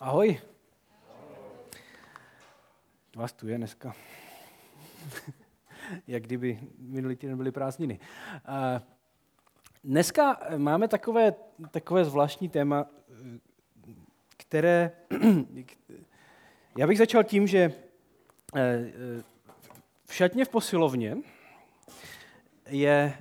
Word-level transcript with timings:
Ahoj. 0.00 0.40
Vás 3.16 3.32
tu 3.32 3.48
je 3.48 3.56
dneska. 3.58 3.94
Jak 6.06 6.22
kdyby 6.22 6.60
minulý 6.78 7.16
týden 7.16 7.36
byly 7.36 7.52
prázdniny. 7.52 8.00
Dneska 9.84 10.40
máme 10.56 10.88
takové, 10.88 11.34
takové 11.70 12.04
zvláštní 12.04 12.48
téma, 12.48 12.86
které... 14.36 14.92
Já 16.78 16.86
bych 16.86 16.98
začal 16.98 17.24
tím, 17.24 17.46
že 17.46 17.58
eh, 17.58 18.60
eh, 18.60 19.22
v 20.04 20.14
šatně 20.14 20.44
v 20.44 20.48
posilovně 20.48 21.16
je 22.66 23.18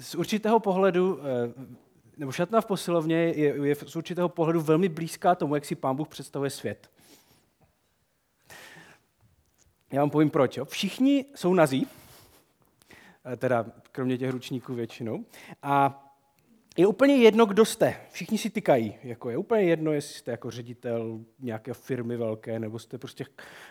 z 0.00 0.14
určitého 0.14 0.60
pohledu 0.60 1.20
eh, 1.20 1.80
nebo 2.20 2.32
šatna 2.32 2.60
v 2.60 2.66
posilovně 2.66 3.16
je, 3.16 3.68
je 3.68 3.74
z 3.74 3.96
určitého 3.96 4.28
pohledu 4.28 4.60
velmi 4.60 4.88
blízká 4.88 5.34
tomu, 5.34 5.54
jak 5.54 5.64
si 5.64 5.74
pán 5.74 5.96
Bůh 5.96 6.08
představuje 6.08 6.50
svět. 6.50 6.90
Já 9.92 10.00
vám 10.00 10.10
povím 10.10 10.30
proč. 10.30 10.56
Jo. 10.56 10.64
Všichni 10.64 11.24
jsou 11.34 11.54
nazí, 11.54 11.86
eh, 13.32 13.36
teda 13.36 13.66
kromě 13.92 14.18
těch 14.18 14.30
ručníků 14.30 14.74
většinou. 14.74 15.24
A 15.62 16.06
je 16.76 16.86
úplně 16.86 17.16
jedno, 17.16 17.46
kdo 17.46 17.64
jste. 17.64 17.96
Všichni 18.10 18.38
si 18.38 18.50
tykají. 18.50 18.94
Jako 19.02 19.30
je 19.30 19.36
úplně 19.36 19.62
jedno, 19.62 19.92
jestli 19.92 20.14
jste 20.14 20.30
jako 20.30 20.50
ředitel 20.50 21.20
nějaké 21.40 21.74
firmy 21.74 22.16
velké, 22.16 22.58
nebo 22.58 22.78
jste 22.78 22.98
prostě 22.98 23.24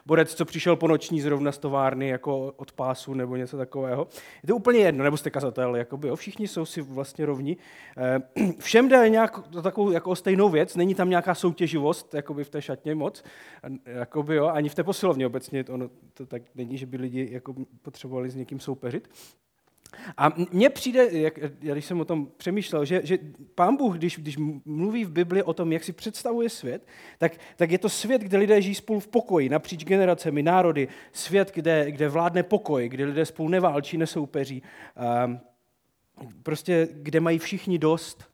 borec, 0.05 0.35
co 0.35 0.45
přišel 0.45 0.75
po 0.75 0.87
noční 0.87 1.21
zrovna 1.21 1.51
z 1.51 1.57
továrny 1.57 2.07
jako 2.07 2.53
od 2.57 2.71
pásu 2.71 3.13
nebo 3.13 3.35
něco 3.35 3.57
takového. 3.57 4.07
Je 4.43 4.47
to 4.47 4.55
úplně 4.55 4.79
jedno, 4.79 5.03
nebo 5.03 5.17
jste 5.17 5.29
kazatel. 5.29 5.75
Jakoby, 5.75 6.07
jo. 6.07 6.15
Všichni 6.15 6.47
jsou 6.47 6.65
si 6.65 6.81
vlastně 6.81 7.25
rovní. 7.25 7.57
Eh, 7.97 8.19
všem 8.59 8.89
jde 8.89 9.09
nějak, 9.09 9.47
takovou 9.63 9.91
jako 9.91 10.15
stejnou 10.15 10.49
věc. 10.49 10.75
Není 10.75 10.95
tam 10.95 11.09
nějaká 11.09 11.35
soutěživost 11.35 12.13
jakoby 12.13 12.43
v 12.43 12.49
té 12.49 12.61
šatně 12.61 12.95
moc. 12.95 13.23
Jakoby, 13.85 14.35
jo, 14.35 14.47
ani 14.47 14.69
v 14.69 14.75
té 14.75 14.83
posilovně 14.83 15.27
obecně. 15.27 15.65
Ono 15.69 15.89
to 16.13 16.25
tak 16.25 16.41
není, 16.55 16.77
že 16.77 16.85
by 16.85 16.97
lidi 16.97 17.27
jako 17.31 17.55
potřebovali 17.81 18.29
s 18.29 18.35
někým 18.35 18.59
soupeřit. 18.59 19.09
A 20.17 20.33
mně 20.51 20.69
přijde, 20.69 21.07
jak, 21.11 21.39
když 21.59 21.85
jsem 21.85 21.99
o 21.99 22.05
tom 22.05 22.27
přemýšlel, 22.37 22.85
že, 22.85 23.01
že 23.03 23.17
pán 23.55 23.75
Bůh, 23.75 23.97
když, 23.97 24.17
když 24.17 24.37
mluví 24.65 25.05
v 25.05 25.11
Bibli 25.11 25.43
o 25.43 25.53
tom, 25.53 25.71
jak 25.71 25.83
si 25.83 25.93
představuje 25.93 26.49
svět, 26.49 26.87
tak, 27.17 27.31
tak 27.55 27.71
je 27.71 27.77
to 27.77 27.89
svět, 27.89 28.21
kde 28.21 28.37
lidé 28.37 28.61
žijí 28.61 28.75
spolu 28.75 28.99
v 28.99 29.07
pokoji, 29.07 29.49
napříč 29.49 29.85
generacemi, 29.85 30.43
národy, 30.43 30.87
svět, 31.11 31.51
kde, 31.53 31.91
kde 31.91 32.09
vládne 32.09 32.43
pokoj, 32.43 32.89
kde 32.89 33.05
lidé 33.05 33.25
spolu 33.25 33.49
neválčí, 33.49 33.97
nesoupeří, 33.97 34.63
um, 35.25 35.39
prostě 36.43 36.87
kde 36.91 37.19
mají 37.19 37.39
všichni 37.39 37.79
dost. 37.79 38.29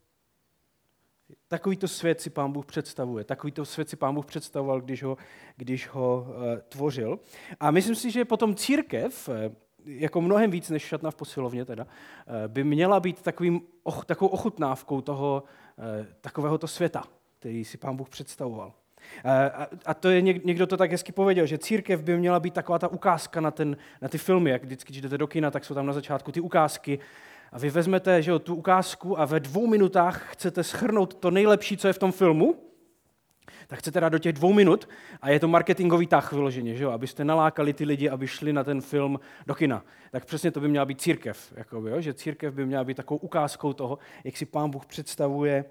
Takovýto 1.48 1.88
svět 1.88 2.20
si 2.20 2.30
pán 2.30 2.52
Bůh 2.52 2.66
představuje. 2.66 3.24
Takovýto 3.24 3.64
svět 3.64 3.88
si 3.88 3.96
pán 3.96 4.14
Bůh 4.14 4.26
představoval, 4.26 4.80
když 4.80 5.02
ho, 5.02 5.16
když 5.56 5.88
ho 5.88 6.26
uh, 6.28 6.34
tvořil. 6.68 7.18
A 7.60 7.70
myslím 7.70 7.94
si, 7.94 8.10
že 8.10 8.24
potom 8.24 8.54
církev, 8.54 9.28
jako 9.86 10.20
mnohem 10.20 10.50
víc 10.50 10.70
než 10.70 10.82
šatna 10.82 11.10
v 11.10 11.14
posilovně 11.14 11.64
teda, 11.64 11.86
eh, 11.86 12.48
by 12.48 12.64
měla 12.64 13.00
být 13.00 13.22
takovým, 13.22 13.60
och, 13.82 14.04
takovou 14.04 14.28
ochutnávkou 14.28 15.00
toho 15.00 15.42
eh, 15.78 16.06
takovéhoto 16.20 16.66
světa, 16.66 17.04
který 17.38 17.64
si 17.64 17.78
pán 17.78 17.96
Bůh 17.96 18.08
představoval. 18.08 18.72
Eh, 19.24 19.50
a 19.86 19.94
to 19.94 20.10
je, 20.10 20.22
někdo 20.22 20.66
to 20.66 20.76
tak 20.76 20.90
hezky 20.90 21.12
pověděl, 21.12 21.46
že 21.46 21.58
církev 21.58 22.02
by 22.02 22.16
měla 22.16 22.40
být 22.40 22.54
taková 22.54 22.78
ta 22.78 22.88
ukázka 22.88 23.40
na, 23.40 23.50
ten, 23.50 23.76
na 24.02 24.08
ty 24.08 24.18
filmy, 24.18 24.50
jak 24.50 24.64
vždycky, 24.64 24.92
když 24.92 25.02
jdete 25.02 25.18
do 25.18 25.26
kina, 25.26 25.50
tak 25.50 25.64
jsou 25.64 25.74
tam 25.74 25.86
na 25.86 25.92
začátku 25.92 26.32
ty 26.32 26.40
ukázky 26.40 26.98
a 27.52 27.58
vy 27.58 27.70
vezmete 27.70 28.22
že 28.22 28.30
jo, 28.30 28.38
tu 28.38 28.54
ukázku 28.54 29.20
a 29.20 29.24
ve 29.24 29.40
dvou 29.40 29.66
minutách 29.66 30.32
chcete 30.32 30.64
schrnout 30.64 31.14
to 31.14 31.30
nejlepší, 31.30 31.76
co 31.76 31.86
je 31.86 31.92
v 31.92 31.98
tom 31.98 32.12
filmu 32.12 32.54
tak 33.66 33.78
chcete 33.78 34.00
dát 34.00 34.08
do 34.08 34.18
těch 34.18 34.32
dvou 34.32 34.52
minut 34.52 34.88
a 35.22 35.30
je 35.30 35.40
to 35.40 35.48
marketingový 35.48 36.06
tah 36.06 36.32
vyloženě, 36.32 36.74
že 36.74 36.84
jo? 36.84 36.90
abyste 36.90 37.24
nalákali 37.24 37.72
ty 37.72 37.84
lidi, 37.84 38.08
aby 38.08 38.26
šli 38.26 38.52
na 38.52 38.64
ten 38.64 38.80
film 38.80 39.20
do 39.46 39.54
kina. 39.54 39.84
Tak 40.10 40.24
přesně 40.24 40.50
to 40.50 40.60
by 40.60 40.68
měla 40.68 40.84
být 40.84 41.00
církev, 41.00 41.52
jakoby, 41.56 41.90
jo? 41.90 42.00
že 42.00 42.14
církev 42.14 42.54
by 42.54 42.66
měla 42.66 42.84
být 42.84 42.96
takovou 42.96 43.18
ukázkou 43.18 43.72
toho, 43.72 43.98
jak 44.24 44.36
si 44.36 44.46
pán 44.46 44.70
Bůh 44.70 44.86
představuje, 44.86 45.64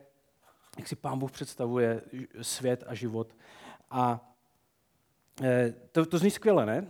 jak 0.77 0.87
si 0.87 0.95
pán 0.95 1.19
Bůh 1.19 1.31
představuje 1.31 2.01
svět 2.41 2.83
a 2.87 2.93
život. 2.93 3.35
A 3.91 4.31
e, 5.41 5.73
to, 5.91 6.05
to 6.05 6.17
zní 6.17 6.31
skvěle, 6.31 6.65
ne? 6.65 6.87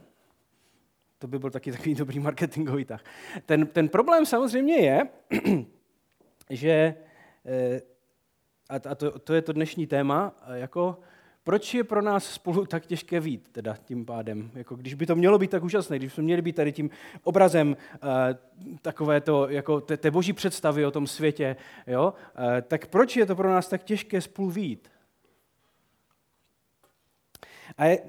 To 1.20 1.28
by 1.28 1.40
byl 1.40 1.52
taky 1.52 1.72
takový 1.72 1.96
dobrý 2.04 2.20
marketingový 2.20 2.86
tah. 2.86 3.04
Ten, 3.46 3.68
ten 3.68 3.90
problém 3.90 4.26
samozřejmě 4.26 4.76
je, 4.76 5.08
že 6.50 6.70
e, 6.70 6.96
a 8.70 8.96
to, 8.96 9.20
to 9.20 9.34
je 9.34 9.42
to 9.42 9.54
dnešní 9.54 9.88
téma, 9.88 10.36
jako 10.54 11.00
proč 11.44 11.74
je 11.74 11.84
pro 11.84 12.02
nás 12.02 12.26
spolu 12.34 12.66
tak 12.66 12.86
těžké 12.86 13.20
vít, 13.20 13.50
teda 13.52 13.78
tím 13.86 14.06
pádem? 14.06 14.52
Jako, 14.56 14.76
když 14.76 14.94
by 14.94 15.06
to 15.06 15.16
mělo 15.16 15.38
být 15.38 15.52
tak 15.52 15.64
úžasné, 15.64 15.98
když 15.98 16.14
jsme 16.14 16.24
měli 16.24 16.42
být 16.42 16.56
tady 16.56 16.72
tím 16.72 16.90
obrazem 17.24 17.70
uh, 17.70 18.10
takové 18.82 19.22
to, 19.22 19.50
jako 19.50 19.82
té, 19.82 19.98
té 19.98 20.12
boží 20.12 20.34
představy 20.34 20.86
o 20.86 20.92
tom 20.92 21.08
světě, 21.08 21.56
jo? 21.88 22.14
Uh, 22.40 22.62
tak 22.62 22.88
proč 22.88 23.16
je 23.16 23.26
to 23.26 23.36
pro 23.36 23.50
nás 23.50 23.68
tak 23.68 23.84
těžké 23.84 24.22
spolu 24.22 24.50
vít? 24.50 24.92
A 27.78 27.86
je, 27.86 28.00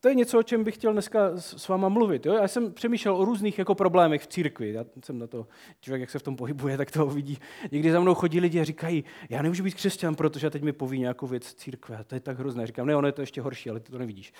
to 0.00 0.08
je 0.08 0.14
něco, 0.14 0.38
o 0.38 0.42
čem 0.42 0.64
bych 0.64 0.74
chtěl 0.74 0.92
dneska 0.92 1.30
s 1.36 1.68
váma 1.68 1.88
mluvit. 1.88 2.26
Jo? 2.26 2.34
Já 2.34 2.48
jsem 2.48 2.72
přemýšlel 2.72 3.16
o 3.16 3.24
různých 3.24 3.58
jako 3.58 3.74
problémech 3.74 4.22
v 4.22 4.26
církvi. 4.26 4.72
Já 4.72 4.84
jsem 5.04 5.18
na 5.18 5.26
to, 5.26 5.46
člověk, 5.80 6.00
jak 6.00 6.10
se 6.10 6.18
v 6.18 6.22
tom 6.22 6.36
pohybuje, 6.36 6.76
tak 6.76 6.90
to 6.90 7.06
vidí. 7.06 7.38
Někdy 7.72 7.92
za 7.92 8.00
mnou 8.00 8.14
chodí 8.14 8.40
lidi 8.40 8.60
a 8.60 8.64
říkají, 8.64 9.04
já 9.30 9.42
nemůžu 9.42 9.64
být 9.64 9.74
křesťan, 9.74 10.14
protože 10.14 10.50
teď 10.50 10.62
mi 10.62 10.72
poví 10.72 10.98
nějakou 10.98 11.26
věc 11.26 11.54
církve. 11.54 11.96
A 11.96 12.04
to 12.04 12.14
je 12.14 12.20
tak 12.20 12.38
hrozné. 12.38 12.66
Říkám, 12.66 12.86
ne, 12.86 12.96
ono 12.96 13.08
je 13.08 13.12
to 13.12 13.22
ještě 13.22 13.40
horší, 13.40 13.70
ale 13.70 13.80
ty 13.80 13.92
to 13.92 13.98
nevidíš. 13.98 14.32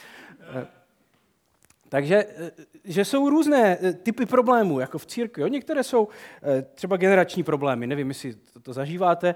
Takže 1.88 2.26
eh, 2.28 2.50
že 2.84 3.04
jsou 3.04 3.30
různé 3.30 3.78
eh, 3.80 3.92
typy 3.92 4.26
problémů, 4.26 4.80
jako 4.80 4.98
v 4.98 5.06
církvi. 5.06 5.42
Jo? 5.42 5.48
Některé 5.48 5.82
jsou 5.82 6.08
eh, 6.42 6.62
třeba 6.74 6.96
generační 6.96 7.42
problémy, 7.42 7.86
nevím, 7.86 8.08
jestli 8.08 8.34
to, 8.62 8.72
zažíváte, 8.72 9.34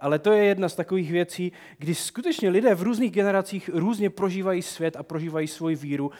ale 0.00 0.18
to 0.18 0.32
je 0.32 0.44
jedna 0.44 0.68
z 0.68 0.74
takových 0.74 1.12
věcí, 1.12 1.52
kdy 1.78 1.94
skutečně 1.94 2.48
lidé 2.48 2.74
v 2.74 2.82
různých 2.82 3.12
generacích 3.12 3.70
různě 3.72 4.10
prožívají 4.10 4.62
svět 4.62 4.96
a 4.96 5.02
prožívají 5.02 5.48
svoji 5.48 5.76
víru, 5.76 6.10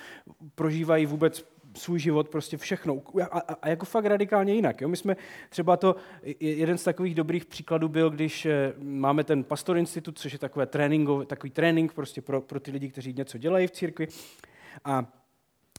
prožívají 0.54 1.06
vůbec 1.06 1.44
svůj 1.76 1.98
život, 1.98 2.28
prostě 2.28 2.56
všechno. 2.56 3.02
A, 3.22 3.24
a, 3.24 3.54
a 3.54 3.68
jako 3.68 3.86
fakt 3.86 4.04
radikálně 4.04 4.54
jinak. 4.54 4.80
Jo? 4.80 4.88
My 4.88 4.96
jsme 4.96 5.16
třeba 5.48 5.76
to, 5.76 5.96
jeden 6.40 6.78
z 6.78 6.84
takových 6.84 7.14
dobrých 7.14 7.44
příkladů 7.44 7.88
byl, 7.88 8.10
když 8.10 8.46
máme 8.78 9.24
ten 9.24 9.44
Pastor 9.44 9.76
Institut, 9.78 10.18
což 10.18 10.32
je 10.32 10.38
takové 10.38 10.66
takový 11.26 11.50
trénink 11.50 11.92
prostě 11.92 12.22
pro, 12.22 12.40
pro 12.40 12.60
ty 12.60 12.70
lidi, 12.70 12.88
kteří 12.88 13.12
něco 13.12 13.38
dělají 13.38 13.66
v 13.66 13.70
církvi. 13.70 14.08
A 14.84 15.06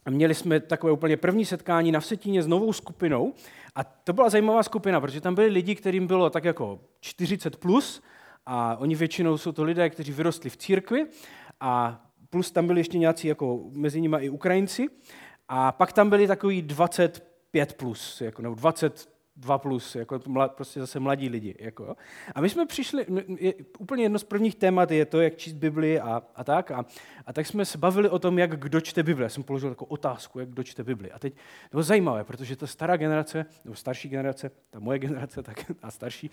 měli 0.09 0.35
jsme 0.35 0.59
takové 0.59 0.91
úplně 0.93 1.17
první 1.17 1.45
setkání 1.45 1.91
na 1.91 1.99
Vsetíně 1.99 2.43
s 2.43 2.47
novou 2.47 2.73
skupinou 2.73 3.33
a 3.75 3.83
to 3.83 4.13
byla 4.13 4.29
zajímavá 4.29 4.63
skupina, 4.63 5.01
protože 5.01 5.21
tam 5.21 5.35
byli 5.35 5.47
lidi, 5.47 5.75
kterým 5.75 6.07
bylo 6.07 6.29
tak 6.29 6.43
jako 6.43 6.79
40 6.99 7.57
plus 7.57 8.03
a 8.45 8.77
oni 8.77 8.95
většinou 8.95 9.37
jsou 9.37 9.51
to 9.51 9.63
lidé, 9.63 9.89
kteří 9.89 10.11
vyrostli 10.11 10.49
v 10.49 10.57
církvi 10.57 11.05
a 11.59 12.01
plus 12.29 12.51
tam 12.51 12.67
byli 12.67 12.79
ještě 12.79 12.97
nějací 12.97 13.27
jako 13.27 13.63
mezi 13.71 14.01
nimi 14.01 14.17
i 14.19 14.29
Ukrajinci 14.29 14.87
a 15.47 15.71
pak 15.71 15.93
tam 15.93 16.09
byli 16.09 16.27
takový 16.27 16.61
25 16.61 17.73
plus, 17.73 18.21
jako, 18.21 18.41
nebo 18.41 18.55
20 18.55 19.15
dva 19.35 19.57
plus, 19.57 19.95
jako 19.95 20.19
mlad, 20.27 20.55
prostě 20.55 20.79
zase 20.79 20.99
mladí 20.99 21.29
lidi. 21.29 21.55
Jako. 21.59 21.95
A 22.35 22.41
my 22.41 22.49
jsme 22.49 22.65
přišli, 22.65 23.05
je, 23.37 23.53
úplně 23.79 24.03
jedno 24.03 24.19
z 24.19 24.23
prvních 24.23 24.55
témat 24.55 24.91
je 24.91 25.05
to, 25.05 25.21
jak 25.21 25.35
číst 25.35 25.53
Bibli 25.53 25.99
a, 25.99 26.23
a 26.35 26.43
tak. 26.43 26.71
A, 26.71 26.85
a 27.25 27.33
tak 27.33 27.47
jsme 27.47 27.65
se 27.65 27.77
bavili 27.77 28.09
o 28.09 28.19
tom, 28.19 28.39
jak 28.39 28.59
kdo 28.59 28.81
čte 28.81 29.03
Bibli. 29.03 29.23
Já 29.23 29.29
jsem 29.29 29.43
položil 29.43 29.69
takovou 29.69 29.89
otázku, 29.89 30.39
jak 30.39 30.49
kdo 30.49 30.63
čte 30.63 30.83
Bibli. 30.83 31.11
A 31.11 31.19
teď 31.19 31.33
to 31.33 31.71
bylo 31.71 31.83
zajímavé, 31.83 32.23
protože 32.23 32.55
ta 32.55 32.67
stará 32.67 32.97
generace, 32.97 33.45
nebo 33.65 33.75
starší 33.75 34.09
generace, 34.09 34.51
ta 34.69 34.79
moje 34.79 34.99
generace 34.99 35.43
tak, 35.43 35.71
a 35.81 35.91
starší, 35.91 36.31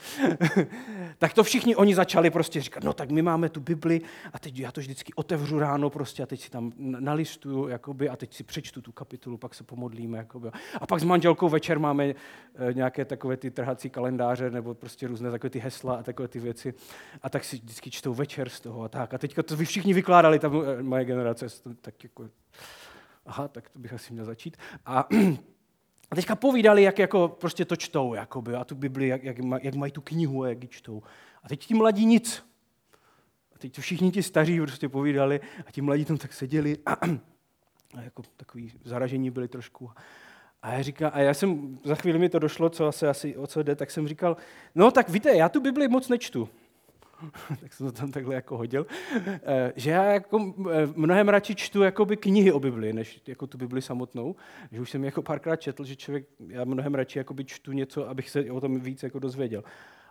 tak 1.19 1.34
to 1.34 1.44
všichni 1.44 1.76
oni 1.76 1.94
začali 1.94 2.30
prostě 2.30 2.60
říkat, 2.60 2.84
no 2.84 2.92
tak 2.92 3.10
my 3.10 3.22
máme 3.22 3.48
tu 3.48 3.60
Bibli 3.60 4.00
a 4.32 4.38
teď 4.38 4.58
já 4.58 4.72
to 4.72 4.80
vždycky 4.80 5.15
otevřu 5.15 5.59
ráno 5.59 5.91
prostě 5.91 6.22
a 6.22 6.27
teď 6.27 6.41
si 6.41 6.50
tam 6.50 6.72
nalistuju 6.78 7.68
jakoby, 7.68 8.09
a 8.09 8.16
teď 8.16 8.34
si 8.34 8.45
přečtu 8.45 8.83
tu 8.83 8.92
kapitulu, 8.92 9.36
pak 9.36 9.54
se 9.54 9.65
pomodlíme. 9.65 10.18
Jakoby. 10.18 10.50
A 10.80 10.86
pak 10.86 11.00
s 11.00 11.04
manželkou 11.04 11.48
večer 11.48 11.78
máme 11.78 12.04
e, 12.06 12.15
nějak 12.72 12.92
nějaké 12.92 13.04
takové 13.04 13.36
ty 13.36 13.50
trhací 13.50 13.91
kalendáře 13.91 14.50
nebo 14.50 14.74
prostě 14.74 15.06
různé 15.06 15.30
takové 15.30 15.50
ty 15.50 15.59
hesla 15.59 15.95
a 15.95 16.03
takové 16.03 16.28
ty 16.28 16.41
věci. 16.41 16.74
A 17.22 17.30
tak 17.30 17.45
si 17.45 17.56
vždycky 17.56 17.91
čtou 17.91 18.15
večer 18.15 18.48
z 18.48 18.60
toho 18.60 18.83
a 18.83 18.88
tak. 18.88 19.15
A 19.15 19.18
teďka 19.18 19.42
to 19.42 19.56
vy 19.56 19.65
všichni 19.65 19.95
vykládali, 19.95 20.38
ta 20.38 20.50
moje 20.83 21.05
generace, 21.05 21.47
tak 21.81 22.05
jako, 22.05 22.29
aha, 23.27 23.49
tak 23.49 23.71
to 23.71 23.79
bych 23.79 23.93
asi 23.93 24.13
měl 24.13 24.25
začít. 24.25 24.57
A 24.87 25.09
a 26.13 26.15
teďka 26.15 26.37
povídali, 26.37 26.83
jak 26.83 26.99
jako 26.99 27.29
prostě 27.29 27.65
to 27.65 27.77
čtou, 27.77 28.15
jakoby, 28.15 28.55
a 28.55 28.65
tu 28.65 28.75
Bibli, 28.75 29.09
jak, 29.09 29.25
jak, 29.25 29.37
jak 29.63 29.75
mají 29.75 29.93
tu 29.93 30.01
knihu 30.01 30.43
a 30.43 30.49
jak 30.49 30.63
ji 30.63 30.69
čtou. 30.69 31.03
A 31.43 31.49
teď 31.49 31.67
ti 31.67 31.75
mladí 31.75 32.07
nic. 32.07 32.45
A 33.55 33.59
teď 33.59 33.75
to 33.75 33.81
všichni 33.81 34.11
ti 34.11 34.23
staří 34.23 34.61
prostě 34.61 34.89
povídali 34.89 35.41
a 35.67 35.71
ti 35.71 35.81
mladí 35.81 36.05
tam 36.05 36.19
tak 36.19 36.33
seděli 36.33 36.79
a, 36.87 36.93
a 37.95 38.01
jako 38.01 38.23
takový 38.37 38.73
zaražení 38.84 39.31
byli 39.31 39.49
trošku. 39.49 39.91
A 40.63 40.73
já, 40.73 40.83
říkal, 40.83 41.11
a 41.15 41.21
já 41.21 41.34
jsem, 41.34 41.79
za 41.84 41.95
chvíli 41.95 42.19
mi 42.19 42.29
to 42.29 42.39
došlo, 42.39 42.71
co 42.71 42.87
asi, 42.87 43.07
asi 43.07 43.37
o 43.37 43.47
co 43.47 43.63
jde, 43.63 43.77
tak 43.77 43.91
jsem 43.91 44.09
říkal, 44.09 44.37
no 44.75 44.91
tak 44.91 45.09
víte, 45.09 45.37
já 45.37 45.49
tu 45.49 45.61
Bibli 45.61 45.89
moc 45.89 46.09
nečtu. 46.09 46.49
tak 47.60 47.72
jsem 47.72 47.86
to 47.86 47.92
tam 47.92 48.10
takhle 48.10 48.34
jako 48.34 48.57
hodil, 48.57 48.86
eh, 49.27 49.72
že 49.77 49.91
já 49.91 50.04
jako 50.04 50.54
eh, 50.71 50.89
mnohem 50.97 51.28
radši 51.28 51.54
čtu 51.54 51.83
jakoby 51.83 52.16
knihy 52.16 52.53
o 52.53 52.60
Bibli, 52.60 52.92
než 52.92 53.22
jako 53.27 53.47
tu 53.47 53.59
Bibli 53.59 53.83
samotnou. 53.83 54.36
Že 54.72 54.80
už 54.80 54.91
jsem 54.91 55.04
jako 55.04 55.22
párkrát 55.22 55.57
četl, 55.57 55.84
že 55.84 55.97
člověk, 55.97 56.27
já 56.48 56.65
mnohem 56.65 56.95
radši 56.95 57.24
čtu 57.45 57.72
něco, 57.72 58.09
abych 58.09 58.30
se 58.30 58.51
o 58.51 58.60
tom 58.60 58.80
víc 58.80 59.03
jako 59.03 59.19
dozvěděl. 59.19 59.65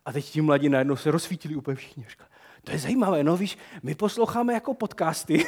A 0.06 0.12
teď 0.12 0.25
ti 0.25 0.42
mladí 0.42 0.69
najednou 0.69 0.96
se 0.96 1.12
rozsvítili 1.12 1.56
úplně 1.56 1.75
všichni. 1.75 2.06
Říkali, 2.10 2.30
to 2.63 2.72
je 2.72 2.80
zajímavé, 2.80 3.24
no 3.24 3.38
víš, 3.38 3.58
my 3.84 3.96
posloucháme 3.96 4.54
jako 4.54 4.74
podcasty, 4.74 5.46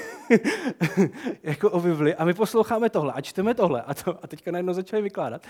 jako 1.43 1.71
o 1.71 1.79
Bibli, 1.79 2.15
a 2.15 2.25
my 2.25 2.33
posloucháme 2.33 2.89
tohle 2.89 3.13
a 3.13 3.21
čteme 3.21 3.53
tohle. 3.53 3.81
A, 3.81 3.93
to, 3.93 4.23
a 4.23 4.27
teďka 4.27 4.51
najednou 4.51 4.73
začali 4.73 5.01
vykládat, 5.01 5.47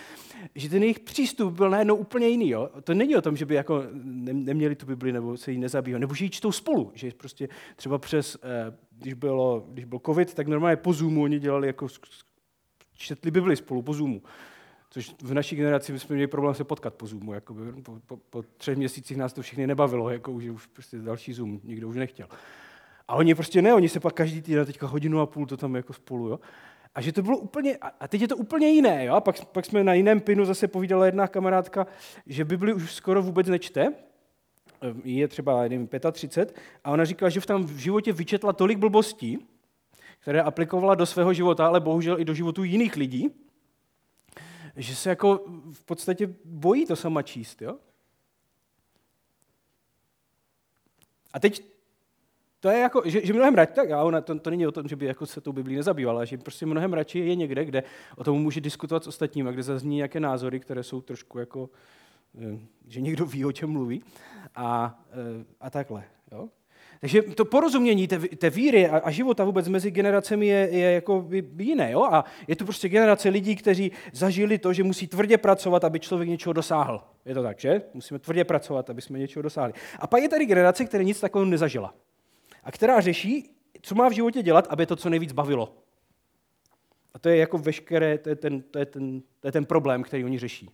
že 0.56 0.70
ten 0.70 0.84
jejich 0.84 1.00
přístup 1.00 1.54
byl 1.54 1.70
najednou 1.70 1.96
úplně 1.96 2.28
jiný. 2.28 2.50
Jo? 2.50 2.70
To 2.84 2.94
není 2.94 3.16
o 3.16 3.22
tom, 3.22 3.38
že 3.38 3.46
by 3.46 3.56
jako 3.56 3.84
neměli 3.94 4.76
tu 4.76 4.86
Bibli 4.86 5.12
nebo 5.12 5.38
se 5.38 5.52
jí 5.52 5.58
nezabývali, 5.58 6.00
nebo 6.00 6.14
že 6.14 6.26
ji 6.26 6.30
čtou 6.30 6.52
spolu. 6.52 6.92
Že 6.94 7.12
prostě 7.18 7.50
třeba 7.76 7.98
přes, 7.98 8.38
eh, 8.44 8.76
když, 8.92 9.14
bylo, 9.14 9.66
když 9.68 9.86
byl 9.86 10.00
covid, 10.06 10.34
tak 10.34 10.48
normálně 10.48 10.76
po 10.76 10.94
Zoomu 10.94 11.24
oni 11.24 11.40
dělali 11.40 11.68
jako 11.68 11.88
četli 12.98 13.32
Bibli 13.32 13.56
spolu 13.56 13.82
po 13.82 13.94
Zoomu. 13.94 14.22
Což 14.94 15.16
v 15.22 15.34
naší 15.34 15.56
generaci 15.56 16.00
jsme 16.00 16.16
měli 16.16 16.28
problém 16.28 16.56
se 16.56 16.64
potkat 16.64 16.94
po 16.94 17.08
Zoomu. 17.08 17.34
Jako 17.34 17.56
po, 17.84 18.00
po, 18.06 18.18
po 18.18 18.44
třech 18.58 18.78
měsících 18.78 19.18
nás 19.18 19.34
to 19.34 19.42
všechny 19.42 19.68
nebavilo, 19.68 20.10
jako 20.10 20.40
že 20.40 20.52
už 20.52 20.68
prostě 20.68 20.98
další 20.98 21.34
Zoom 21.34 21.60
nikdo 21.64 21.90
už 21.90 21.96
nechtěl. 21.96 22.28
A 23.08 23.16
oni 23.16 23.36
prostě 23.36 23.62
ne, 23.62 23.74
oni 23.74 23.90
se 23.90 24.00
pak 24.00 24.14
každý 24.14 24.42
týden, 24.42 24.66
teďka 24.66 24.88
hodinu 24.88 25.20
a 25.20 25.26
půl 25.26 25.46
to 25.46 25.58
tam 25.58 25.76
jako 25.76 25.94
spolu, 25.94 26.28
jo. 26.28 26.40
A 26.96 27.02
že 27.02 27.12
to 27.12 27.22
bylo 27.22 27.38
úplně, 27.38 27.78
a 28.00 28.08
teď 28.08 28.22
je 28.22 28.28
to 28.28 28.38
úplně 28.38 28.70
jiné, 28.70 29.06
jo. 29.06 29.14
A 29.14 29.22
pak, 29.22 29.46
pak 29.46 29.66
jsme 29.66 29.84
na 29.84 29.94
jiném 29.94 30.20
pinu 30.20 30.46
zase 30.46 30.68
povídala 30.68 31.06
jedna 31.06 31.28
kamarádka, 31.28 31.88
že 32.26 32.46
Bibli 32.46 32.74
už 32.74 32.94
skoro 32.94 33.22
vůbec 33.22 33.48
nečte, 33.48 33.94
je 35.04 35.28
třeba, 35.28 35.62
nevím, 35.62 35.90
35, 36.12 36.60
a 36.84 36.92
ona 36.92 37.06
říkala, 37.06 37.30
že 37.30 37.40
v 37.40 37.46
tam 37.46 37.64
v 37.64 37.78
životě 37.78 38.14
vyčetla 38.14 38.54
tolik 38.54 38.78
blbostí, 38.78 39.48
které 40.20 40.42
aplikovala 40.42 40.96
do 40.96 41.06
svého 41.06 41.34
života, 41.34 41.68
ale 41.68 41.80
bohužel 41.80 42.20
i 42.20 42.26
do 42.26 42.34
životů 42.34 42.64
jiných 42.64 42.96
lidí, 42.96 43.30
že 44.76 44.96
se 44.96 45.10
jako 45.10 45.46
v 45.72 45.84
podstatě 45.84 46.36
bojí 46.46 46.86
to 46.86 46.96
sama 46.96 47.22
číst. 47.22 47.62
Jo? 47.62 47.78
A 51.34 51.40
teď 51.40 51.74
to 52.60 52.70
je 52.70 52.80
jako, 52.80 53.02
že, 53.06 53.26
že 53.26 53.34
mnohem 53.34 53.56
radši, 53.56 53.74
tak 53.74 53.90
ona, 54.04 54.22
to, 54.22 54.40
to 54.40 54.50
není 54.50 54.68
o 54.68 54.72
tom, 54.72 54.88
že 54.88 54.96
by 54.96 55.06
jako 55.06 55.26
se 55.26 55.42
tou 55.42 55.52
Biblí 55.52 55.76
nezabývala, 55.76 56.26
že 56.26 56.38
prostě 56.38 56.66
mnohem 56.66 56.94
radši 56.94 57.20
je 57.20 57.36
někde, 57.36 57.66
kde 57.66 57.84
o 58.16 58.24
tom 58.24 58.42
může 58.42 58.62
diskutovat 58.62 59.04
s 59.04 59.08
ostatními, 59.08 59.54
kde 59.54 59.64
zazní 59.64 59.96
nějaké 59.96 60.20
názory, 60.20 60.60
které 60.60 60.84
jsou 60.84 61.02
trošku 61.02 61.40
jako, 61.40 61.70
eh, 62.42 62.60
že 62.88 63.02
někdo 63.02 63.26
ví, 63.26 63.46
o 63.46 63.52
čem 63.52 63.70
mluví 63.70 64.04
a, 64.56 65.00
eh, 65.12 65.46
a 65.60 65.70
takhle. 65.70 66.04
Jo? 66.32 66.50
Takže 67.04 67.22
to 67.22 67.46
porozumění 67.46 68.08
té, 68.08 68.20
té 68.20 68.50
víry 68.50 68.90
a, 68.90 68.98
a 68.98 69.12
života 69.12 69.44
vůbec 69.44 69.68
mezi 69.68 69.92
generacemi 69.92 70.48
je, 70.48 70.70
je 70.72 70.92
jako 70.92 71.30
jiné. 71.58 71.92
Jo? 71.92 72.04
A 72.04 72.26
je 72.48 72.56
to 72.56 72.66
prostě 72.66 72.90
generace 72.90 73.30
lidí, 73.30 73.56
kteří 73.56 73.92
zažili 74.14 74.58
to, 74.58 74.74
že 74.74 74.84
musí 74.84 75.08
tvrdě 75.08 75.38
pracovat, 75.38 75.84
aby 75.84 76.00
člověk 76.00 76.30
něčeho 76.30 76.54
dosáhl. 76.54 77.04
Je 77.26 77.34
to 77.34 77.44
tak, 77.44 77.60
že? 77.60 77.82
Musíme 77.94 78.20
tvrdě 78.20 78.44
pracovat, 78.44 78.90
aby 78.90 79.02
jsme 79.02 79.20
něčeho 79.20 79.44
dosáhli. 79.44 79.74
A 80.00 80.08
pak 80.08 80.22
je 80.22 80.30
tady 80.30 80.46
generace, 80.46 80.86
která 80.86 81.04
nic 81.04 81.20
takového 81.20 81.52
nezažila. 81.52 81.94
A 82.64 82.72
která 82.72 83.02
řeší, 83.02 83.50
co 83.82 83.96
má 83.96 84.10
v 84.10 84.14
životě 84.14 84.44
dělat, 84.44 84.68
aby 84.70 84.86
to 84.86 84.96
co 84.96 85.10
nejvíc 85.10 85.32
bavilo. 85.32 85.76
A 87.14 87.20
to 87.20 87.30
je 87.30 87.38
jako 87.38 87.58
veškeré, 87.58 88.18
to 88.18 88.30
je 88.30 88.36
ten, 88.36 88.62
to 88.62 88.80
je 88.80 88.86
ten, 88.86 89.22
to 89.40 89.48
je 89.48 89.52
ten 89.52 89.66
problém, 89.66 90.04
který 90.04 90.26
oni 90.26 90.40
řeší. 90.40 90.70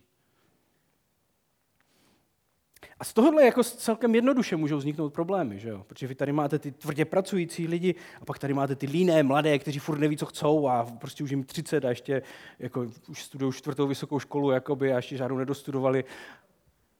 A 3.00 3.04
z 3.04 3.12
tohohle 3.12 3.44
jako 3.44 3.64
celkem 3.64 4.14
jednoduše 4.14 4.56
můžou 4.56 4.76
vzniknout 4.76 5.12
problémy, 5.12 5.58
že 5.58 5.68
jo? 5.68 5.84
protože 5.86 6.06
vy 6.06 6.14
tady 6.14 6.32
máte 6.32 6.58
ty 6.58 6.72
tvrdě 6.72 7.04
pracující 7.04 7.66
lidi 7.66 7.94
a 8.20 8.24
pak 8.24 8.38
tady 8.38 8.54
máte 8.54 8.74
ty 8.76 8.86
líné, 8.86 9.22
mladé, 9.22 9.58
kteří 9.58 9.78
furt 9.78 9.98
neví, 9.98 10.16
co 10.16 10.26
chcou 10.26 10.68
a 10.68 10.86
prostě 10.98 11.24
už 11.24 11.30
jim 11.30 11.44
30 11.44 11.84
a 11.84 11.88
ještě 11.88 12.22
jako, 12.58 12.86
už 13.08 13.22
studují 13.22 13.52
čtvrtou 13.52 13.86
vysokou 13.86 14.18
školu 14.18 14.50
jakoby, 14.50 14.92
a 14.92 14.96
ještě 14.96 15.16
žádnou 15.16 15.38
nedostudovali. 15.38 16.04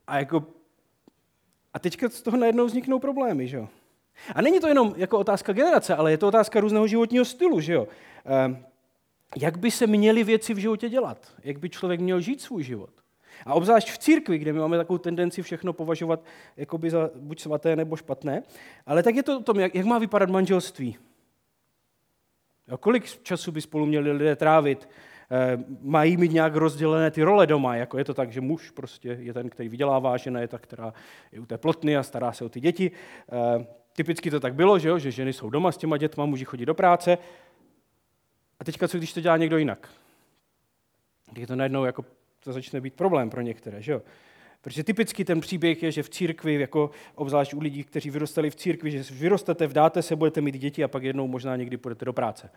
A, 0.06 0.19
jako, 0.19 0.47
a 1.75 1.79
teďka 1.79 2.08
z 2.08 2.23
toho 2.23 2.37
najednou 2.37 2.67
vzniknou 2.67 2.99
problémy. 2.99 3.49
Že 3.49 3.56
jo? 3.56 3.69
A 4.35 4.43
není 4.43 4.61
to 4.61 4.69
jenom 4.69 4.94
jako 4.97 5.19
otázka 5.19 5.52
generace, 5.52 5.97
ale 5.97 6.11
je 6.11 6.19
to 6.19 6.29
otázka 6.29 6.61
různého 6.61 6.87
životního 6.87 7.25
stylu. 7.25 7.61
Že 7.61 7.73
jo? 7.73 7.88
Ehm, 8.25 8.64
jak 9.37 9.58
by 9.58 9.70
se 9.70 9.87
měly 9.87 10.25
věci 10.25 10.55
v 10.55 10.58
životě 10.58 10.88
dělat? 10.88 11.32
Jak 11.44 11.58
by 11.58 11.70
člověk 11.70 12.00
měl 12.00 12.20
žít 12.20 12.41
svůj 12.41 12.62
život? 12.62 13.00
A 13.46 13.54
obzvlášť 13.54 13.90
v 13.90 13.98
církvi, 13.98 14.38
kde 14.38 14.52
my 14.52 14.58
máme 14.58 14.76
takovou 14.76 14.98
tendenci 14.98 15.42
všechno 15.42 15.72
považovat 15.72 16.25
jakoby 16.56 16.90
za 16.90 17.10
buď 17.14 17.40
svaté 17.40 17.76
nebo 17.76 17.96
špatné, 17.96 18.42
ale 18.87 19.02
tak 19.02 19.14
je 19.14 19.22
to 19.22 19.38
o 19.38 19.42
tom, 19.42 19.60
jak, 19.60 19.75
jak 19.75 19.87
má 19.87 19.98
vypadat 19.98 20.31
manželství. 20.31 20.96
A 22.69 22.76
kolik 22.76 23.22
času 23.22 23.52
by 23.52 23.60
spolu 23.60 23.87
měli 23.87 24.12
lidé 24.12 24.37
trávit? 24.37 24.88
E, 25.31 25.58
mají 25.82 26.16
mít 26.16 26.32
nějak 26.32 26.54
rozdělené 26.54 27.10
ty 27.10 27.22
role 27.22 27.46
doma, 27.46 27.76
jako 27.76 27.98
je 27.98 28.04
to 28.04 28.14
tak, 28.14 28.32
že 28.32 28.40
muž 28.40 28.70
prostě 28.70 29.08
je 29.08 29.32
ten, 29.32 29.50
který 29.50 29.69
vydělává, 29.69 30.16
žena 30.16 30.40
je 30.40 30.48
ta, 30.48 30.58
která 30.58 30.94
je 31.32 31.40
u 31.40 31.46
té 31.46 31.58
plotny 31.58 31.96
a 31.96 32.02
stará 32.02 32.32
se 32.32 32.44
o 32.44 32.48
ty 32.48 32.60
děti. 32.60 32.90
E, 33.32 33.66
typicky 33.92 34.31
to 34.31 34.40
tak 34.40 34.54
bylo, 34.54 34.78
že, 34.78 34.88
jo? 34.88 34.98
že 34.98 35.10
ženy 35.10 35.32
jsou 35.32 35.50
doma 35.50 35.72
s 35.72 35.76
těma 35.76 35.96
dětma, 35.96 36.26
muži 36.26 36.44
chodí 36.44 36.66
do 36.66 36.75
práce. 36.75 37.19
A 38.60 38.64
teďka 38.64 38.88
co, 38.88 38.98
když 38.98 39.12
to 39.12 39.20
dělá 39.20 39.37
někdo 39.37 39.58
jinak? 39.58 39.88
Je 41.37 41.46
to 41.46 41.56
najednou 41.56 41.84
jako 41.84 42.04
to 42.40 42.52
začne 42.52 42.81
být 42.81 42.94
problém 42.94 43.31
pro 43.31 43.40
některé. 43.40 43.82
Že 43.82 43.92
jo? 43.92 44.02
Protože 44.60 44.84
typicky 44.84 45.25
ten 45.25 45.40
příběh 45.40 45.82
je, 45.82 45.92
že 45.92 46.02
v 46.02 46.10
církvi, 46.10 46.54
jako 46.54 46.90
obzvlášť 47.14 47.54
u 47.54 47.60
lidí, 47.60 47.84
kteří 47.84 48.10
vyrostali 48.10 48.50
v 48.50 48.56
církvi, 48.56 48.90
že 48.90 49.14
vyrostete, 49.14 49.66
vdáte 49.66 50.02
se, 50.02 50.16
budete 50.16 50.40
mít 50.40 50.58
děti 50.58 50.84
a 50.84 50.88
pak 50.88 51.02
jednou 51.02 51.26
možná 51.26 51.56
někdy 51.56 51.76
půjdete 51.76 52.04
do 52.04 52.12
práce, 52.12 52.50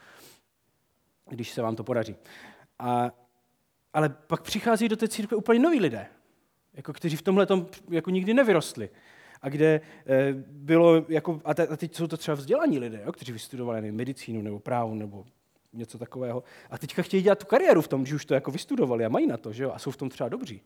když 1.30 1.52
se 1.52 1.62
vám 1.62 1.76
to 1.76 1.84
podaří. 1.84 2.16
A, 2.80 3.12
ale 3.94 4.10
pak 4.10 4.42
přichází 4.42 4.90
do 4.90 4.96
té 4.96 5.08
církve 5.08 5.38
úplně 5.38 5.60
noví 5.60 5.80
lidé, 5.80 6.08
jako 6.74 6.94
kteří 6.94 7.16
v 7.16 7.22
tomhle 7.22 7.48
jako 7.90 8.10
nikdy 8.10 8.34
nevyrostli. 8.34 8.90
A 9.42 9.50
kde 9.50 9.68
e, 9.68 9.82
bylo, 10.48 11.06
jako, 11.10 11.42
a, 11.46 11.54
te, 11.54 11.68
a 11.68 11.78
teď 11.78 11.96
jsou 11.96 12.08
to 12.08 12.18
třeba 12.18 12.36
vzdělaní 12.36 12.80
lidé, 12.80 13.02
jo, 13.06 13.12
kteří 13.12 13.32
vystudovali 13.32 13.92
medicínu 13.92 14.42
nebo 14.42 14.60
právo 14.60 14.96
nebo 14.96 15.26
něco 15.74 15.98
takového. 15.98 16.44
A 16.70 16.78
teďka 16.78 17.02
chtějí 17.02 17.24
dělat 17.24 17.40
tu 17.40 17.46
kariéru 17.46 17.82
v 17.82 17.88
tom, 17.88 18.06
že 18.06 18.16
už 18.16 18.26
to 18.26 18.34
jako 18.34 18.52
vystudovali 18.52 19.06
a 19.06 19.10
mají 19.10 19.28
na 19.28 19.38
to, 19.38 19.54
že 19.54 19.64
jo? 19.64 19.72
a 19.72 19.80
jsou 19.80 19.92
v 19.92 19.98
tom 19.98 20.10
třeba 20.10 20.30
dobří. 20.30 20.62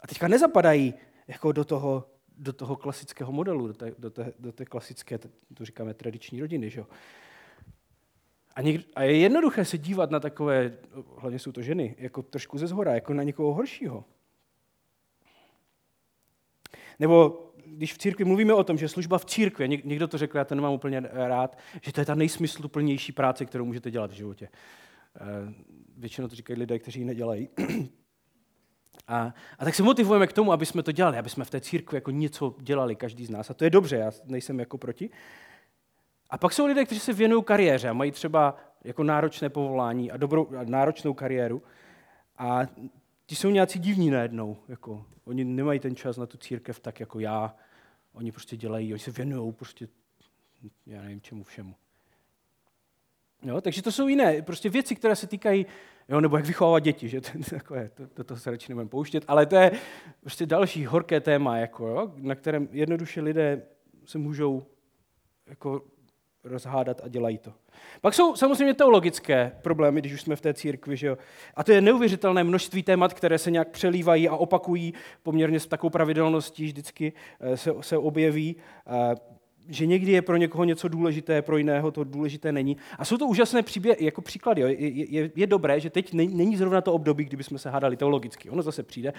A 0.00 0.06
teďka 0.06 0.28
nezapadají 0.28 0.94
jako 1.26 1.52
do 1.52 1.64
toho, 1.64 2.08
do 2.36 2.52
toho 2.52 2.76
klasického 2.76 3.32
modelu, 3.32 3.66
do 3.66 3.74
té, 3.74 3.94
do 3.98 4.10
té, 4.10 4.32
do 4.38 4.52
té 4.52 4.64
klasické, 4.64 5.18
to 5.18 5.64
říkáme, 5.64 5.94
tradiční 5.94 6.40
rodiny. 6.40 6.70
Že 6.70 6.80
jo? 6.80 6.86
A, 8.54 8.62
někdo, 8.62 8.84
a 8.94 9.02
je 9.02 9.18
jednoduché 9.18 9.64
se 9.64 9.78
dívat 9.78 10.10
na 10.10 10.20
takové, 10.20 10.78
hlavně 11.16 11.38
jsou 11.38 11.52
to 11.52 11.62
ženy, 11.62 11.94
jako 11.98 12.22
trošku 12.22 12.58
ze 12.58 12.66
zhora, 12.66 12.94
jako 12.94 13.14
na 13.14 13.22
někoho 13.22 13.54
horšího. 13.54 14.04
Nebo 16.98 17.51
když 17.76 17.94
v 17.94 17.98
církvi 17.98 18.24
mluvíme 18.24 18.54
o 18.54 18.64
tom, 18.64 18.78
že 18.78 18.88
služba 18.88 19.18
v 19.18 19.24
církvi, 19.24 19.68
někdo 19.68 20.08
to 20.08 20.18
řekl, 20.18 20.38
já 20.38 20.44
to 20.44 20.54
nemám 20.54 20.72
úplně 20.72 21.02
rád, 21.12 21.58
že 21.82 21.92
to 21.92 22.00
je 22.00 22.04
ta 22.04 22.14
nejsmysluplnější 22.14 23.12
práce, 23.12 23.46
kterou 23.46 23.64
můžete 23.64 23.90
dělat 23.90 24.10
v 24.10 24.14
životě. 24.14 24.48
Eh, 25.16 25.54
většinou 25.96 26.28
to 26.28 26.34
říkají 26.34 26.58
lidé, 26.58 26.78
kteří 26.78 27.00
ji 27.00 27.06
nedělají. 27.06 27.48
A, 29.08 29.34
a 29.58 29.64
tak 29.64 29.74
se 29.74 29.82
motivujeme 29.82 30.26
k 30.26 30.32
tomu, 30.32 30.52
aby 30.52 30.66
jsme 30.66 30.82
to 30.82 30.92
dělali, 30.92 31.18
aby 31.18 31.30
jsme 31.30 31.44
v 31.44 31.50
té 31.50 31.60
církvi 31.60 31.96
jako 31.96 32.10
něco 32.10 32.54
dělali, 32.60 32.96
každý 32.96 33.26
z 33.26 33.30
nás. 33.30 33.50
A 33.50 33.54
to 33.54 33.64
je 33.64 33.70
dobře, 33.70 33.96
já 33.96 34.10
nejsem 34.24 34.60
jako 34.60 34.78
proti. 34.78 35.10
A 36.30 36.38
pak 36.38 36.52
jsou 36.52 36.66
lidé, 36.66 36.84
kteří 36.84 37.00
se 37.00 37.12
věnují 37.12 37.44
kariéře 37.44 37.88
a 37.88 37.92
mají 37.92 38.10
třeba 38.10 38.56
jako 38.84 39.04
náročné 39.04 39.48
povolání 39.48 40.10
a, 40.10 40.16
dobrou, 40.16 40.48
a 40.56 40.64
náročnou 40.64 41.14
kariéru. 41.14 41.62
A 42.38 42.66
ti 43.26 43.36
jsou 43.36 43.50
nějací 43.50 43.78
divní 43.78 44.10
najednou. 44.10 44.56
Jako, 44.68 45.06
oni 45.24 45.44
nemají 45.44 45.80
ten 45.80 45.96
čas 45.96 46.16
na 46.16 46.26
tu 46.26 46.38
církev 46.38 46.80
tak 46.80 47.00
jako 47.00 47.20
já. 47.20 47.56
Oni 48.12 48.32
prostě 48.32 48.56
dělají, 48.56 48.92
oni 48.92 48.98
se 48.98 49.10
věnují 49.10 49.52
prostě, 49.52 49.88
já 50.86 51.02
nevím 51.02 51.20
čemu 51.20 51.44
všemu. 51.44 51.74
Jo, 53.42 53.60
takže 53.60 53.82
to 53.82 53.92
jsou 53.92 54.08
jiné 54.08 54.42
prostě 54.42 54.68
věci, 54.68 54.96
které 54.96 55.16
se 55.16 55.26
týkají, 55.26 55.66
jo, 56.08 56.20
nebo 56.20 56.36
jak 56.36 56.46
vychovávat 56.46 56.82
děti, 56.82 57.08
že 57.08 57.20
to, 57.20 57.30
takové, 57.50 57.88
to, 57.88 58.06
to, 58.06 58.24
to 58.24 58.36
se 58.36 58.50
radši 58.50 58.72
nebudeme 58.72 58.90
pouštět, 58.90 59.24
ale 59.28 59.46
to 59.46 59.56
je 59.56 59.70
prostě 60.20 60.46
další 60.46 60.86
horké 60.86 61.20
téma, 61.20 61.58
jako, 61.58 61.86
jo, 61.86 62.12
na 62.16 62.34
kterém 62.34 62.68
jednoduše 62.72 63.20
lidé 63.20 63.62
se 64.04 64.18
můžou 64.18 64.66
jako 65.46 65.82
rozhádat 66.44 67.00
a 67.04 67.08
dělají 67.08 67.38
to. 67.38 67.52
Pak 68.00 68.14
jsou 68.14 68.36
samozřejmě 68.36 68.74
teologické 68.74 69.52
problémy, 69.62 70.00
když 70.00 70.12
už 70.12 70.20
jsme 70.20 70.36
v 70.36 70.40
té 70.40 70.54
církvi. 70.54 70.96
Že 70.96 71.06
jo? 71.06 71.18
A 71.54 71.64
to 71.64 71.72
je 71.72 71.80
neuvěřitelné 71.80 72.44
množství 72.44 72.82
témat, 72.82 73.14
které 73.14 73.38
se 73.38 73.50
nějak 73.50 73.68
přelívají 73.68 74.28
a 74.28 74.36
opakují 74.36 74.94
poměrně 75.22 75.60
s 75.60 75.66
takovou 75.66 75.90
pravidelností, 75.90 76.64
vždycky 76.64 77.12
eh, 77.40 77.56
se, 77.56 77.72
se 77.80 77.98
objeví. 77.98 78.56
Že 79.68 79.86
někdy 79.86 80.12
je 80.12 80.22
pro 80.22 80.36
někoho 80.36 80.64
něco 80.64 80.88
důležité, 80.88 81.42
pro 81.42 81.56
jiného 81.56 81.90
to 81.90 82.04
důležité 82.04 82.52
není. 82.52 82.76
A 82.98 83.04
jsou 83.04 83.16
to 83.16 83.26
úžasné 83.26 83.62
příběhy, 83.62 84.04
jako 84.04 84.22
příklady. 84.22 84.62
Jo. 84.62 84.68
Je, 84.68 85.10
je, 85.10 85.30
je, 85.36 85.46
dobré, 85.46 85.80
že 85.80 85.90
teď 85.90 86.12
není 86.12 86.56
zrovna 86.56 86.80
to 86.80 86.92
období, 86.92 87.24
kdyby 87.24 87.44
jsme 87.44 87.58
se 87.58 87.70
hádali 87.70 87.96
teologicky. 87.96 88.50
Ono 88.50 88.62
zase 88.62 88.82
přijde, 88.82 89.12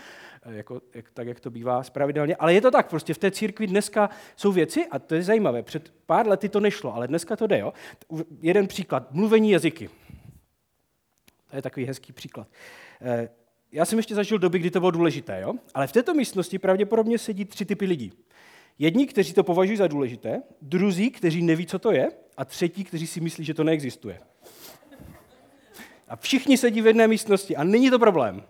eh, 0.44 0.56
jako, 0.56 0.82
jak, 0.94 1.12
tak 1.14 1.28
jak 1.28 1.40
to 1.40 1.50
bývá 1.50 1.84
spravidelně. 1.84 2.36
Ale 2.36 2.54
je 2.54 2.62
to 2.62 2.72
tak, 2.72 2.90
prostě 2.90 3.14
v 3.14 3.18
té 3.18 3.32
církvi 3.32 3.68
dneska 3.68 4.10
jsou 4.36 4.52
věci, 4.52 4.86
a 4.86 5.00
to 5.00 5.16
je 5.16 5.24
zajímavé, 5.24 5.64
před 5.64 5.94
pár 6.06 6.28
lety 6.28 6.50
to 6.50 6.60
nešlo, 6.60 6.96
ale 6.96 7.08
dneska 7.08 7.36
to 7.36 7.48
jde. 7.48 7.60
Jo. 7.60 7.74
Jeden 8.42 8.68
příklad, 8.68 9.12
mluvení 9.12 9.52
jazyky. 9.52 9.90
To 11.50 11.56
je 11.56 11.62
takový 11.62 11.86
hezký 11.86 12.14
příklad. 12.14 12.48
Eh, 13.02 13.30
já 13.72 13.86
jsem 13.86 14.00
ještě 14.00 14.16
zažil 14.16 14.40
doby, 14.40 14.60
kdy 14.60 14.72
to 14.72 14.80
bylo 14.80 14.92
důležité, 14.92 15.42
jo? 15.42 15.54
ale 15.74 15.88
v 15.88 15.92
této 15.92 16.14
místnosti 16.14 16.60
pravděpodobně 16.60 17.18
sedí 17.18 17.46
tři 17.46 17.66
typy 17.66 17.86
lidí. 17.86 18.14
Jedni, 18.80 19.08
kteří 19.08 19.34
to 19.34 19.44
považují 19.44 19.78
za 19.78 19.88
důležité, 19.88 20.44
druzí, 20.62 21.12
kteří 21.12 21.42
neví, 21.42 21.66
co 21.66 21.80
to 21.80 21.92
je, 21.92 22.12
a 22.38 22.46
třetí, 22.46 22.84
kteří 22.84 23.08
si 23.08 23.22
myslí, 23.22 23.46
že 23.46 23.54
to 23.54 23.64
neexistuje. 23.64 24.20
A 26.08 26.16
všichni 26.16 26.58
sedí 26.58 26.82
v 26.82 26.88
jedné 26.88 27.08
místnosti 27.08 27.56
a 27.56 27.64
není 27.64 27.90
to 27.90 28.00
problém. 28.00 28.44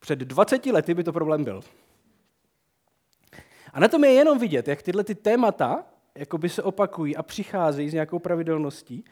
Před 0.00 0.18
20 0.18 0.66
lety 0.66 0.94
by 0.94 1.04
to 1.04 1.12
problém 1.12 1.44
byl. 1.44 1.60
A 3.72 3.80
na 3.80 3.88
tom 3.88 4.04
je 4.04 4.12
jenom 4.12 4.38
vidět, 4.38 4.68
jak 4.68 4.82
tyhle 4.82 5.04
ty 5.04 5.14
témata 5.14 5.84
jakoby 6.16 6.48
se 6.48 6.62
opakují 6.62 7.16
a 7.16 7.22
přicházejí 7.22 7.90
s 7.90 7.92
nějakou 7.92 8.18
pravidelností. 8.18 9.04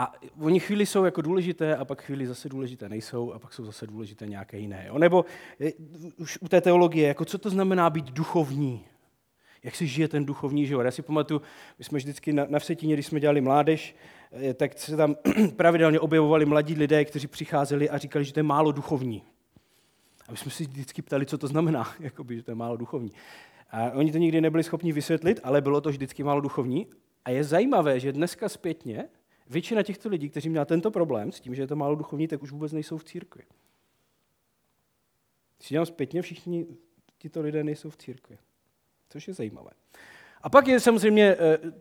A 0.00 0.12
oni 0.40 0.60
chvíli 0.60 0.86
jsou 0.86 1.04
jako 1.04 1.22
důležité 1.22 1.76
a 1.76 1.84
pak 1.84 2.02
chvíli 2.02 2.26
zase 2.26 2.48
důležité 2.48 2.88
nejsou 2.88 3.32
a 3.32 3.38
pak 3.38 3.52
jsou 3.52 3.64
zase 3.64 3.86
důležité 3.86 4.26
nějaké 4.26 4.58
jiné. 4.58 4.84
Jo? 4.88 4.98
Nebo 4.98 5.24
je, 5.58 5.72
už 6.16 6.38
u 6.40 6.48
té 6.48 6.60
teologie, 6.60 7.08
jako 7.08 7.24
co 7.24 7.38
to 7.38 7.50
znamená 7.50 7.90
být 7.90 8.10
duchovní? 8.10 8.84
Jak 9.62 9.74
si 9.74 9.86
žije 9.86 10.08
ten 10.08 10.24
duchovní 10.24 10.66
život? 10.66 10.82
Já 10.82 10.90
si 10.90 11.02
pamatuju, 11.02 11.42
my 11.78 11.84
jsme 11.84 11.98
vždycky 11.98 12.32
na, 12.32 12.46
na 12.48 12.58
Vsetíně, 12.58 12.94
když 12.94 13.06
jsme 13.06 13.20
dělali 13.20 13.40
mládež, 13.40 13.96
eh, 14.32 14.54
tak 14.54 14.78
se 14.78 14.96
tam 14.96 15.16
pravidelně 15.56 16.00
objevovali 16.00 16.46
mladí 16.46 16.74
lidé, 16.74 17.04
kteří 17.04 17.26
přicházeli 17.26 17.90
a 17.90 17.98
říkali, 17.98 18.24
že 18.24 18.32
to 18.32 18.38
je 18.38 18.44
málo 18.44 18.72
duchovní. 18.72 19.22
A 20.28 20.32
my 20.32 20.36
jsme 20.36 20.50
si 20.50 20.64
vždycky 20.64 21.02
ptali, 21.02 21.26
co 21.26 21.38
to 21.38 21.46
znamená, 21.46 21.92
jakoby, 22.00 22.36
že 22.36 22.42
to 22.42 22.50
je 22.50 22.54
málo 22.54 22.76
duchovní. 22.76 23.12
A 23.70 23.90
oni 23.90 24.12
to 24.12 24.18
nikdy 24.18 24.40
nebyli 24.40 24.62
schopni 24.62 24.92
vysvětlit, 24.92 25.40
ale 25.42 25.60
bylo 25.60 25.80
to 25.80 25.90
vždycky 25.90 26.22
málo 26.22 26.40
duchovní. 26.40 26.86
A 27.24 27.30
je 27.30 27.44
zajímavé, 27.44 28.00
že 28.00 28.12
dneska 28.12 28.48
zpětně 28.48 29.08
Většina 29.48 29.82
těchto 29.82 30.08
lidí, 30.08 30.30
kteří 30.30 30.48
měli 30.48 30.66
tento 30.66 30.90
problém 30.90 31.32
s 31.32 31.40
tím, 31.40 31.54
že 31.54 31.62
je 31.62 31.66
to 31.66 31.76
málo 31.76 31.94
duchovní, 31.94 32.28
tak 32.28 32.42
už 32.42 32.52
vůbec 32.52 32.72
nejsou 32.72 32.98
v 32.98 33.04
církvi. 33.04 33.42
Když 35.58 35.68
dělám 35.68 35.86
zpětně, 35.86 36.22
všichni 36.22 36.66
tito 37.18 37.40
lidé 37.40 37.64
nejsou 37.64 37.90
v 37.90 37.96
církvi. 37.96 38.38
Což 39.08 39.28
je 39.28 39.34
zajímavé. 39.34 39.70
A 40.42 40.50
pak 40.50 40.68
je 40.68 40.80
samozřejmě 40.80 41.36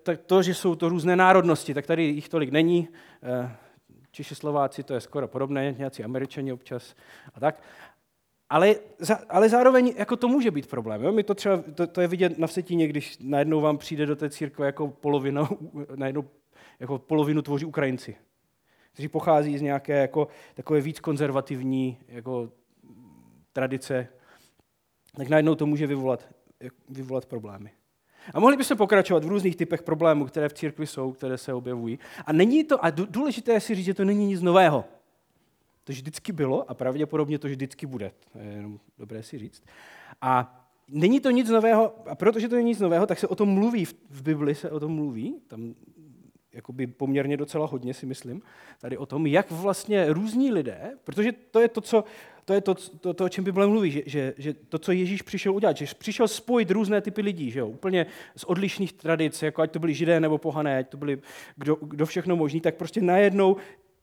eh, 0.07 0.17
to, 0.17 0.41
že 0.41 0.53
jsou 0.53 0.75
to 0.75 0.89
různé 0.89 1.15
národnosti, 1.15 1.73
tak 1.73 1.87
tady 1.87 2.03
jich 2.03 2.29
tolik 2.29 2.49
není. 2.49 2.87
Eh, 3.23 3.55
Češi, 4.11 4.35
Slováci, 4.35 4.83
to 4.83 4.93
je 4.93 5.01
skoro 5.01 5.27
podobné, 5.27 5.75
nějací 5.77 6.03
Američani 6.03 6.53
občas 6.53 6.95
a 7.33 7.39
tak. 7.39 7.61
Ale, 8.49 8.75
ale 9.29 9.49
zároveň 9.49 9.93
jako 9.97 10.15
to 10.15 10.27
může 10.27 10.51
být 10.51 10.69
problém. 10.69 11.03
Jo? 11.03 11.11
My 11.11 11.23
to, 11.23 11.35
třeba, 11.35 11.63
to, 11.75 11.87
to 11.87 12.01
je 12.01 12.07
vidět 12.07 12.37
na 12.37 12.47
Vsetíně, 12.47 12.87
když 12.87 13.17
najednou 13.21 13.61
vám 13.61 13.77
přijde 13.77 14.05
do 14.05 14.15
té 14.15 14.29
církve 14.29 14.65
jako 14.65 14.87
polovina, 14.87 15.49
najednou 15.95 16.25
jako 16.79 16.99
polovinu 16.99 17.41
tvoří 17.41 17.65
Ukrajinci, 17.65 18.15
kteří 18.93 19.07
pochází 19.07 19.57
z 19.57 19.61
nějaké 19.61 19.97
jako, 19.97 20.27
takové 20.55 20.81
víc 20.81 20.99
konzervativní 20.99 21.97
jako, 22.07 22.51
tradice, 23.53 24.07
tak 25.15 25.29
najednou 25.29 25.55
to 25.55 25.65
může 25.65 25.87
vyvolat, 25.87 26.27
vyvolat 26.89 27.25
problémy. 27.25 27.71
A 28.33 28.39
mohli 28.39 28.57
bychom 28.57 28.77
pokračovat 28.77 29.23
v 29.23 29.27
různých 29.27 29.55
typech 29.55 29.83
problémů, 29.83 30.25
které 30.25 30.49
v 30.49 30.53
církvi 30.53 30.87
jsou, 30.87 31.11
které 31.11 31.37
se 31.37 31.53
objevují. 31.53 31.99
A 32.25 32.33
není 32.33 32.63
to, 32.63 32.85
a 32.85 32.89
důležité 32.89 33.51
je 33.51 33.59
si 33.59 33.75
říct, 33.75 33.85
že 33.85 33.93
to 33.93 34.05
není 34.05 34.25
nic 34.27 34.41
nového. 34.41 34.85
To 35.83 35.91
vždycky 35.91 36.31
bylo 36.31 36.69
a 36.71 36.73
pravděpodobně 36.73 37.39
to 37.39 37.47
vždycky 37.47 37.85
bude. 37.85 38.11
To 38.31 38.39
je 38.39 38.45
jenom 38.45 38.79
dobré 38.97 39.23
si 39.23 39.37
říct. 39.37 39.63
A 40.21 40.63
není 40.87 41.19
to 41.19 41.29
nic 41.29 41.49
nového, 41.49 42.09
a 42.09 42.15
protože 42.15 42.49
to 42.49 42.55
není 42.55 42.67
nic 42.67 42.79
nového, 42.79 43.05
tak 43.05 43.19
se 43.19 43.27
o 43.27 43.35
tom 43.35 43.49
mluví, 43.49 43.85
v 43.85 44.21
Bibli 44.21 44.55
se 44.55 44.71
o 44.71 44.79
tom 44.79 44.91
mluví, 44.91 45.41
tam 45.47 45.75
jakoby 46.57 46.87
poměrně 46.87 47.37
docela 47.37 47.67
hodně, 47.67 47.93
si 47.93 48.05
myslím, 48.05 48.41
tady 48.79 48.97
o 48.97 49.05
tom, 49.05 49.27
jak 49.27 49.51
vlastně 49.51 50.13
různí 50.13 50.51
lidé, 50.51 50.91
protože 51.03 51.31
to 51.31 51.59
je 51.59 51.67
to, 51.67 51.81
co, 51.81 52.03
to, 52.45 52.53
je 52.53 52.61
to, 52.61 52.75
to, 52.75 53.13
to 53.13 53.25
o 53.25 53.29
čem 53.29 53.43
Bible 53.43 53.67
mluví, 53.67 53.91
že, 53.91 54.03
že, 54.05 54.33
že 54.37 54.53
to, 54.53 54.79
co 54.79 54.91
Ježíš 54.91 55.21
přišel 55.21 55.53
udělat, 55.55 55.77
že 55.77 55.85
přišel 55.97 56.27
spojit 56.27 56.71
různé 56.71 57.01
typy 57.01 57.21
lidí, 57.21 57.51
že 57.51 57.59
jo, 57.59 57.67
úplně 57.67 58.05
z 58.35 58.43
odlišných 58.43 58.93
tradic, 58.93 59.41
jako 59.41 59.61
ať 59.61 59.71
to 59.71 59.79
byli 59.79 59.93
židé 59.93 60.19
nebo 60.19 60.37
pohané, 60.37 60.77
ať 60.77 60.89
to 60.89 60.97
byli 60.97 61.21
kdo, 61.55 61.75
kdo 61.75 62.05
všechno 62.05 62.35
možný, 62.35 62.61
tak 62.61 62.75
prostě 62.75 63.01
najednou 63.01 63.57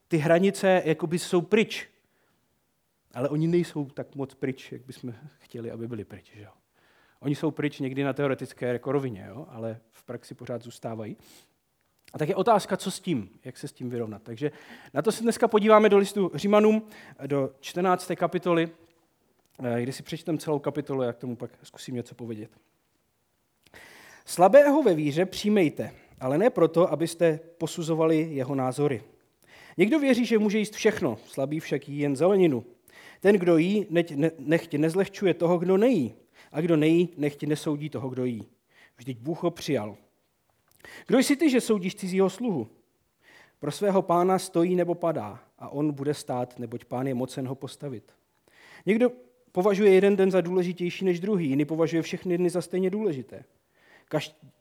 ty 0.09 0.17
hranice 0.17 0.83
jakoby 0.85 1.19
jsou 1.19 1.41
pryč. 1.41 1.89
Ale 3.15 3.29
oni 3.29 3.47
nejsou 3.47 3.85
tak 3.85 4.15
moc 4.15 4.35
pryč, 4.35 4.73
jak 4.73 4.87
bychom 4.87 5.15
chtěli, 5.39 5.71
aby 5.71 5.89
byli 5.89 6.05
pryč. 6.05 6.33
Že 6.35 6.43
jo? 6.43 6.51
Oni 7.21 7.35
jsou 7.35 7.51
pryč 7.51 7.79
někdy 7.79 8.05
na 8.05 8.13
teoretické 8.13 8.67
jako 8.67 8.93
rovině, 8.93 9.27
jo? 9.29 9.47
ale 9.49 9.81
v 9.93 10.05
praxi 10.05 10.35
pořád 10.35 10.63
zůstávají. 10.63 11.17
A 12.15 12.19
tak 12.19 12.29
je 12.29 12.35
otázka, 12.35 12.77
co 12.77 12.91
s 12.91 13.01
tím, 13.01 13.31
jak 13.45 13.59
se 13.59 13.69
s 13.69 13.73
tím 13.73 13.91
vyrovnat. 13.91 14.23
Takže 14.23 14.53
na 14.95 15.03
to 15.03 15.13
se 15.13 15.23
dneska 15.23 15.49
podíváme 15.49 15.89
do 15.89 15.99
listu 15.99 16.31
Římanům, 16.35 16.83
do 17.27 17.51
14. 17.61 18.17
kapitoly, 18.17 18.69
eh, 19.65 19.83
kde 19.83 19.93
si 19.93 20.03
přečtem 20.03 20.39
celou 20.39 20.59
kapitolu, 20.59 21.03
jak 21.03 21.17
tomu 21.17 21.37
pak 21.37 21.51
zkusím 21.63 21.95
něco 21.95 22.15
povědět. 22.15 22.51
Slabého 24.25 24.83
ve 24.83 24.95
víře 24.95 25.27
přijmejte, 25.27 25.95
ale 26.21 26.39
ne 26.39 26.51
proto, 26.51 26.93
abyste 26.93 27.41
posuzovali 27.59 28.17
jeho 28.31 28.55
názory. 28.55 29.03
Někdo 29.77 29.99
věří, 29.99 30.27
že 30.27 30.39
může 30.39 30.59
jíst 30.59 30.75
všechno, 30.75 31.19
slabý 31.27 31.61
však 31.61 31.89
jí 31.89 31.99
jen 31.99 32.17
zeleninu. 32.17 32.65
Ten, 33.21 33.37
kdo 33.37 33.57
jí, 33.57 33.87
nechť 34.39 34.75
nezlehčuje 34.75 35.35
toho, 35.35 35.59
kdo 35.59 35.77
nejí. 35.77 36.15
A 36.53 36.61
kdo 36.61 36.77
nejí, 36.77 37.09
nechť 37.17 37.45
nesoudí 37.45 37.91
toho, 37.91 38.09
kdo 38.09 38.25
jí. 38.25 38.47
Vždyť 38.97 39.19
Bůh 39.19 39.43
ho 39.43 39.51
přijal. 39.51 39.97
Kdo 41.07 41.19
jsi 41.19 41.37
ty, 41.37 41.51
že 41.51 41.61
soudíš 41.61 41.95
cizího 41.95 42.31
sluhu? 42.31 42.69
Pro 43.59 43.73
svého 43.73 44.03
pána 44.03 44.39
stojí 44.39 44.75
nebo 44.75 44.95
padá 44.95 45.41
a 45.59 45.69
on 45.69 45.93
bude 45.93 46.15
stát, 46.15 46.59
neboť 46.59 46.85
pán 46.85 47.07
je 47.07 47.15
mocen 47.15 47.49
ho 47.49 47.55
postavit. 47.55 48.13
Někdo 48.87 49.11
považuje 49.53 49.91
jeden 49.91 50.17
den 50.17 50.31
za 50.31 50.41
důležitější 50.41 51.05
než 51.05 51.21
druhý, 51.21 51.49
jiný 51.49 51.65
považuje 51.65 52.03
všechny 52.03 52.39
dny 52.39 52.51
za 52.51 52.63
stejně 52.63 52.91
důležité. 52.91 53.45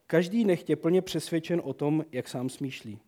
Každý 0.06 0.44
nechtě 0.44 0.76
plně 0.76 1.02
přesvědčen 1.02 1.60
o 1.64 1.72
tom, 1.72 2.04
jak 2.12 2.28
sám 2.28 2.48
smýšlí. 2.48 2.98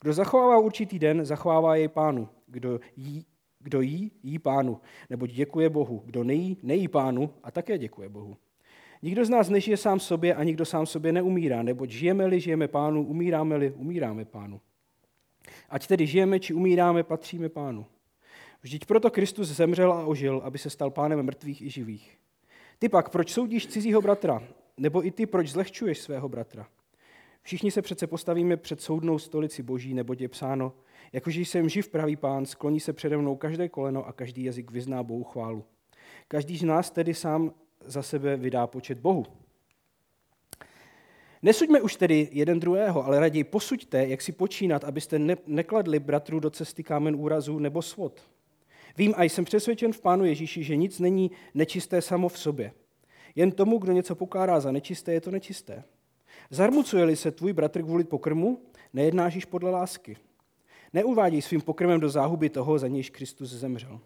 Kdo 0.00 0.12
zachovává 0.12 0.58
určitý 0.58 0.98
den, 0.98 1.24
zachovává 1.24 1.76
jej 1.76 1.88
pánu. 1.88 2.28
Kdo 2.46 2.80
jí, 2.96 3.26
kdo 3.58 3.80
jí, 3.80 4.12
jí 4.22 4.38
pánu, 4.38 4.80
neboť 5.10 5.30
děkuje 5.30 5.70
Bohu. 5.70 6.02
Kdo 6.04 6.24
nejí, 6.24 6.56
nejí 6.62 6.88
pánu 6.88 7.30
a 7.42 7.50
také 7.50 7.78
děkuje 7.78 8.08
Bohu. 8.08 8.36
Nikdo 9.02 9.24
z 9.24 9.30
nás 9.30 9.48
nežije 9.48 9.76
sám 9.76 10.00
sobě 10.00 10.34
a 10.34 10.44
nikdo 10.44 10.64
sám 10.64 10.86
sobě 10.86 11.12
neumírá, 11.12 11.62
neboť 11.62 11.90
žijeme-li, 11.90 12.40
žijeme 12.40 12.68
pánu, 12.68 13.02
umíráme-li, 13.06 13.70
umíráme 13.70 14.24
pánu. 14.24 14.60
Ať 15.68 15.86
tedy 15.86 16.06
žijeme 16.06 16.40
či 16.40 16.54
umíráme, 16.54 17.02
patříme 17.02 17.48
pánu. 17.48 17.86
Vždyť 18.62 18.84
proto 18.84 19.10
Kristus 19.10 19.48
zemřel 19.48 19.92
a 19.92 20.06
ožil, 20.06 20.40
aby 20.44 20.58
se 20.58 20.70
stal 20.70 20.90
pánem 20.90 21.22
mrtvých 21.22 21.62
i 21.62 21.70
živých. 21.70 22.18
Ty 22.78 22.88
pak, 22.88 23.10
proč 23.10 23.32
soudíš 23.32 23.66
cizího 23.66 24.02
bratra? 24.02 24.42
Nebo 24.76 25.06
i 25.06 25.10
ty, 25.10 25.26
proč 25.26 25.48
zlehčuješ 25.48 25.98
svého 25.98 26.28
bratra? 26.28 26.66
Všichni 27.42 27.70
se 27.70 27.82
přece 27.82 28.06
postavíme 28.06 28.56
před 28.56 28.80
soudnou 28.80 29.18
stolici 29.18 29.62
boží, 29.62 29.94
neboť 29.94 30.20
je 30.20 30.28
psáno, 30.28 30.72
jakože 31.12 31.40
jsem 31.40 31.68
živ 31.68 31.88
pravý 31.88 32.16
pán, 32.16 32.46
skloní 32.46 32.80
se 32.80 32.92
přede 32.92 33.16
mnou 33.16 33.36
každé 33.36 33.68
koleno 33.68 34.06
a 34.06 34.12
každý 34.12 34.44
jazyk 34.44 34.70
vyzná 34.70 35.02
Bohu 35.02 35.24
chválu. 35.24 35.64
Každý 36.28 36.56
z 36.58 36.62
nás 36.62 36.90
tedy 36.90 37.14
sám 37.14 37.52
za 37.86 38.02
sebe 38.02 38.36
vydá 38.36 38.66
počet 38.66 38.98
Bohu. 38.98 39.26
Nesuďme 41.42 41.80
už 41.80 41.96
tedy 41.96 42.28
jeden 42.32 42.60
druhého, 42.60 43.06
ale 43.06 43.20
raději 43.20 43.44
posuďte, 43.44 44.06
jak 44.06 44.22
si 44.22 44.32
počínat, 44.32 44.84
abyste 44.84 45.18
ne- 45.18 45.36
nekladli 45.46 45.98
bratru 45.98 46.40
do 46.40 46.50
cesty 46.50 46.82
kámen 46.82 47.16
úrazu 47.16 47.58
nebo 47.58 47.82
svod. 47.82 48.20
Vím 48.96 49.14
a 49.16 49.22
jsem 49.22 49.44
přesvědčen 49.44 49.92
v 49.92 50.00
Pánu 50.00 50.24
Ježíši, 50.24 50.64
že 50.64 50.76
nic 50.76 50.98
není 50.98 51.30
nečisté 51.54 52.02
samo 52.02 52.28
v 52.28 52.38
sobě. 52.38 52.72
Jen 53.34 53.52
tomu, 53.52 53.78
kdo 53.78 53.92
něco 53.92 54.14
pokládá 54.14 54.60
za 54.60 54.72
nečisté, 54.72 55.12
je 55.12 55.20
to 55.20 55.30
nečisté. 55.30 55.84
Zarmucuje-li 56.50 57.16
se 57.16 57.30
tvůj 57.30 57.52
bratr 57.52 57.82
kvůli 57.82 58.04
pokrmu, 58.04 58.62
nejednáš 58.92 59.34
již 59.34 59.44
podle 59.44 59.70
lásky. 59.70 60.16
Neuváděj 60.92 61.42
svým 61.42 61.60
pokrmem 61.60 62.00
do 62.00 62.08
záhuby 62.08 62.48
toho, 62.48 62.78
za 62.78 62.88
nějž 62.88 63.10
Kristus 63.10 63.50
zemřel. 63.50 64.00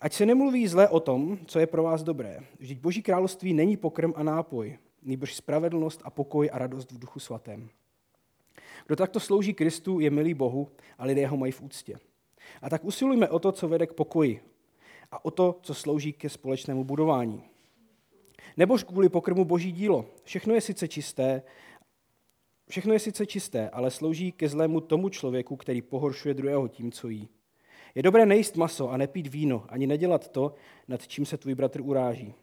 Ať 0.00 0.12
se 0.12 0.26
nemluví 0.26 0.68
zle 0.68 0.88
o 0.88 1.00
tom, 1.00 1.38
co 1.46 1.58
je 1.58 1.66
pro 1.66 1.82
vás 1.82 2.02
dobré. 2.02 2.40
Vždyť 2.58 2.80
Boží 2.80 3.02
království 3.02 3.54
není 3.54 3.76
pokrm 3.76 4.12
a 4.16 4.22
nápoj, 4.22 4.78
nýbrž 5.02 5.34
spravedlnost 5.34 6.00
a 6.04 6.10
pokoj 6.10 6.50
a 6.52 6.58
radost 6.58 6.92
v 6.92 6.98
duchu 6.98 7.20
svatém. 7.20 7.68
Kdo 8.86 8.96
takto 8.96 9.20
slouží 9.20 9.54
Kristu, 9.54 10.00
je 10.00 10.10
milý 10.10 10.34
Bohu 10.34 10.68
a 10.98 11.04
lidé 11.04 11.26
ho 11.26 11.36
mají 11.36 11.52
v 11.52 11.62
úctě. 11.62 11.98
A 12.62 12.70
tak 12.70 12.84
usilujme 12.84 13.28
o 13.28 13.38
to, 13.38 13.52
co 13.52 13.68
vede 13.68 13.86
k 13.86 13.92
pokoji 13.92 14.40
a 15.10 15.24
o 15.24 15.30
to, 15.30 15.58
co 15.62 15.74
slouží 15.74 16.12
ke 16.12 16.28
společnému 16.28 16.84
budování. 16.84 17.42
Nebož 18.56 18.82
kvůli 18.82 19.08
pokrmu 19.08 19.44
boží 19.44 19.72
dílo. 19.72 20.06
Všechno 20.24 20.54
je 20.54 20.60
sice 20.60 20.88
čisté, 20.88 21.42
všechno 22.68 22.92
je 22.92 22.98
sice 22.98 23.26
čisté, 23.26 23.70
ale 23.70 23.90
slouží 23.90 24.32
ke 24.32 24.48
zlému 24.48 24.80
tomu 24.80 25.08
člověku, 25.08 25.56
který 25.56 25.82
pohoršuje 25.82 26.34
druhého 26.34 26.68
tím, 26.68 26.92
co 26.92 27.08
jí. 27.08 27.28
Je 27.94 28.02
dobré 28.02 28.26
nejíst 28.26 28.56
maso 28.56 28.90
a 28.90 28.96
nepít 28.96 29.26
víno, 29.26 29.64
ani 29.68 29.86
nedělat 29.86 30.28
to, 30.28 30.54
nad 30.88 31.08
čím 31.08 31.26
se 31.26 31.36
tvůj 31.36 31.54
bratr 31.54 31.80
uráží. 31.80 32.34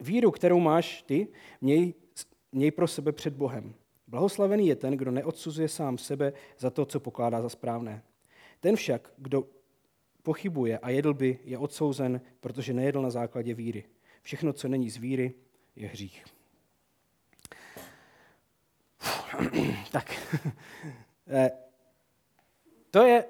Víru, 0.00 0.30
kterou 0.30 0.60
máš 0.60 1.02
ty, 1.02 1.28
měj, 1.60 1.94
měj 2.52 2.70
pro 2.70 2.88
sebe 2.88 3.12
před 3.12 3.34
Bohem. 3.34 3.74
Blahoslavený 4.06 4.68
je 4.68 4.76
ten, 4.76 4.96
kdo 4.96 5.10
neodsuzuje 5.10 5.68
sám 5.68 5.98
sebe 5.98 6.32
za 6.58 6.70
to, 6.70 6.86
co 6.86 7.00
pokládá 7.00 7.42
za 7.42 7.48
správné. 7.48 8.02
Ten 8.60 8.76
však, 8.76 9.12
kdo 9.16 9.44
pochybuje 10.22 10.78
a 10.78 10.90
jedl 10.90 11.14
by, 11.14 11.38
je 11.44 11.58
odsouzen, 11.58 12.20
protože 12.40 12.72
nejedl 12.72 13.02
na 13.02 13.10
základě 13.10 13.54
víry. 13.54 13.84
Všechno, 14.22 14.52
co 14.52 14.68
není 14.68 14.90
z 14.90 14.96
víry, 14.96 15.34
je 15.76 15.88
hřích. 15.88 16.24
tak, 19.92 20.36
eh, 21.28 21.50
to 22.90 23.02
je 23.02 23.24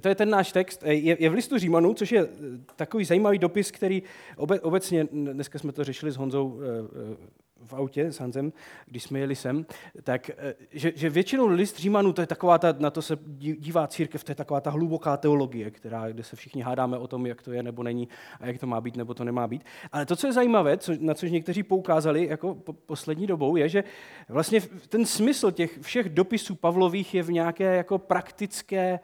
to 0.00 0.08
je 0.08 0.14
ten 0.14 0.30
náš 0.30 0.52
text, 0.52 0.82
je, 0.86 1.16
je 1.22 1.30
v 1.30 1.34
listu 1.34 1.58
Římanů, 1.58 1.94
což 1.94 2.12
je 2.12 2.28
takový 2.76 3.04
zajímavý 3.04 3.38
dopis, 3.38 3.70
který 3.70 4.02
obe, 4.36 4.60
obecně, 4.60 5.08
dneska 5.12 5.58
jsme 5.58 5.72
to 5.72 5.84
řešili 5.84 6.12
s 6.12 6.16
Honzou 6.16 6.60
eh, 6.60 6.66
eh, 7.12 7.40
v 7.64 7.74
autě 7.74 8.12
s 8.12 8.20
Hanzem, 8.20 8.52
když 8.86 9.02
jsme 9.02 9.18
jeli 9.18 9.36
sem, 9.36 9.66
tak 10.02 10.30
eh, 10.30 10.54
že, 10.70 10.92
že 10.96 11.10
většinou 11.10 11.46
list 11.46 11.78
Římanů, 11.78 12.12
to 12.12 12.20
je 12.20 12.26
taková 12.26 12.58
ta, 12.58 12.74
na 12.78 12.90
to 12.90 13.02
se 13.02 13.18
dívá 13.38 13.86
církev, 13.86 14.24
to 14.24 14.30
je 14.30 14.36
taková 14.36 14.60
ta 14.60 14.70
hluboká 14.70 15.16
teologie, 15.16 15.70
která, 15.70 16.08
kde 16.08 16.22
se 16.22 16.36
všichni 16.36 16.62
hádáme 16.62 16.98
o 16.98 17.06
tom, 17.06 17.26
jak 17.26 17.42
to 17.42 17.52
je 17.52 17.62
nebo 17.62 17.82
není 17.82 18.08
a 18.40 18.46
jak 18.46 18.58
to 18.58 18.66
má 18.66 18.80
být 18.80 18.96
nebo 18.96 19.14
to 19.14 19.24
nemá 19.24 19.46
být. 19.46 19.64
Ale 19.92 20.06
to, 20.06 20.16
co 20.16 20.26
je 20.26 20.32
zajímavé, 20.32 20.78
co, 20.78 20.92
na 21.00 21.14
což 21.14 21.30
někteří 21.30 21.62
poukázali 21.62 22.26
jako 22.26 22.54
po, 22.54 22.72
poslední 22.72 23.26
dobou, 23.26 23.56
je, 23.56 23.68
že 23.68 23.84
vlastně 24.28 24.60
ten 24.88 25.06
smysl 25.06 25.50
těch 25.50 25.78
všech 25.80 26.08
dopisů 26.08 26.54
Pavlových 26.54 27.14
je 27.14 27.22
v 27.22 27.32
nějaké 27.32 27.76
jako 27.76 27.98
praktické 27.98 29.00